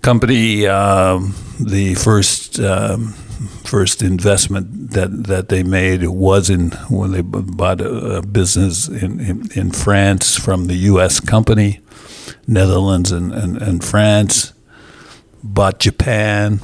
Company, 0.00 0.66
um, 0.66 1.34
the 1.60 1.94
first 1.94 2.58
um, 2.58 3.14
first 3.64 4.02
investment 4.02 4.90
that, 4.92 5.24
that 5.24 5.48
they 5.48 5.62
made 5.62 6.06
was 6.06 6.50
in 6.50 6.70
when 6.90 7.12
they 7.12 7.20
bought 7.22 7.80
a, 7.80 8.16
a 8.16 8.22
business 8.22 8.88
in, 8.88 9.20
in, 9.20 9.50
in, 9.54 9.70
France 9.70 10.36
from 10.36 10.66
the 10.66 10.74
U.S. 10.74 11.20
company, 11.20 11.80
Netherlands 12.46 13.12
and, 13.12 13.32
and, 13.32 13.60
and 13.60 13.84
France, 13.84 14.52
bought 15.42 15.78
Japan, 15.78 16.60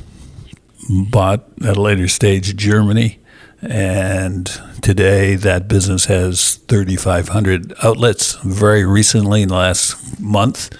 bought 0.88 1.44
at 1.64 1.76
a 1.76 1.82
later 1.82 2.08
stage 2.08 2.56
Germany, 2.56 3.18
and 3.60 4.46
today 4.82 5.34
that 5.34 5.68
business 5.68 6.06
has 6.06 6.56
3,500 6.68 7.74
outlets. 7.82 8.36
Very 8.44 8.84
recently, 8.84 9.42
in 9.42 9.48
the 9.48 9.56
last 9.56 10.20
month, 10.20 10.70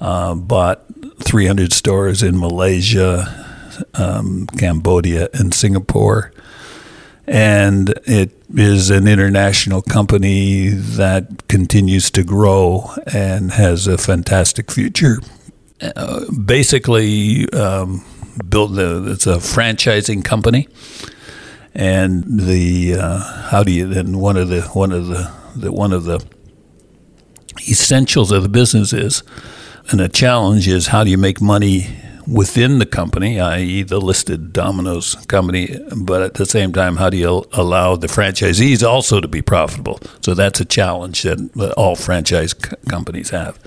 uh, 0.00 0.34
bought 0.34 0.84
300 1.22 1.72
stores 1.72 2.22
in 2.22 2.38
Malaysia, 2.38 3.41
um, 3.94 4.46
Cambodia, 4.58 5.28
and 5.34 5.52
Singapore. 5.54 6.32
And 7.26 7.90
it 8.04 8.32
is 8.54 8.90
an 8.90 9.06
international 9.06 9.80
company 9.82 10.68
that 10.68 11.48
continues 11.48 12.10
to 12.12 12.24
grow 12.24 12.90
and 13.12 13.52
has 13.52 13.86
a 13.86 13.96
fantastic 13.96 14.70
future. 14.70 15.18
Uh, 15.96 16.30
basically, 16.32 17.48
um, 17.52 18.04
built 18.48 18.74
the, 18.74 19.10
it's 19.10 19.26
a 19.26 19.36
franchising 19.36 20.24
company, 20.24 20.68
and 21.74 22.24
the 22.40 22.94
uh, 22.94 23.18
how 23.48 23.62
do 23.62 23.72
you? 23.72 23.86
then 23.86 24.18
one 24.18 24.36
of 24.36 24.48
the 24.48 24.62
one 24.62 24.92
of 24.92 25.06
the 25.06 25.32
that 25.56 25.72
one 25.72 25.92
of 25.92 26.04
the 26.04 26.24
essentials 27.68 28.32
of 28.32 28.42
the 28.42 28.48
business 28.48 28.92
is, 28.92 29.22
and 29.90 30.00
a 30.00 30.08
challenge 30.08 30.68
is 30.68 30.88
how 30.88 31.04
do 31.04 31.10
you 31.10 31.18
make 31.18 31.40
money 31.40 31.88
within 32.26 32.78
the 32.78 32.86
company, 32.86 33.40
i.e., 33.40 33.82
the 33.82 34.00
listed 34.00 34.52
Domino's 34.52 35.14
company, 35.26 35.78
but 35.96 36.22
at 36.22 36.34
the 36.34 36.46
same 36.46 36.72
time, 36.72 36.96
how 36.96 37.10
do 37.10 37.16
you 37.16 37.44
allow 37.52 37.96
the 37.96 38.06
franchisees 38.06 38.86
also 38.86 39.20
to 39.20 39.28
be 39.28 39.42
profitable? 39.42 40.00
So 40.20 40.34
that's 40.34 40.60
a 40.60 40.64
challenge 40.64 41.22
that 41.22 41.74
all 41.76 41.96
franchise 41.96 42.52
c- 42.52 42.76
companies 42.88 43.30
have. 43.30 43.58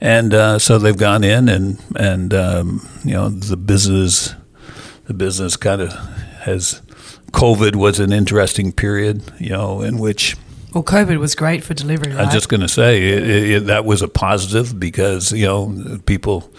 And 0.00 0.32
uh, 0.32 0.58
so 0.58 0.78
they've 0.78 0.96
gone 0.96 1.24
in, 1.24 1.48
and 1.48 1.82
and 1.96 2.32
um, 2.32 2.88
you 3.04 3.14
know 3.14 3.28
the 3.28 3.56
business, 3.56 4.34
the 5.06 5.14
business 5.14 5.56
kind 5.56 5.80
of 5.80 5.92
has. 6.42 6.82
COVID 7.32 7.76
was 7.76 8.00
an 8.00 8.10
interesting 8.10 8.72
period, 8.72 9.22
you 9.38 9.50
know, 9.50 9.82
in 9.82 9.98
which 9.98 10.34
well, 10.74 10.84
COVID 10.84 11.18
was 11.18 11.34
great 11.34 11.64
for 11.64 11.74
delivery. 11.74 12.12
Right? 12.12 12.20
I 12.20 12.24
was 12.24 12.34
just 12.34 12.48
going 12.48 12.60
to 12.60 12.68
say 12.68 13.08
it, 13.08 13.50
it, 13.50 13.66
that 13.66 13.84
was 13.84 14.02
a 14.02 14.08
positive 14.08 14.78
because 14.78 15.32
you 15.32 15.46
know 15.46 15.98
people 16.06 16.50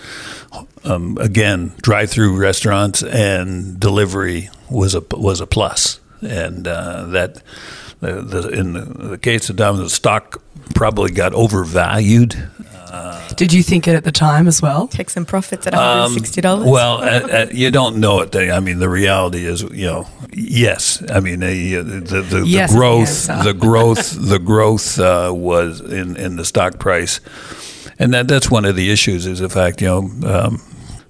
um, 0.84 1.18
again 1.20 1.74
drive-through 1.82 2.38
restaurants 2.38 3.04
and 3.04 3.80
delivery 3.80 4.50
was 4.70 4.96
a 4.96 5.04
was 5.12 5.42
a 5.42 5.48
plus, 5.48 6.00
and 6.22 6.68
uh, 6.68 7.06
that 7.08 7.44
the, 8.00 8.22
the, 8.22 8.50
in 8.50 8.74
the, 8.74 8.82
the 9.10 9.18
case 9.18 9.50
of 9.50 9.58
Domino's, 9.58 9.94
stock 9.94 10.42
probably 10.74 11.12
got 11.12 11.34
overvalued. 11.34 12.50
Uh, 12.90 13.28
Did 13.36 13.54
you 13.54 13.62
think 13.62 13.88
it 13.88 13.96
at 13.96 14.04
the 14.04 14.12
time 14.12 14.48
as 14.48 14.62
well? 14.62 14.88
Take 14.88 15.10
some 15.10 15.26
profits 15.26 15.68
at 15.68 15.74
$160? 15.74 16.46
Um, 16.46 16.66
well, 16.66 17.02
at, 17.04 17.30
at, 17.30 17.54
you 17.54 17.70
don't 17.70 17.98
know 17.98 18.22
it. 18.22 18.36
I 18.36 18.60
mean, 18.60 18.80
the 18.80 18.90
reality 18.90 19.46
is, 19.46 19.62
you 19.62 19.86
know, 19.86 20.08
yes. 20.34 21.04
I 21.12 21.20
mean, 21.20 21.40
the, 21.42 21.76
the, 21.76 22.22
the, 22.22 22.44
yes, 22.48 22.72
the 22.72 22.78
growth, 22.78 23.28
the 23.44 23.54
growth, 23.54 24.30
the 24.30 24.40
growth 24.40 25.00
uh, 25.00 25.32
was 25.34 25.82
in, 25.82 26.18
in 26.18 26.36
the 26.36 26.46
stock 26.46 26.80
price. 26.80 27.22
And 28.00 28.14
that, 28.14 28.28
that's 28.28 28.50
one 28.50 28.66
of 28.66 28.76
the 28.76 28.92
issues 28.92 29.28
is 29.28 29.40
the 29.40 29.50
fact, 29.50 29.82
you 29.82 29.88
know, 29.88 30.00
um, 30.28 30.62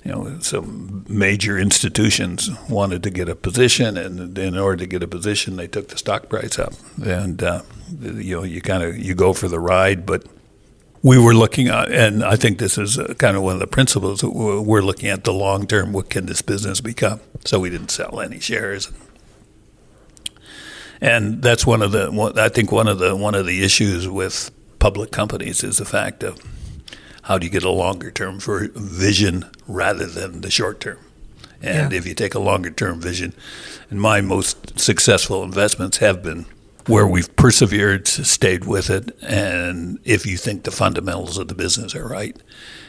you 0.04 0.12
know, 0.12 0.40
some 0.40 1.06
major 1.08 1.58
institutions 1.58 2.50
wanted 2.70 3.04
to 3.04 3.10
get 3.10 3.30
a 3.30 3.36
position, 3.36 3.98
and 3.98 4.38
in 4.38 4.58
order 4.58 4.78
to 4.78 4.86
get 4.88 5.04
a 5.04 5.08
position, 5.08 5.56
they 5.56 5.68
took 5.68 5.90
the 5.90 5.98
stock 5.98 6.30
price 6.30 6.58
up. 6.58 6.74
And 7.04 7.44
uh, 7.44 7.62
you 8.02 8.38
know, 8.38 8.44
you 8.44 8.62
kind 8.62 8.82
of 8.82 8.98
you 8.98 9.14
go 9.14 9.34
for 9.34 9.48
the 9.48 9.60
ride, 9.60 10.06
but 10.06 10.26
we 11.02 11.18
were 11.18 11.34
looking 11.34 11.68
at, 11.68 11.92
and 11.92 12.24
I 12.24 12.36
think 12.36 12.58
this 12.58 12.78
is 12.78 12.98
uh, 12.98 13.14
kind 13.18 13.38
of 13.38 13.44
one 13.44 13.54
of 13.54 13.60
the 13.60 13.68
principles. 13.68 14.24
We're 14.24 14.82
looking 14.82 15.10
at 15.10 15.24
the 15.24 15.34
long 15.34 15.66
term. 15.66 15.94
What 15.94 16.10
can 16.10 16.26
this 16.26 16.42
business 16.42 16.82
become? 16.82 17.22
So 17.46 17.60
we 17.60 17.70
didn't 17.70 17.92
sell 17.92 18.20
any 18.20 18.40
shares. 18.40 18.92
And 21.02 21.42
that's 21.42 21.66
one 21.66 21.82
of 21.82 21.92
the. 21.92 22.34
I 22.38 22.50
think 22.50 22.72
one 22.72 22.88
of 22.88 23.00
the 23.00 23.16
one 23.16 23.36
of 23.36 23.46
the 23.46 23.64
issues 23.64 24.08
with 24.08 24.52
public 24.80 25.12
companies 25.12 25.64
is 25.64 25.78
the 25.78 25.86
fact 25.86 26.24
of 26.24 26.40
how 27.24 27.38
do 27.38 27.46
you 27.46 27.52
get 27.52 27.64
a 27.64 27.70
longer 27.70 28.12
term 28.12 28.40
for 28.40 28.68
vision 28.76 29.46
rather 29.68 30.06
than 30.06 30.42
the 30.42 30.52
short 30.52 30.82
term. 30.82 30.98
And 31.62 31.92
yeah. 31.92 31.98
if 31.98 32.08
you 32.08 32.14
take 32.14 32.34
a 32.34 32.40
longer 32.40 32.72
term 32.72 33.00
vision, 33.00 33.34
and 33.90 34.02
my 34.02 34.20
most 34.20 34.80
successful 34.80 35.44
investments 35.44 35.98
have 35.98 36.22
been 36.22 36.46
where 36.90 37.08
we've 37.08 37.34
persevered, 37.36 38.08
stayed 38.08 38.66
with 38.66 38.90
it, 38.90 39.16
and 39.22 40.00
if 40.04 40.26
you 40.26 40.38
think 40.38 40.64
the 40.64 40.72
fundamentals 40.72 41.38
of 41.38 41.48
the 41.48 41.56
business 41.56 41.96
are 41.96 42.08
right. 42.08 42.36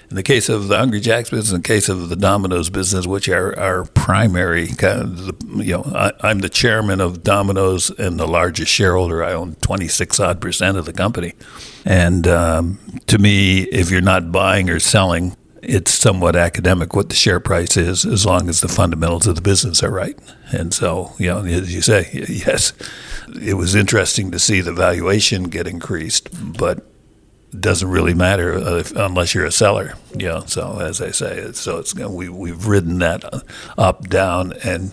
In 0.08 0.16
the 0.16 0.22
case 0.24 0.48
of 0.48 0.66
the 0.66 0.76
Hungry 0.76 0.98
Jack's 0.98 1.30
business, 1.30 1.52
in 1.52 1.62
the 1.62 1.68
case 1.68 1.88
of 1.88 2.08
the 2.08 2.16
Domino's 2.16 2.68
business, 2.68 3.06
which 3.06 3.28
are 3.28 3.56
our 3.56 3.84
primary, 3.84 4.66
kind 4.68 5.02
of 5.02 5.26
the, 5.26 5.64
you 5.64 5.74
know, 5.74 5.84
I, 5.94 6.30
am 6.30 6.40
the 6.40 6.48
chairman 6.48 7.00
of 7.00 7.22
Domino's 7.22 7.90
and 7.90 8.18
the 8.18 8.26
largest 8.26 8.72
shareholder. 8.72 9.22
I 9.22 9.34
own 9.34 9.54
26 9.56 10.18
odd 10.18 10.40
percent 10.40 10.78
of 10.78 10.84
the 10.84 10.92
company. 10.92 11.34
And 11.84 12.26
um, 12.26 12.80
to 13.06 13.18
me, 13.18 13.60
if 13.64 13.90
you're 13.90 14.00
not 14.00 14.32
buying 14.32 14.68
or 14.68 14.80
selling, 14.80 15.36
it's 15.62 15.92
somewhat 15.92 16.34
academic 16.34 16.94
what 16.94 17.08
the 17.08 17.14
share 17.14 17.38
price 17.38 17.76
is 17.76 18.04
as 18.04 18.24
long 18.26 18.48
as 18.48 18.62
the 18.62 18.68
fundamentals 18.68 19.26
of 19.26 19.36
the 19.36 19.42
business 19.42 19.82
are 19.82 19.90
right. 19.90 20.18
And 20.50 20.74
so, 20.74 21.12
you 21.18 21.26
know, 21.26 21.44
as 21.44 21.72
you 21.72 21.82
say, 21.82 22.08
yes, 22.28 22.72
it 23.40 23.54
was 23.54 23.74
interesting 23.74 24.30
to 24.30 24.38
see 24.38 24.60
the 24.60 24.72
valuation 24.72 25.44
get 25.44 25.66
increased, 25.66 26.28
but 26.58 26.86
doesn't 27.58 27.88
really 27.88 28.14
matter 28.14 28.54
uh, 28.54 28.76
if, 28.76 28.92
unless 28.92 29.34
you're 29.34 29.44
a 29.44 29.52
seller. 29.52 29.94
You 30.16 30.28
know, 30.28 30.40
so 30.46 30.78
as 30.80 31.00
I 31.00 31.10
say, 31.10 31.52
so 31.52 31.78
it's 31.78 31.94
we 31.94 32.28
we've 32.28 32.66
ridden 32.66 32.98
that 32.98 33.24
up 33.76 34.08
down, 34.08 34.54
and 34.64 34.92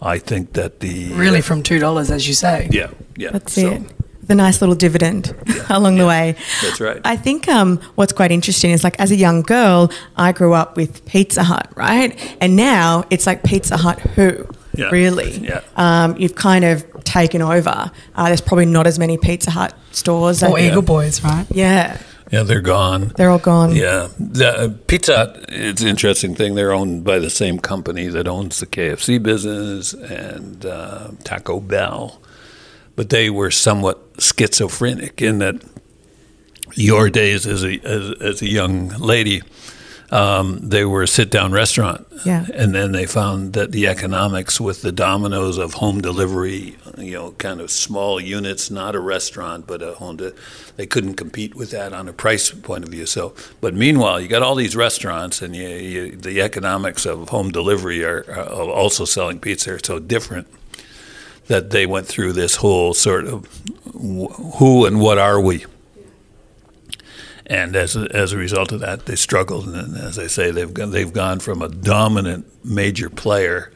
I 0.00 0.18
think 0.18 0.54
that 0.54 0.80
the 0.80 1.12
really 1.12 1.40
from 1.40 1.62
two 1.62 1.78
dollars, 1.78 2.10
as 2.10 2.26
you 2.28 2.34
say. 2.34 2.68
Yeah, 2.70 2.90
yeah. 3.16 3.30
That's 3.30 3.54
so, 3.54 3.72
it. 3.72 3.82
The 4.26 4.34
nice 4.36 4.60
little 4.60 4.76
dividend 4.76 5.34
yeah, 5.46 5.66
along 5.70 5.96
yeah, 5.96 6.02
the 6.02 6.08
way. 6.08 6.36
That's 6.62 6.80
right. 6.80 7.00
I 7.04 7.16
think 7.16 7.48
um, 7.48 7.78
what's 7.96 8.12
quite 8.12 8.30
interesting 8.30 8.70
is 8.70 8.84
like 8.84 8.98
as 9.00 9.10
a 9.10 9.16
young 9.16 9.42
girl, 9.42 9.90
I 10.16 10.32
grew 10.32 10.52
up 10.52 10.76
with 10.76 11.04
Pizza 11.06 11.42
Hut, 11.42 11.68
right? 11.74 12.16
And 12.40 12.54
now 12.54 13.04
it's 13.10 13.26
like 13.26 13.42
Pizza 13.42 13.76
Hut 13.76 13.98
who? 13.98 14.46
Yeah. 14.74 14.90
Really? 14.90 15.32
Yeah. 15.38 15.62
Um, 15.76 16.16
you've 16.16 16.34
kind 16.34 16.64
of 16.64 16.84
taken 17.04 17.42
over. 17.42 17.90
Uh, 18.14 18.26
there's 18.26 18.40
probably 18.40 18.66
not 18.66 18.86
as 18.86 18.98
many 18.98 19.18
Pizza 19.18 19.50
Hut 19.50 19.74
stores. 19.90 20.42
Or 20.42 20.58
Eagle 20.58 20.82
Boys, 20.82 21.22
right? 21.24 21.46
Yeah. 21.50 22.00
Yeah, 22.30 22.44
they're 22.44 22.60
gone. 22.60 23.08
They're 23.16 23.30
all 23.30 23.40
gone. 23.40 23.74
Yeah, 23.74 24.08
the, 24.18 24.48
uh, 24.48 24.68
Pizza 24.86 25.16
Hut. 25.16 25.44
It's 25.48 25.82
an 25.82 25.88
interesting 25.88 26.36
thing. 26.36 26.54
They're 26.54 26.72
owned 26.72 27.02
by 27.02 27.18
the 27.18 27.30
same 27.30 27.58
company 27.58 28.06
that 28.06 28.28
owns 28.28 28.60
the 28.60 28.66
KFC 28.66 29.20
business 29.20 29.94
and 29.94 30.64
uh, 30.64 31.08
Taco 31.24 31.58
Bell, 31.58 32.20
but 32.94 33.08
they 33.08 33.30
were 33.30 33.50
somewhat 33.50 33.98
schizophrenic 34.20 35.20
in 35.20 35.40
that 35.40 35.56
your 36.74 37.10
days 37.10 37.46
as 37.46 37.64
a 37.64 37.80
as, 37.80 38.12
as 38.20 38.42
a 38.42 38.48
young 38.48 38.90
lady 38.90 39.42
um, 40.10 40.58
they 40.60 40.84
were 40.84 41.02
a 41.02 41.08
sit 41.08 41.30
down 41.30 41.52
restaurant. 41.52 42.06
Yeah. 42.24 42.46
And 42.52 42.74
then 42.74 42.92
they 42.92 43.06
found 43.06 43.52
that 43.52 43.70
the 43.70 43.86
economics 43.86 44.60
with 44.60 44.82
the 44.82 44.90
Domino's 44.90 45.56
of 45.56 45.74
home 45.74 46.00
delivery, 46.00 46.76
you 46.98 47.12
know, 47.12 47.30
kind 47.32 47.60
of 47.60 47.70
small 47.70 48.20
units, 48.20 48.70
not 48.70 48.96
a 48.96 49.00
restaurant, 49.00 49.66
but 49.66 49.82
a 49.82 49.94
home, 49.94 50.16
de- 50.16 50.32
they 50.76 50.86
couldn't 50.86 51.14
compete 51.14 51.54
with 51.54 51.70
that 51.70 51.92
on 51.92 52.08
a 52.08 52.12
price 52.12 52.50
point 52.50 52.84
of 52.84 52.90
view. 52.90 53.06
So, 53.06 53.34
but 53.60 53.74
meanwhile, 53.74 54.20
you 54.20 54.26
got 54.26 54.42
all 54.42 54.56
these 54.56 54.74
restaurants, 54.74 55.42
and 55.42 55.54
you, 55.54 55.68
you, 55.68 56.16
the 56.16 56.40
economics 56.40 57.06
of 57.06 57.28
home 57.28 57.50
delivery 57.50 58.04
are, 58.04 58.24
are 58.28 58.70
also 58.70 59.04
selling 59.04 59.38
pizza 59.38 59.74
are 59.74 59.78
so 59.82 60.00
different 60.00 60.48
that 61.46 61.70
they 61.70 61.86
went 61.86 62.06
through 62.06 62.32
this 62.32 62.56
whole 62.56 62.94
sort 62.94 63.26
of 63.26 63.46
who 63.92 64.86
and 64.86 65.00
what 65.00 65.18
are 65.18 65.40
we 65.40 65.64
and 67.50 67.74
as 67.74 67.96
a, 67.96 68.06
as 68.14 68.32
a 68.32 68.36
result 68.36 68.70
of 68.70 68.78
that, 68.78 69.06
they 69.06 69.16
struggled. 69.16 69.66
And 69.66 69.96
as 69.96 70.20
I 70.20 70.28
say, 70.28 70.52
they've 70.52 70.72
gone, 70.72 70.92
they've 70.92 71.12
gone 71.12 71.40
from 71.40 71.62
a 71.62 71.68
dominant 71.68 72.46
major 72.64 73.10
player 73.10 73.72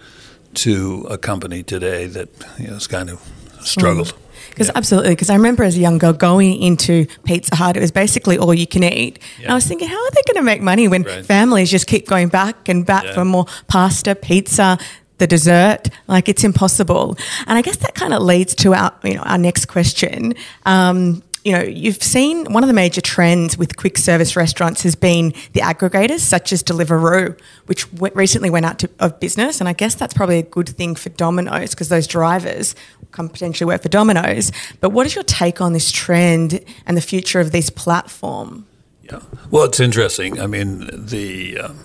to 0.54 1.04
a 1.10 1.18
company 1.18 1.64
today 1.64 2.06
that 2.06 2.28
you 2.56 2.68
know, 2.68 2.74
has 2.74 2.86
kind 2.86 3.10
of 3.10 3.20
struggled. 3.62 4.14
Because 4.50 4.68
yeah. 4.68 4.74
absolutely, 4.76 5.10
because 5.10 5.28
I 5.28 5.34
remember 5.34 5.64
as 5.64 5.76
a 5.76 5.80
young 5.80 5.98
girl 5.98 6.12
going 6.12 6.62
into 6.62 7.06
Pizza 7.24 7.56
Hut, 7.56 7.76
it 7.76 7.80
was 7.80 7.90
basically 7.90 8.38
all 8.38 8.54
you 8.54 8.68
can 8.68 8.84
eat. 8.84 9.18
Yeah. 9.38 9.46
And 9.46 9.52
I 9.52 9.54
was 9.56 9.66
thinking, 9.66 9.88
how 9.88 10.00
are 10.00 10.10
they 10.12 10.22
going 10.32 10.36
to 10.36 10.42
make 10.42 10.62
money 10.62 10.86
when 10.86 11.02
right. 11.02 11.26
families 11.26 11.68
just 11.68 11.88
keep 11.88 12.06
going 12.06 12.28
back 12.28 12.68
and 12.68 12.86
back 12.86 13.02
yeah. 13.02 13.14
for 13.14 13.24
more 13.24 13.46
pasta, 13.66 14.14
pizza? 14.14 14.78
the 15.18 15.28
dessert 15.28 15.90
like 16.08 16.28
it's 16.28 16.42
impossible 16.42 17.16
and 17.46 17.56
i 17.56 17.62
guess 17.62 17.76
that 17.76 17.94
kind 17.94 18.12
of 18.12 18.20
leads 18.20 18.52
to 18.52 18.74
our 18.74 18.92
you 19.04 19.14
know 19.14 19.22
our 19.22 19.38
next 19.38 19.66
question 19.66 20.34
um, 20.66 21.22
you 21.44 21.52
know, 21.52 21.62
you've 21.62 22.02
seen 22.02 22.50
one 22.52 22.62
of 22.62 22.68
the 22.68 22.74
major 22.74 23.02
trends 23.02 23.58
with 23.58 23.76
quick 23.76 23.98
service 23.98 24.34
restaurants 24.34 24.82
has 24.82 24.94
been 24.94 25.34
the 25.52 25.60
aggregators 25.60 26.20
such 26.20 26.52
as 26.52 26.62
Deliveroo, 26.62 27.38
which 27.66 27.86
recently 27.92 28.48
went 28.48 28.64
out 28.64 28.78
to, 28.78 28.90
of 28.98 29.20
business. 29.20 29.60
And 29.60 29.68
I 29.68 29.74
guess 29.74 29.94
that's 29.94 30.14
probably 30.14 30.38
a 30.38 30.42
good 30.42 30.70
thing 30.70 30.94
for 30.94 31.10
Domino's 31.10 31.70
because 31.70 31.90
those 31.90 32.06
drivers 32.06 32.74
come 33.12 33.28
potentially 33.28 33.66
work 33.66 33.82
for 33.82 33.90
Domino's. 33.90 34.52
But 34.80 34.90
what 34.90 35.04
is 35.04 35.14
your 35.14 35.24
take 35.24 35.60
on 35.60 35.74
this 35.74 35.92
trend 35.92 36.64
and 36.86 36.96
the 36.96 37.02
future 37.02 37.40
of 37.40 37.52
this 37.52 37.68
platform? 37.68 38.66
Yeah, 39.02 39.20
well, 39.50 39.64
it's 39.64 39.80
interesting. 39.80 40.40
I 40.40 40.46
mean, 40.46 40.88
the 40.92 41.58
um, 41.58 41.84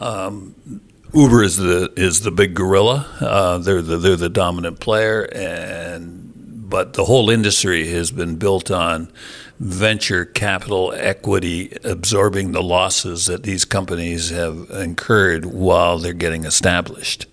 um, 0.00 0.80
Uber 1.14 1.44
is 1.44 1.56
the 1.58 1.92
is 1.96 2.22
the 2.22 2.32
big 2.32 2.54
gorilla. 2.54 3.06
Uh, 3.20 3.58
they're 3.58 3.82
the 3.82 3.98
they're 3.98 4.16
the 4.16 4.28
dominant 4.28 4.80
player, 4.80 5.22
and 5.32 6.27
but 6.68 6.92
the 6.92 7.06
whole 7.06 7.30
industry 7.30 7.88
has 7.88 8.10
been 8.10 8.36
built 8.36 8.70
on 8.70 9.10
venture 9.58 10.24
capital 10.24 10.92
equity 10.96 11.76
absorbing 11.82 12.52
the 12.52 12.62
losses 12.62 13.26
that 13.26 13.42
these 13.42 13.64
companies 13.64 14.30
have 14.30 14.70
incurred 14.70 15.46
while 15.46 15.98
they're 15.98 16.12
getting 16.12 16.44
established. 16.44 17.26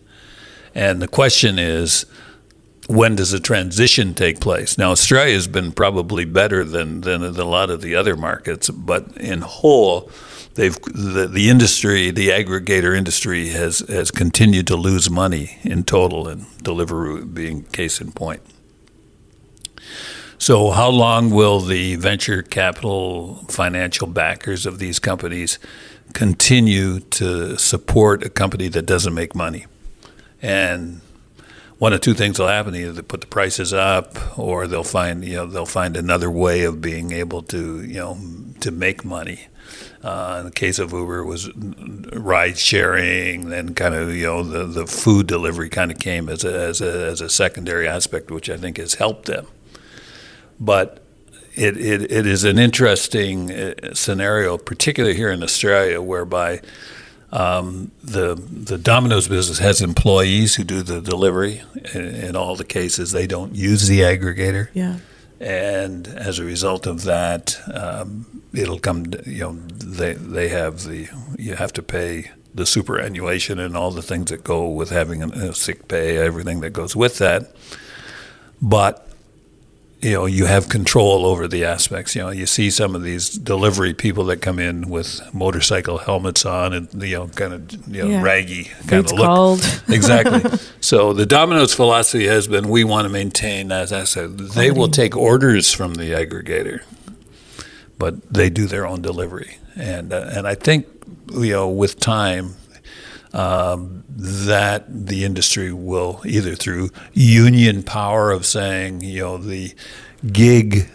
And 0.73 1.01
the 1.01 1.07
question 1.07 1.59
is, 1.59 2.05
when 2.87 3.15
does 3.15 3.31
the 3.31 3.39
transition 3.39 4.13
take 4.13 4.39
place? 4.39 4.77
Now, 4.77 4.91
Australia 4.91 5.33
has 5.33 5.47
been 5.47 5.71
probably 5.71 6.25
better 6.25 6.63
than, 6.63 7.01
than, 7.01 7.21
than 7.21 7.39
a 7.39 7.45
lot 7.45 7.69
of 7.69 7.81
the 7.81 7.95
other 7.95 8.15
markets, 8.15 8.69
but 8.69 9.17
in 9.17 9.41
whole, 9.41 10.11
they've 10.53 10.79
the, 10.81 11.27
the 11.27 11.49
industry, 11.49 12.11
the 12.11 12.29
aggregator 12.29 12.95
industry, 12.95 13.49
has 13.49 13.79
has 13.79 14.11
continued 14.11 14.67
to 14.67 14.75
lose 14.75 15.09
money 15.09 15.57
in 15.63 15.83
total, 15.83 16.27
and 16.27 16.43
Deliveroo 16.63 17.33
being 17.33 17.63
case 17.63 17.99
in 17.99 18.11
point. 18.11 18.41
So, 20.37 20.71
how 20.71 20.89
long 20.89 21.29
will 21.29 21.61
the 21.61 21.95
venture 21.95 22.41
capital 22.41 23.45
financial 23.47 24.07
backers 24.07 24.65
of 24.65 24.79
these 24.79 24.99
companies 24.99 25.59
continue 26.13 26.99
to 26.99 27.57
support 27.57 28.23
a 28.23 28.29
company 28.29 28.67
that 28.67 28.85
doesn't 28.85 29.13
make 29.13 29.33
money? 29.33 29.65
And 30.41 30.99
one 31.77 31.93
of 31.93 32.01
two 32.01 32.13
things 32.13 32.37
will 32.37 32.47
happen: 32.47 32.75
either 32.75 32.91
they 32.91 33.01
put 33.01 33.21
the 33.21 33.27
prices 33.27 33.73
up, 33.73 34.37
or 34.37 34.67
they'll 34.67 34.83
find 34.83 35.23
you 35.23 35.35
know 35.35 35.45
they'll 35.45 35.65
find 35.65 35.95
another 35.95 36.29
way 36.29 36.63
of 36.63 36.81
being 36.81 37.11
able 37.11 37.41
to 37.43 37.81
you 37.83 37.95
know 37.95 38.17
to 38.59 38.71
make 38.71 39.05
money. 39.05 39.47
Uh, 40.03 40.37
in 40.39 40.45
the 40.45 40.51
case 40.51 40.77
of 40.77 40.91
Uber, 40.91 41.19
it 41.19 41.25
was 41.25 41.49
ride 42.13 42.57
sharing, 42.57 43.49
then 43.49 43.73
kind 43.73 43.95
of 43.95 44.13
you 44.13 44.25
know 44.25 44.43
the, 44.43 44.65
the 44.65 44.85
food 44.85 45.27
delivery 45.27 45.69
kind 45.69 45.91
of 45.91 45.97
came 45.97 46.27
as 46.27 46.43
a, 46.43 46.53
as 46.53 46.81
a 46.81 47.05
as 47.07 47.21
a 47.21 47.29
secondary 47.29 47.87
aspect, 47.87 48.29
which 48.29 48.49
I 48.49 48.57
think 48.57 48.77
has 48.77 48.95
helped 48.95 49.25
them. 49.25 49.47
But 50.59 51.03
it, 51.55 51.77
it, 51.77 52.11
it 52.11 52.25
is 52.25 52.43
an 52.43 52.59
interesting 52.59 53.51
uh, 53.51 53.93
scenario, 53.93 54.57
particularly 54.57 55.15
here 55.15 55.31
in 55.31 55.43
Australia, 55.43 56.01
whereby 56.01 56.61
um, 57.31 57.91
the 58.03 58.35
the 58.35 58.77
Domino's 58.77 59.27
business 59.27 59.59
has 59.59 59.81
employees 59.81 60.55
who 60.55 60.63
do 60.63 60.81
the 60.81 61.01
delivery. 61.01 61.61
In, 61.93 62.01
in, 62.15 62.35
all 62.35 62.55
the 62.55 62.63
cases, 62.63 63.11
they 63.11 63.27
don't 63.27 63.55
use 63.55 63.87
the 63.87 64.01
aggregator. 64.01 64.69
Yeah. 64.73 64.97
And 65.39 66.07
as 66.07 66.39
a 66.39 66.45
result 66.45 66.87
of 66.87 67.03
that, 67.03 67.59
um, 67.73 68.41
it'll 68.53 68.79
come. 68.79 69.05
You 69.25 69.39
know, 69.39 69.53
they 69.53 70.13
they 70.13 70.49
have 70.49 70.83
the 70.83 71.09
you 71.37 71.55
have 71.55 71.73
to 71.73 71.83
pay 71.83 72.31
the 72.53 72.65
superannuation 72.65 73.59
and 73.59 73.75
all 73.75 73.91
the 73.91 74.01
things 74.01 74.29
that 74.29 74.43
go 74.43 74.69
with 74.69 74.89
having 74.89 75.21
a, 75.21 75.27
a 75.27 75.53
sick 75.53 75.89
pay, 75.89 76.17
everything 76.17 76.61
that 76.61 76.69
goes 76.69 76.95
with 76.95 77.17
that. 77.17 77.53
But 78.61 79.04
you 80.05 80.13
know 80.13 80.25
you 80.27 80.45
have 80.45 80.69
control 80.69 81.25
over 81.25 81.47
the 81.47 81.65
aspects. 81.65 82.15
You 82.15 82.21
know, 82.21 82.29
you 82.29 82.45
see 82.45 82.69
some 82.69 82.95
of 82.95 83.01
these 83.01 83.29
delivery 83.29 83.93
people 83.93 84.23
that 84.25 84.37
come 84.41 84.59
in 84.59 84.87
with 84.89 85.19
motorcycle 85.33 85.97
helmets 85.97 86.45
on 86.45 86.73
and 86.73 86.87
you 87.03 87.17
know 87.17 87.27
kind 87.29 87.53
of 87.53 87.87
you 87.87 88.03
know 88.03 88.09
Yeah. 88.09 88.21
raggy 88.21 88.65
kind 88.87 89.05
of 89.05 89.11
look. 89.11 89.25
cold. 89.27 89.81
exactly. 89.89 90.41
So 90.85 91.13
the 91.13 91.25
Domino's 91.25 91.73
philosophy 91.73 92.27
has 92.27 92.47
been 92.47 92.69
we 92.69 92.83
want 92.83 93.05
to 93.05 93.09
maintain, 93.09 93.71
as 93.71 93.91
I 93.91 94.03
said, 94.03 94.37
they 94.37 94.69
will 94.69 94.87
take 94.89 95.17
orders 95.17 95.73
from 95.73 95.95
the 95.95 96.11
aggregator, 96.11 96.81
but 97.97 98.21
they 98.31 98.51
do 98.51 98.67
their 98.67 98.85
own 98.85 99.01
delivery, 99.01 99.57
and 99.75 100.13
uh, 100.13 100.29
and 100.31 100.47
I 100.47 100.53
think 100.53 100.85
you 101.33 101.53
know 101.53 101.67
with 101.69 101.99
time. 101.99 102.53
Um, 103.35 104.05
that 104.07 104.85
the 104.87 105.25
industry 105.25 105.73
will 105.73 106.21
either 106.25 106.55
through 106.55 106.89
union 107.11 107.83
power 107.83 108.31
of 108.31 108.45
saying 108.45 109.01
you 109.01 109.19
know 109.19 109.37
the 109.37 109.73
gig 110.31 110.89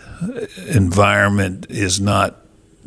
environment 0.69 1.67
is 1.69 2.01
not 2.01 2.37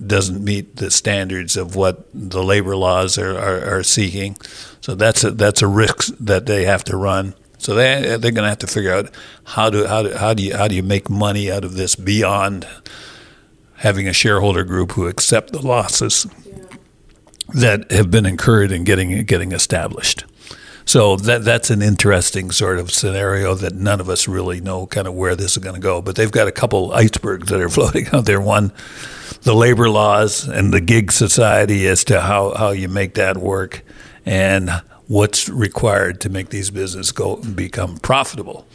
doesn't 0.06 0.44
meet 0.44 0.78
the 0.78 0.90
standards 0.90 1.56
of 1.56 1.76
what 1.76 2.08
the 2.14 2.44
labor 2.44 2.76
laws 2.76 3.18
are, 3.18 3.38
are, 3.38 3.78
are 3.78 3.84
seeking. 3.84 4.36
So 4.82 4.96
that's 4.96 5.24
a, 5.24 5.32
that's 5.32 5.62
a 5.62 5.68
risk 5.68 6.16
that 6.20 6.46
they 6.46 6.66
have 6.66 6.84
to 6.86 6.98
run. 6.98 7.36
So 7.60 7.76
they 7.76 8.02
they're 8.18 8.32
going 8.32 8.44
to 8.44 8.50
have 8.50 8.60
to 8.60 8.68
figure 8.68 8.94
out 8.94 9.12
how 9.44 9.70
do 9.70 9.86
how 9.86 10.04
do 10.04 10.14
how 10.14 10.34
do 10.34 10.44
you 10.44 10.56
how 10.58 10.68
do 10.68 10.76
you 10.76 10.84
make 10.84 11.10
money 11.10 11.52
out 11.52 11.64
of 11.64 11.76
this 11.76 11.96
beyond 11.96 12.68
having 13.76 14.08
a 14.08 14.14
shareholder 14.14 14.64
group 14.64 14.94
who 14.94 15.08
accept 15.08 15.54
the 15.54 15.62
losses 15.62 16.26
that 17.54 17.92
have 17.92 18.12
been 18.12 18.26
incurred 18.26 18.72
in 18.72 18.84
getting 18.84 19.24
getting 19.26 19.52
established. 19.52 20.26
So 20.86 21.16
that 21.16 21.46
that's 21.46 21.70
an 21.70 21.82
interesting 21.82 22.52
sort 22.52 22.78
of 22.78 22.92
scenario 22.92 23.56
that 23.56 23.74
none 23.74 24.02
of 24.02 24.10
us 24.10 24.28
really 24.28 24.60
know 24.60 24.86
kind 24.86 25.08
of 25.08 25.14
where 25.14 25.36
this 25.36 25.54
is 25.54 25.64
going 25.64 25.76
to 25.76 25.82
go. 25.82 26.02
But 26.02 26.16
they've 26.16 26.32
got 26.32 26.48
a 26.48 26.52
couple 26.52 26.92
icebergs 26.92 27.50
that 27.50 27.62
are 27.62 27.70
floating 27.78 28.08
out 28.12 28.26
there. 28.26 28.42
One, 28.42 28.74
the 29.44 29.56
labor 29.56 29.90
laws 29.90 30.48
and 30.48 30.74
the 30.74 30.82
gig 30.82 31.12
society 31.12 31.88
as 31.88 32.04
to 32.06 32.22
how, 32.22 32.54
how 32.56 32.72
you 32.72 32.90
make 32.90 33.14
that 33.16 33.38
work, 33.38 33.84
and 34.26 34.70
what's 35.08 35.50
required 35.50 36.22
to 36.22 36.30
make 36.30 36.50
these 36.50 36.70
businesses 36.70 37.12
go 37.12 37.38
and 37.38 37.56
become 37.56 37.98
profitable. 37.98 38.66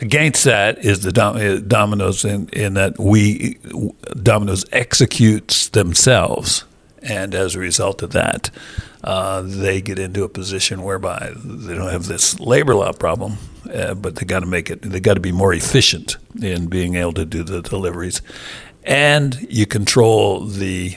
Against 0.00 0.44
that 0.44 0.84
is 0.84 1.02
the 1.02 1.12
Dom- 1.12 1.36
uh, 1.36 1.56
Domino's 1.56 2.24
in, 2.24 2.48
in 2.48 2.74
that 2.74 2.98
we 2.98 3.58
Domino's 4.20 4.64
executes 4.72 5.68
themselves, 5.68 6.64
and 7.02 7.34
as 7.34 7.54
a 7.54 7.58
result 7.58 8.02
of 8.02 8.12
that, 8.12 8.50
uh, 9.04 9.42
they 9.42 9.80
get 9.80 9.98
into 9.98 10.24
a 10.24 10.28
position 10.28 10.82
whereby 10.82 11.32
they 11.44 11.74
don't 11.74 11.90
have 11.90 12.06
this 12.06 12.38
labor 12.40 12.74
law 12.74 12.92
problem, 12.92 13.38
uh, 13.72 13.94
but 13.94 14.16
they 14.16 14.24
got 14.26 14.40
to 14.40 14.46
make 14.46 14.70
it. 14.70 14.82
They 14.82 15.00
got 15.00 15.14
to 15.14 15.20
be 15.20 15.32
more 15.32 15.52
efficient 15.52 16.16
in 16.40 16.66
being 16.66 16.94
able 16.96 17.12
to 17.14 17.24
do 17.24 17.42
the 17.42 17.60
deliveries, 17.62 18.22
and 18.84 19.38
you 19.50 19.66
control 19.66 20.46
the 20.46 20.96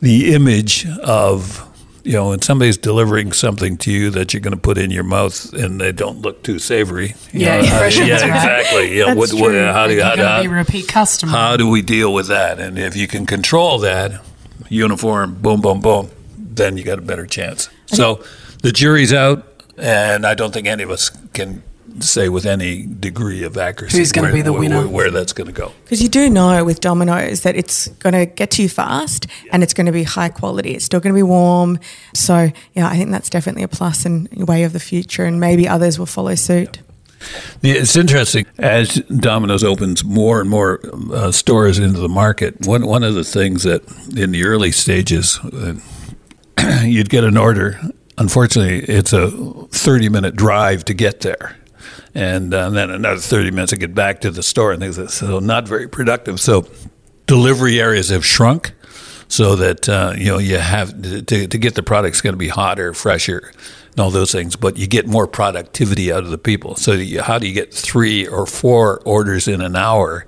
the 0.00 0.34
image 0.34 0.86
of 1.02 1.66
you 2.04 2.12
know 2.14 2.30
when 2.30 2.40
somebody's 2.40 2.78
delivering 2.78 3.32
something 3.32 3.76
to 3.76 3.92
you 3.92 4.08
that 4.10 4.32
you're 4.32 4.40
going 4.40 4.54
to 4.56 4.60
put 4.60 4.78
in 4.78 4.90
your 4.90 5.04
mouth 5.04 5.52
and 5.52 5.78
they 5.80 5.92
don't 5.92 6.20
look 6.22 6.42
too 6.42 6.58
savory. 6.58 7.08
you 7.32 7.40
Yeah, 7.40 7.60
know, 7.60 7.66
yeah, 7.66 7.80
right? 7.80 7.86
exactly. 7.98 8.98
Yeah, 8.98 9.14
That's 9.14 9.32
what, 9.34 9.40
what, 9.40 9.54
how 9.54 9.86
do 9.86 9.94
you, 9.94 10.02
how, 10.02 10.16
how, 10.16 10.40
be 10.42 10.48
repeat 10.48 10.88
customer. 10.88 11.32
how 11.32 11.58
do 11.58 11.68
we 11.68 11.82
deal 11.82 12.12
with 12.14 12.28
that? 12.28 12.58
And 12.58 12.78
if 12.78 12.96
you 12.96 13.06
can 13.06 13.26
control 13.26 13.78
that, 13.80 14.22
uniform, 14.68 15.34
boom, 15.36 15.60
boom, 15.60 15.80
boom, 15.80 16.10
then 16.36 16.76
you 16.76 16.84
got 16.84 16.98
a 16.98 17.02
better 17.02 17.26
chance. 17.26 17.68
So 17.86 18.22
the 18.62 18.72
jury's 18.72 19.12
out, 19.12 19.46
and 19.78 20.26
I 20.26 20.34
don't 20.34 20.52
think 20.52 20.66
any 20.66 20.82
of 20.82 20.90
us 20.90 21.10
can 21.32 21.62
say 21.98 22.28
with 22.28 22.46
any 22.46 22.86
degree 22.86 23.42
of 23.42 23.58
accuracy 23.58 23.98
Who's 23.98 24.12
gonna 24.12 24.32
be 24.32 24.42
the 24.42 24.52
where- 24.52 24.60
winner. 24.60 24.86
where 24.88 25.10
that's 25.10 25.32
going 25.32 25.48
to 25.48 25.52
go. 25.52 25.72
Because 25.84 26.00
you 26.02 26.08
do 26.08 26.30
know 26.30 26.64
with 26.64 26.80
Domino's 26.80 27.40
that 27.42 27.56
it's 27.56 27.88
going 27.88 28.12
to 28.12 28.26
get 28.26 28.52
to 28.52 28.62
you 28.62 28.68
fast 28.68 29.26
and 29.52 29.62
it's 29.64 29.74
going 29.74 29.86
to 29.86 29.92
be 29.92 30.04
high 30.04 30.28
quality. 30.28 30.70
It's 30.70 30.84
still 30.84 31.00
going 31.00 31.12
to 31.12 31.18
be 31.18 31.22
warm. 31.24 31.78
So, 32.14 32.52
yeah, 32.74 32.88
I 32.88 32.96
think 32.96 33.10
that's 33.10 33.28
definitely 33.28 33.64
a 33.64 33.68
plus 33.68 34.06
and 34.06 34.28
way 34.46 34.62
of 34.62 34.72
the 34.72 34.78
future, 34.80 35.24
and 35.24 35.40
maybe 35.40 35.66
others 35.68 35.98
will 35.98 36.06
follow 36.06 36.36
suit. 36.36 36.76
Yeah, 36.76 36.82
It's 37.62 37.96
interesting 37.96 38.46
as 38.58 38.96
Domino's 39.02 39.64
opens 39.64 40.02
more 40.04 40.40
and 40.40 40.48
more 40.48 40.80
uh, 41.12 41.30
stores 41.30 41.78
into 41.78 42.00
the 42.00 42.08
market. 42.08 42.66
One 42.66 42.86
one 42.86 43.02
of 43.02 43.14
the 43.14 43.24
things 43.24 43.64
that 43.64 43.82
in 44.16 44.32
the 44.32 44.44
early 44.44 44.72
stages, 44.72 45.38
uh, 45.38 45.74
you'd 46.84 47.10
get 47.10 47.24
an 47.24 47.36
order. 47.36 47.78
Unfortunately, 48.18 48.80
it's 48.80 49.12
a 49.12 49.30
thirty 49.70 50.08
minute 50.08 50.36
drive 50.36 50.84
to 50.86 50.94
get 50.94 51.20
there, 51.20 51.56
and, 52.14 52.52
uh, 52.52 52.70
then 52.70 52.90
another 52.90 53.20
thirty 53.20 53.50
minutes 53.50 53.70
to 53.70 53.78
get 53.78 53.94
back 53.94 54.20
to 54.22 54.30
the 54.30 54.42
store, 54.42 54.72
and 54.72 54.80
things. 54.80 54.98
like. 54.98 55.10
So 55.10 55.38
not 55.38 55.68
very 55.68 55.88
productive. 55.88 56.40
So 56.40 56.66
delivery 57.26 57.80
areas 57.80 58.08
have 58.08 58.24
shrunk 58.24 58.72
so 59.28 59.56
that 59.56 59.88
uh, 59.88 60.14
you 60.16 60.26
know 60.26 60.38
you 60.38 60.58
have 60.58 61.00
to, 61.02 61.46
to 61.46 61.58
get 61.58 61.76
the 61.76 61.82
product's 61.82 62.20
going 62.20 62.34
to 62.34 62.38
be 62.38 62.48
hotter, 62.48 62.92
fresher, 62.92 63.52
and 64.00 64.06
all 64.06 64.10
those 64.10 64.32
things. 64.32 64.56
But 64.56 64.78
you 64.78 64.86
get 64.86 65.06
more 65.06 65.26
productivity 65.26 66.10
out 66.10 66.24
of 66.24 66.30
the 66.30 66.38
people. 66.38 66.74
So 66.76 66.92
you, 66.92 67.20
how 67.20 67.38
do 67.38 67.46
you 67.46 67.52
get 67.52 67.72
three 67.72 68.26
or 68.26 68.46
four 68.46 69.00
orders 69.04 69.46
in 69.46 69.60
an 69.60 69.76
hour, 69.76 70.26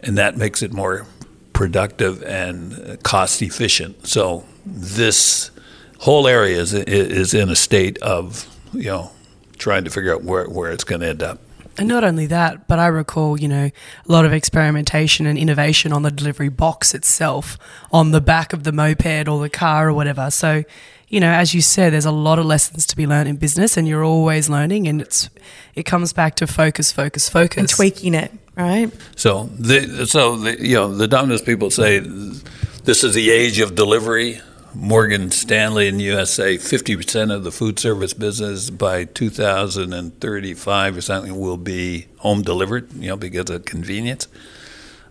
and 0.00 0.16
that 0.16 0.36
makes 0.36 0.62
it 0.62 0.72
more 0.72 1.06
productive 1.52 2.22
and 2.22 3.02
cost 3.02 3.42
efficient. 3.42 4.06
So 4.06 4.44
this 4.64 5.50
whole 5.98 6.28
area 6.28 6.56
is 6.56 6.72
is 6.72 7.34
in 7.34 7.50
a 7.50 7.56
state 7.56 7.98
of 7.98 8.46
you 8.72 8.84
know 8.84 9.10
trying 9.58 9.82
to 9.82 9.90
figure 9.90 10.14
out 10.14 10.22
where 10.22 10.48
where 10.48 10.70
it's 10.70 10.84
going 10.84 11.00
to 11.00 11.08
end 11.08 11.22
up. 11.22 11.40
And 11.76 11.86
not 11.86 12.02
only 12.02 12.26
that, 12.26 12.66
but 12.66 12.80
I 12.80 12.88
recall, 12.88 13.38
you 13.38 13.46
know, 13.46 13.66
a 13.66 14.12
lot 14.12 14.24
of 14.24 14.32
experimentation 14.32 15.26
and 15.26 15.38
innovation 15.38 15.92
on 15.92 16.02
the 16.02 16.10
delivery 16.10 16.48
box 16.48 16.92
itself, 16.92 17.56
on 17.92 18.10
the 18.10 18.20
back 18.20 18.52
of 18.52 18.64
the 18.64 18.72
moped 18.72 19.28
or 19.28 19.40
the 19.40 19.48
car 19.48 19.88
or 19.88 19.92
whatever. 19.92 20.28
So, 20.30 20.64
you 21.08 21.20
know, 21.20 21.30
as 21.30 21.54
you 21.54 21.62
said, 21.62 21.92
there's 21.92 22.04
a 22.04 22.10
lot 22.10 22.38
of 22.38 22.44
lessons 22.44 22.86
to 22.86 22.96
be 22.96 23.06
learned 23.06 23.28
in 23.28 23.36
business, 23.36 23.76
and 23.76 23.88
you're 23.88 24.04
always 24.04 24.48
learning. 24.48 24.86
And 24.86 25.00
it's 25.00 25.30
it 25.74 25.84
comes 25.84 26.12
back 26.12 26.34
to 26.36 26.46
focus, 26.46 26.92
focus, 26.92 27.28
focus, 27.28 27.58
And 27.58 27.68
tweaking 27.68 28.14
it, 28.14 28.32
right? 28.56 28.92
So 29.16 29.44
the 29.58 30.06
so 30.06 30.36
the 30.36 30.60
you 30.60 30.74
know 30.74 30.94
the 30.94 31.08
Domino's 31.08 31.42
people 31.42 31.70
say 31.70 32.00
this 32.00 33.04
is 33.04 33.14
the 33.14 33.30
age 33.30 33.58
of 33.60 33.74
delivery. 33.74 34.40
Morgan 34.74 35.30
Stanley 35.30 35.88
in 35.88 35.96
the 35.96 36.04
USA, 36.04 36.58
fifty 36.58 36.94
percent 36.94 37.32
of 37.32 37.42
the 37.42 37.50
food 37.50 37.78
service 37.78 38.12
business 38.12 38.68
by 38.68 39.04
2035 39.04 40.96
or 40.96 41.00
something 41.00 41.40
will 41.40 41.56
be 41.56 42.06
home 42.18 42.42
delivered. 42.42 42.92
You 42.92 43.08
know 43.08 43.16
because 43.16 43.48
of 43.48 43.64
convenience. 43.64 44.28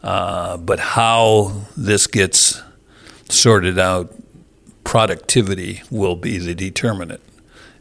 Uh, 0.03 0.57
but 0.57 0.79
how 0.79 1.63
this 1.75 2.05
gets 2.05 2.61
sorted 3.29 3.79
out, 3.79 4.13
productivity 4.87 5.83
will 5.91 6.15
be 6.15 6.37
the 6.37 6.55
determinant 6.55 7.21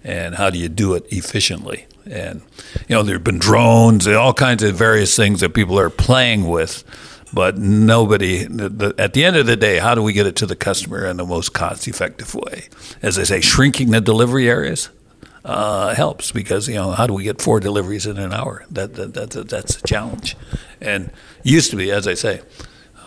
and 0.02 0.34
how 0.34 0.50
do 0.50 0.58
you 0.58 0.68
do 0.68 0.94
it 0.94 1.06
efficiently? 1.10 1.86
And 2.04 2.42
you 2.88 2.96
know, 2.96 3.02
there 3.04 3.14
have 3.14 3.24
been 3.24 3.38
drones 3.38 4.06
and 4.06 4.16
all 4.16 4.34
kinds 4.34 4.62
of 4.64 4.74
various 4.74 5.16
things 5.16 5.40
that 5.40 5.54
people 5.54 5.78
are 5.78 5.88
playing 5.90 6.48
with, 6.48 6.84
but 7.32 7.58
nobody. 7.58 8.44
The, 8.44 8.68
the, 8.68 8.94
at 8.98 9.12
the 9.12 9.24
end 9.24 9.36
of 9.36 9.46
the 9.46 9.56
day, 9.56 9.78
how 9.78 9.94
do 9.94 10.02
we 10.02 10.12
get 10.12 10.26
it 10.26 10.36
to 10.36 10.46
the 10.46 10.56
customer 10.56 11.06
in 11.06 11.16
the 11.16 11.24
most 11.24 11.52
cost-effective 11.54 12.34
way? 12.34 12.68
As 13.02 13.18
I 13.18 13.24
say, 13.24 13.40
shrinking 13.40 13.90
the 13.92 14.00
delivery 14.00 14.48
areas. 14.48 14.90
uh, 15.46 15.94
helps 15.94 16.32
because 16.32 16.68
you 16.68 16.74
know 16.74 16.90
how 16.90 17.06
do 17.06 17.14
we 17.14 17.22
get 17.22 17.40
four 17.40 17.60
deliveries 17.60 18.04
in 18.04 18.18
an 18.18 18.32
hour? 18.32 18.66
That, 18.70 18.94
that, 18.94 19.14
that 19.14 19.48
that's 19.48 19.78
a 19.78 19.82
challenge, 19.82 20.36
and 20.80 21.10
used 21.44 21.70
to 21.70 21.76
be, 21.76 21.90
as 21.92 22.08
I 22.08 22.14
say, 22.14 22.42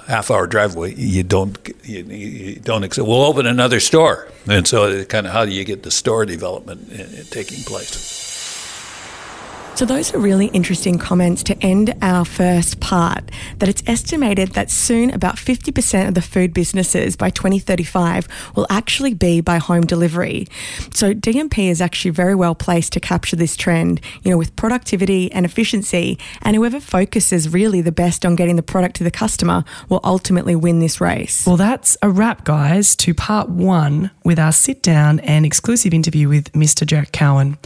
half 0.09 0.31
hour 0.31 0.47
driveway. 0.47 0.95
You 0.95 1.23
don't 1.23 1.57
you, 1.83 2.03
you 2.03 2.55
don't 2.55 2.83
accept. 2.83 3.07
We'll 3.07 3.23
open 3.23 3.45
another 3.45 3.79
store, 3.79 4.27
and 4.47 4.67
so 4.67 5.05
kind 5.05 5.25
of 5.27 5.31
how 5.33 5.45
do 5.45 5.51
you 5.51 5.63
get 5.63 5.83
the 5.83 5.91
store 5.91 6.25
development 6.25 6.91
in 6.91 7.25
taking 7.25 7.63
place? 7.63 8.28
So, 9.79 9.85
those 9.85 10.13
are 10.13 10.19
really 10.19 10.47
interesting 10.47 10.97
comments 10.97 11.41
to 11.43 11.57
end 11.63 11.95
our 12.01 12.25
first 12.25 12.81
part. 12.81 13.31
That 13.59 13.69
it's 13.69 13.81
estimated 13.87 14.49
that 14.49 14.69
soon 14.69 15.09
about 15.09 15.37
50% 15.37 16.09
of 16.09 16.15
the 16.15 16.21
food 16.21 16.53
businesses 16.53 17.15
by 17.15 17.29
2035 17.29 18.27
will 18.57 18.67
actually 18.69 19.13
be 19.13 19.39
by 19.39 19.57
home 19.57 19.85
delivery. 19.85 20.47
So, 20.93 21.13
DMP 21.13 21.69
is 21.69 21.79
actually 21.79 22.11
very 22.11 22.35
well 22.35 22.55
placed 22.55 22.91
to 22.91 22.99
capture 22.99 23.37
this 23.37 23.55
trend, 23.55 24.01
you 24.21 24.31
know, 24.31 24.37
with 24.37 24.53
productivity 24.57 25.31
and 25.31 25.45
efficiency. 25.45 26.19
And 26.41 26.57
whoever 26.57 26.81
focuses 26.81 27.47
really 27.47 27.79
the 27.79 27.93
best 27.93 28.25
on 28.25 28.35
getting 28.35 28.57
the 28.57 28.61
product 28.61 28.97
to 28.97 29.05
the 29.05 29.11
customer 29.11 29.63
will 29.87 30.01
ultimately 30.03 30.57
win 30.57 30.79
this 30.79 30.99
race. 30.99 31.47
Well, 31.47 31.55
that's 31.55 31.95
a 32.01 32.09
wrap, 32.09 32.43
guys, 32.43 32.97
to 32.97 33.13
part 33.13 33.47
one 33.47 34.11
with 34.25 34.39
our 34.39 34.51
sit 34.51 34.83
down 34.83 35.21
and 35.21 35.45
exclusive 35.45 35.93
interview 35.93 36.27
with 36.27 36.51
Mr. 36.51 36.85
Jack 36.85 37.13
Cowin. 37.13 37.57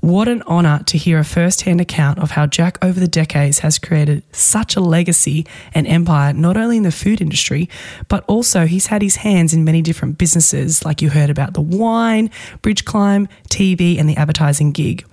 What 0.00 0.28
an 0.28 0.42
honour 0.42 0.82
to 0.86 0.96
hear 0.96 1.18
a 1.18 1.24
first 1.24 1.62
hand 1.62 1.78
account 1.78 2.20
of 2.20 2.30
how 2.30 2.46
Jack 2.46 2.82
over 2.82 2.98
the 2.98 3.06
decades 3.06 3.58
has 3.58 3.78
created 3.78 4.22
such 4.34 4.74
a 4.74 4.80
legacy 4.80 5.46
and 5.74 5.86
empire, 5.86 6.32
not 6.32 6.56
only 6.56 6.78
in 6.78 6.84
the 6.84 6.90
food 6.90 7.20
industry, 7.20 7.68
but 8.08 8.24
also 8.26 8.64
he's 8.66 8.86
had 8.86 9.02
his 9.02 9.16
hands 9.16 9.52
in 9.52 9.62
many 9.62 9.82
different 9.82 10.16
businesses, 10.16 10.86
like 10.86 11.02
you 11.02 11.10
heard 11.10 11.28
about 11.28 11.52
the 11.52 11.60
wine, 11.60 12.30
bridge 12.62 12.86
climb, 12.86 13.28
TV, 13.50 14.00
and 14.00 14.08
the 14.08 14.16
advertising 14.16 14.72
gig. 14.72 15.04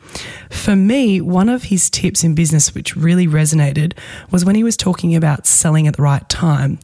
For 0.50 0.76
me, 0.76 1.20
one 1.20 1.50
of 1.50 1.64
his 1.64 1.90
tips 1.90 2.24
in 2.24 2.34
business 2.34 2.74
which 2.74 2.96
really 2.96 3.28
resonated 3.28 3.92
was 4.32 4.46
when 4.46 4.56
he 4.56 4.64
was 4.64 4.78
talking 4.78 5.16
about 5.16 5.46
selling 5.46 5.88
at 5.88 5.98
the 5.98 6.02
right 6.02 6.28
time. 6.30 6.80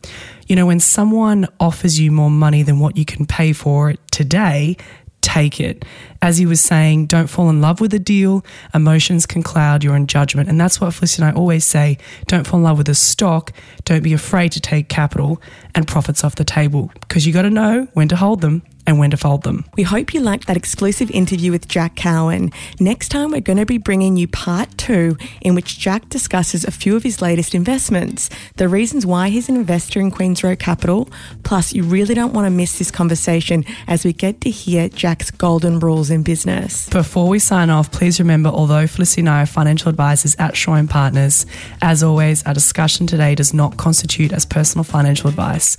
You 0.47 0.57
know, 0.57 0.65
when 0.65 0.81
someone 0.81 1.47
offers 1.57 2.01
you 2.01 2.11
more 2.11 2.29
money 2.29 2.63
than 2.63 2.79
what 2.79 2.97
you 2.97 3.05
can 3.05 3.25
pay 3.25 3.53
for 3.53 3.91
it 3.91 3.99
today, 4.11 4.75
take 5.23 5.59
it. 5.59 5.85
As 6.21 6.37
he 6.37 6.45
was 6.45 6.61
saying, 6.61 7.07
don't 7.07 7.27
fall 7.27 7.49
in 7.49 7.61
love 7.61 7.81
with 7.81 7.93
a 7.93 7.99
deal. 7.99 8.45
Emotions 8.73 9.25
can 9.25 9.41
cloud 9.41 9.83
your 9.83 9.95
own 9.95 10.07
judgment. 10.07 10.49
And 10.49 10.59
that's 10.59 10.79
what 10.79 10.93
Felicity 10.93 11.23
and 11.23 11.35
I 11.35 11.39
always 11.39 11.65
say 11.65 11.97
don't 12.27 12.45
fall 12.45 12.59
in 12.59 12.63
love 12.63 12.77
with 12.77 12.89
a 12.89 12.95
stock. 12.95 13.51
Don't 13.85 14.03
be 14.03 14.13
afraid 14.13 14.51
to 14.51 14.61
take 14.61 14.89
capital 14.89 15.41
and 15.73 15.87
profits 15.87 16.23
off 16.23 16.35
the 16.35 16.43
table 16.43 16.91
because 17.01 17.25
you 17.25 17.33
got 17.33 17.43
to 17.43 17.49
know 17.49 17.87
when 17.93 18.07
to 18.09 18.15
hold 18.15 18.41
them 18.41 18.61
and 18.85 18.99
when 18.99 19.11
to 19.11 19.17
fold 19.17 19.43
them. 19.43 19.65
We 19.75 19.83
hope 19.83 20.13
you 20.13 20.19
liked 20.19 20.47
that 20.47 20.57
exclusive 20.57 21.09
interview 21.11 21.51
with 21.51 21.67
Jack 21.67 21.95
Cowin. 21.95 22.53
Next 22.79 23.09
time, 23.09 23.31
we're 23.31 23.41
going 23.41 23.57
to 23.57 23.65
be 23.65 23.77
bringing 23.77 24.17
you 24.17 24.27
part 24.27 24.77
two, 24.77 25.17
in 25.41 25.55
which 25.55 25.79
Jack 25.79 26.09
discusses 26.09 26.63
a 26.63 26.71
few 26.71 26.95
of 26.95 27.03
his 27.03 27.21
latest 27.21 27.55
investments, 27.55 28.29
the 28.57 28.67
reasons 28.67 29.05
why 29.05 29.29
he's 29.29 29.49
an 29.49 29.55
investor 29.55 29.99
in 29.99 30.11
Queens 30.11 30.43
Road 30.43 30.59
Capital. 30.59 31.09
Plus, 31.43 31.73
you 31.73 31.83
really 31.83 32.13
don't 32.13 32.33
want 32.33 32.45
to 32.45 32.51
miss 32.51 32.77
this 32.77 32.91
conversation 32.91 33.63
as 33.87 34.03
we 34.03 34.13
get 34.13 34.41
to 34.41 34.49
hear 34.49 34.89
Jack's 34.89 35.31
golden 35.31 35.79
rules 35.79 36.09
in 36.09 36.23
business. 36.23 36.89
Before 36.89 37.27
we 37.27 37.39
sign 37.39 37.69
off, 37.69 37.91
please 37.91 38.19
remember 38.19 38.49
although 38.49 38.87
Felicity 38.87 39.21
and 39.21 39.29
I 39.29 39.43
are 39.43 39.45
financial 39.45 39.89
advisors 39.89 40.35
at 40.37 40.57
Shaw 40.57 40.73
and 40.73 40.89
Partners, 40.89 41.45
as 41.81 42.03
always, 42.03 42.43
our 42.43 42.53
discussion 42.53 43.07
today 43.07 43.35
does 43.35 43.53
not 43.53 43.77
constitute 43.77 44.33
as 44.33 44.45
personal 44.45 44.83
financial 44.83 45.29
advice. 45.29 45.77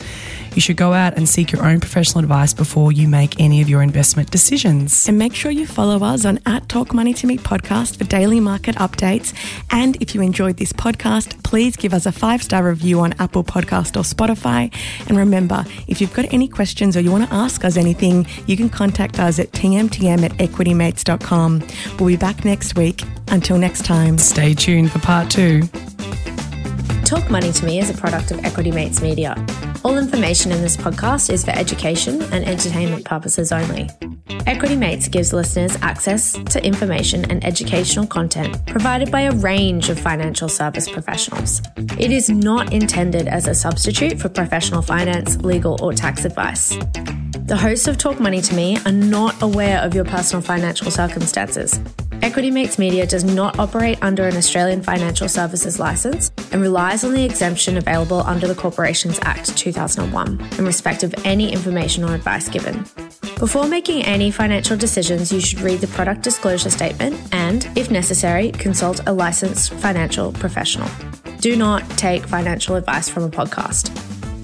You 0.54 0.60
should 0.60 0.76
go 0.76 0.92
out 0.92 1.16
and 1.16 1.28
seek 1.28 1.52
your 1.52 1.64
own 1.64 1.80
professional 1.80 2.22
advice 2.22 2.54
before 2.54 2.92
you 2.94 3.08
make 3.08 3.40
any 3.40 3.60
of 3.60 3.68
your 3.68 3.82
investment 3.82 4.30
decisions. 4.30 5.08
And 5.08 5.18
make 5.18 5.34
sure 5.34 5.50
you 5.50 5.66
follow 5.66 6.04
us 6.04 6.24
on 6.24 6.40
at 6.46 6.68
Talk 6.68 6.94
Money 6.94 7.12
to 7.14 7.26
Me 7.26 7.36
podcast 7.36 7.96
for 7.96 8.04
daily 8.04 8.40
market 8.40 8.76
updates. 8.76 9.34
And 9.70 10.00
if 10.00 10.14
you 10.14 10.22
enjoyed 10.22 10.56
this 10.56 10.72
podcast, 10.72 11.42
please 11.42 11.76
give 11.76 11.92
us 11.92 12.06
a 12.06 12.12
five 12.12 12.42
star 12.42 12.64
review 12.64 13.00
on 13.00 13.14
Apple 13.18 13.44
Podcast 13.44 13.96
or 13.96 14.04
Spotify. 14.04 14.72
And 15.08 15.16
remember, 15.16 15.64
if 15.88 16.00
you've 16.00 16.14
got 16.14 16.32
any 16.32 16.48
questions 16.48 16.96
or 16.96 17.00
you 17.00 17.10
want 17.10 17.28
to 17.28 17.34
ask 17.34 17.64
us 17.64 17.76
anything, 17.76 18.26
you 18.46 18.56
can 18.56 18.68
contact 18.68 19.18
us 19.18 19.38
at 19.38 19.52
tmtm 19.52 20.22
at 20.22 20.32
equitymates.com. 20.32 21.62
We'll 21.98 22.08
be 22.08 22.16
back 22.16 22.44
next 22.44 22.76
week. 22.76 23.02
Until 23.28 23.58
next 23.58 23.84
time, 23.84 24.18
stay 24.18 24.54
tuned 24.54 24.92
for 24.92 24.98
part 25.00 25.30
two. 25.30 25.62
Talk 27.04 27.30
Money 27.30 27.52
to 27.52 27.66
Me 27.66 27.78
is 27.78 27.90
a 27.90 27.94
product 27.94 28.30
of 28.30 28.42
Equity 28.46 28.70
Mates 28.70 29.02
Media. 29.02 29.36
All 29.84 29.98
information 29.98 30.50
in 30.50 30.62
this 30.62 30.74
podcast 30.74 31.28
is 31.30 31.44
for 31.44 31.50
education 31.50 32.22
and 32.32 32.46
entertainment 32.46 33.04
purposes 33.04 33.52
only. 33.52 33.90
Equity 34.46 34.74
Mates 34.74 35.08
gives 35.08 35.34
listeners 35.34 35.76
access 35.82 36.32
to 36.32 36.64
information 36.64 37.30
and 37.30 37.44
educational 37.44 38.06
content 38.06 38.56
provided 38.66 39.12
by 39.12 39.22
a 39.22 39.32
range 39.32 39.90
of 39.90 40.00
financial 40.00 40.48
service 40.48 40.88
professionals. 40.88 41.60
It 41.98 42.10
is 42.10 42.30
not 42.30 42.72
intended 42.72 43.28
as 43.28 43.48
a 43.48 43.54
substitute 43.54 44.18
for 44.18 44.30
professional 44.30 44.80
finance, 44.80 45.36
legal, 45.36 45.76
or 45.82 45.92
tax 45.92 46.24
advice. 46.24 46.74
The 47.44 47.58
hosts 47.58 47.86
of 47.86 47.98
Talk 47.98 48.18
Money 48.18 48.40
to 48.40 48.54
Me 48.54 48.78
are 48.86 48.92
not 48.92 49.42
aware 49.42 49.82
of 49.82 49.94
your 49.94 50.06
personal 50.06 50.40
financial 50.40 50.90
circumstances. 50.90 51.78
Equity 52.22 52.50
Mates 52.50 52.78
Media 52.78 53.06
does 53.06 53.22
not 53.22 53.58
operate 53.58 53.98
under 54.00 54.26
an 54.26 54.34
Australian 54.34 54.82
financial 54.82 55.28
services 55.28 55.78
license 55.78 56.30
and 56.52 56.62
relies 56.62 56.93
on 57.02 57.12
the 57.12 57.24
exemption 57.24 57.76
available 57.76 58.20
under 58.20 58.46
the 58.46 58.54
Corporations 58.54 59.18
Act 59.22 59.56
2001 59.56 60.38
in 60.58 60.64
respect 60.64 61.02
of 61.02 61.14
any 61.24 61.52
information 61.52 62.04
or 62.04 62.14
advice 62.14 62.48
given. 62.48 62.84
Before 63.38 63.66
making 63.66 64.04
any 64.04 64.30
financial 64.30 64.76
decisions, 64.76 65.32
you 65.32 65.40
should 65.40 65.60
read 65.60 65.80
the 65.80 65.88
product 65.88 66.22
disclosure 66.22 66.70
statement 66.70 67.20
and, 67.32 67.68
if 67.76 67.90
necessary, 67.90 68.52
consult 68.52 69.00
a 69.08 69.12
licensed 69.12 69.72
financial 69.72 70.30
professional. 70.32 70.88
Do 71.40 71.56
not 71.56 71.88
take 71.98 72.26
financial 72.26 72.76
advice 72.76 73.08
from 73.08 73.24
a 73.24 73.28
podcast. 73.30 73.88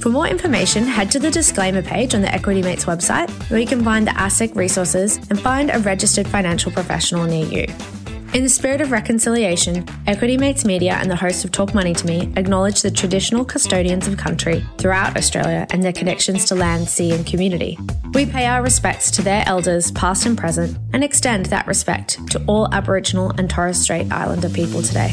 For 0.02 0.08
more 0.08 0.26
information, 0.26 0.84
head 0.84 1.10
to 1.12 1.18
the 1.18 1.30
disclaimer 1.30 1.82
page 1.82 2.14
on 2.14 2.22
the 2.22 2.34
Equity 2.34 2.62
Mates 2.62 2.86
website, 2.86 3.30
where 3.50 3.60
you 3.60 3.66
can 3.66 3.84
find 3.84 4.06
the 4.06 4.12
ASIC 4.12 4.56
resources 4.56 5.18
and 5.28 5.38
find 5.38 5.70
a 5.70 5.78
registered 5.80 6.26
financial 6.26 6.72
professional 6.72 7.26
near 7.26 7.46
you. 7.46 7.99
In 8.32 8.44
the 8.44 8.48
spirit 8.48 8.80
of 8.80 8.92
reconciliation, 8.92 9.84
Equity 10.06 10.36
Mates 10.38 10.64
Media 10.64 10.92
and 10.92 11.10
the 11.10 11.16
hosts 11.16 11.44
of 11.44 11.50
Talk 11.50 11.74
Money 11.74 11.92
to 11.94 12.06
Me 12.06 12.32
acknowledge 12.36 12.80
the 12.80 12.90
traditional 12.90 13.44
custodians 13.44 14.06
of 14.06 14.18
country 14.18 14.64
throughout 14.78 15.16
Australia 15.16 15.66
and 15.70 15.82
their 15.82 15.92
connections 15.92 16.44
to 16.44 16.54
land, 16.54 16.88
sea, 16.88 17.10
and 17.10 17.26
community. 17.26 17.76
We 18.14 18.26
pay 18.26 18.46
our 18.46 18.62
respects 18.62 19.10
to 19.12 19.22
their 19.22 19.42
elders, 19.46 19.90
past 19.90 20.26
and 20.26 20.38
present, 20.38 20.78
and 20.92 21.02
extend 21.02 21.46
that 21.46 21.66
respect 21.66 22.24
to 22.30 22.40
all 22.46 22.72
Aboriginal 22.72 23.30
and 23.30 23.50
Torres 23.50 23.80
Strait 23.80 24.12
Islander 24.12 24.48
people 24.48 24.80
today. 24.80 25.12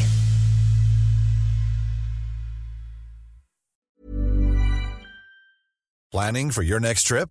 Planning 6.12 6.52
for 6.52 6.62
your 6.62 6.78
next 6.78 7.02
trip? 7.02 7.30